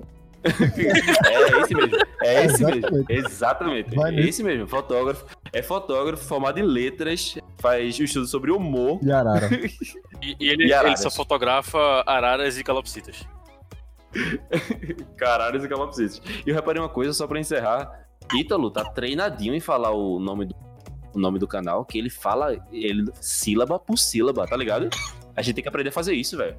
[0.46, 1.96] É esse mesmo.
[2.22, 3.06] É esse mesmo.
[3.08, 3.12] Exatamente.
[3.12, 3.94] Exatamente.
[3.94, 4.66] Vai É esse mesmo.
[4.66, 5.26] Fotógrafo.
[5.52, 7.36] É fotógrafo formado em letras.
[7.58, 9.00] Faz estudo sobre humor.
[9.02, 9.48] E Arara.
[10.22, 13.26] E, e ele, E ele só fotografa araras e calopsitas.
[15.16, 16.22] Caralho, esse calopsites.
[16.46, 18.06] E eu reparei uma coisa só pra encerrar.
[18.34, 20.54] Ítalo tá treinadinho em falar o nome do,
[21.14, 24.88] o nome do canal, que ele fala ele sílaba por sílaba, tá ligado?
[25.34, 26.56] A gente tem que aprender a fazer isso, velho.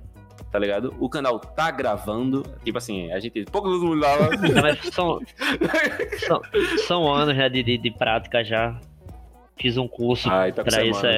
[0.51, 0.93] Tá ligado?
[0.99, 2.43] O canal tá gravando.
[2.63, 3.43] Tipo assim, a gente.
[3.45, 4.17] Pouco todo mundo lá.
[4.17, 5.19] Não, mas são,
[6.25, 6.41] são,
[6.87, 8.79] são anos já de, de, de prática já.
[9.59, 11.15] Fiz um curso Ai, tá com pra isso, é.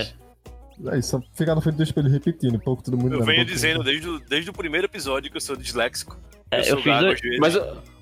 [0.98, 3.16] isso, só ficar na frente do espelho repetindo, pouco todo mundo.
[3.16, 6.18] Eu não, venho dizendo desde, o- desde o primeiro episódio que eu sou disléxico.
[6.50, 7.14] É, eu sou fiz gago.
[7.40, 7.54] Mas,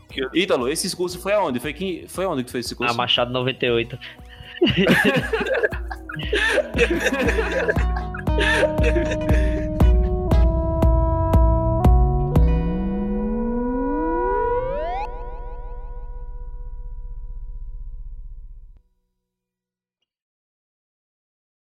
[0.10, 1.60] Que eu- Ítalo, esse curso foi aonde?
[1.60, 2.94] Foi, quem, foi aonde que tu fez esse curso?
[2.94, 3.98] A Machado 98.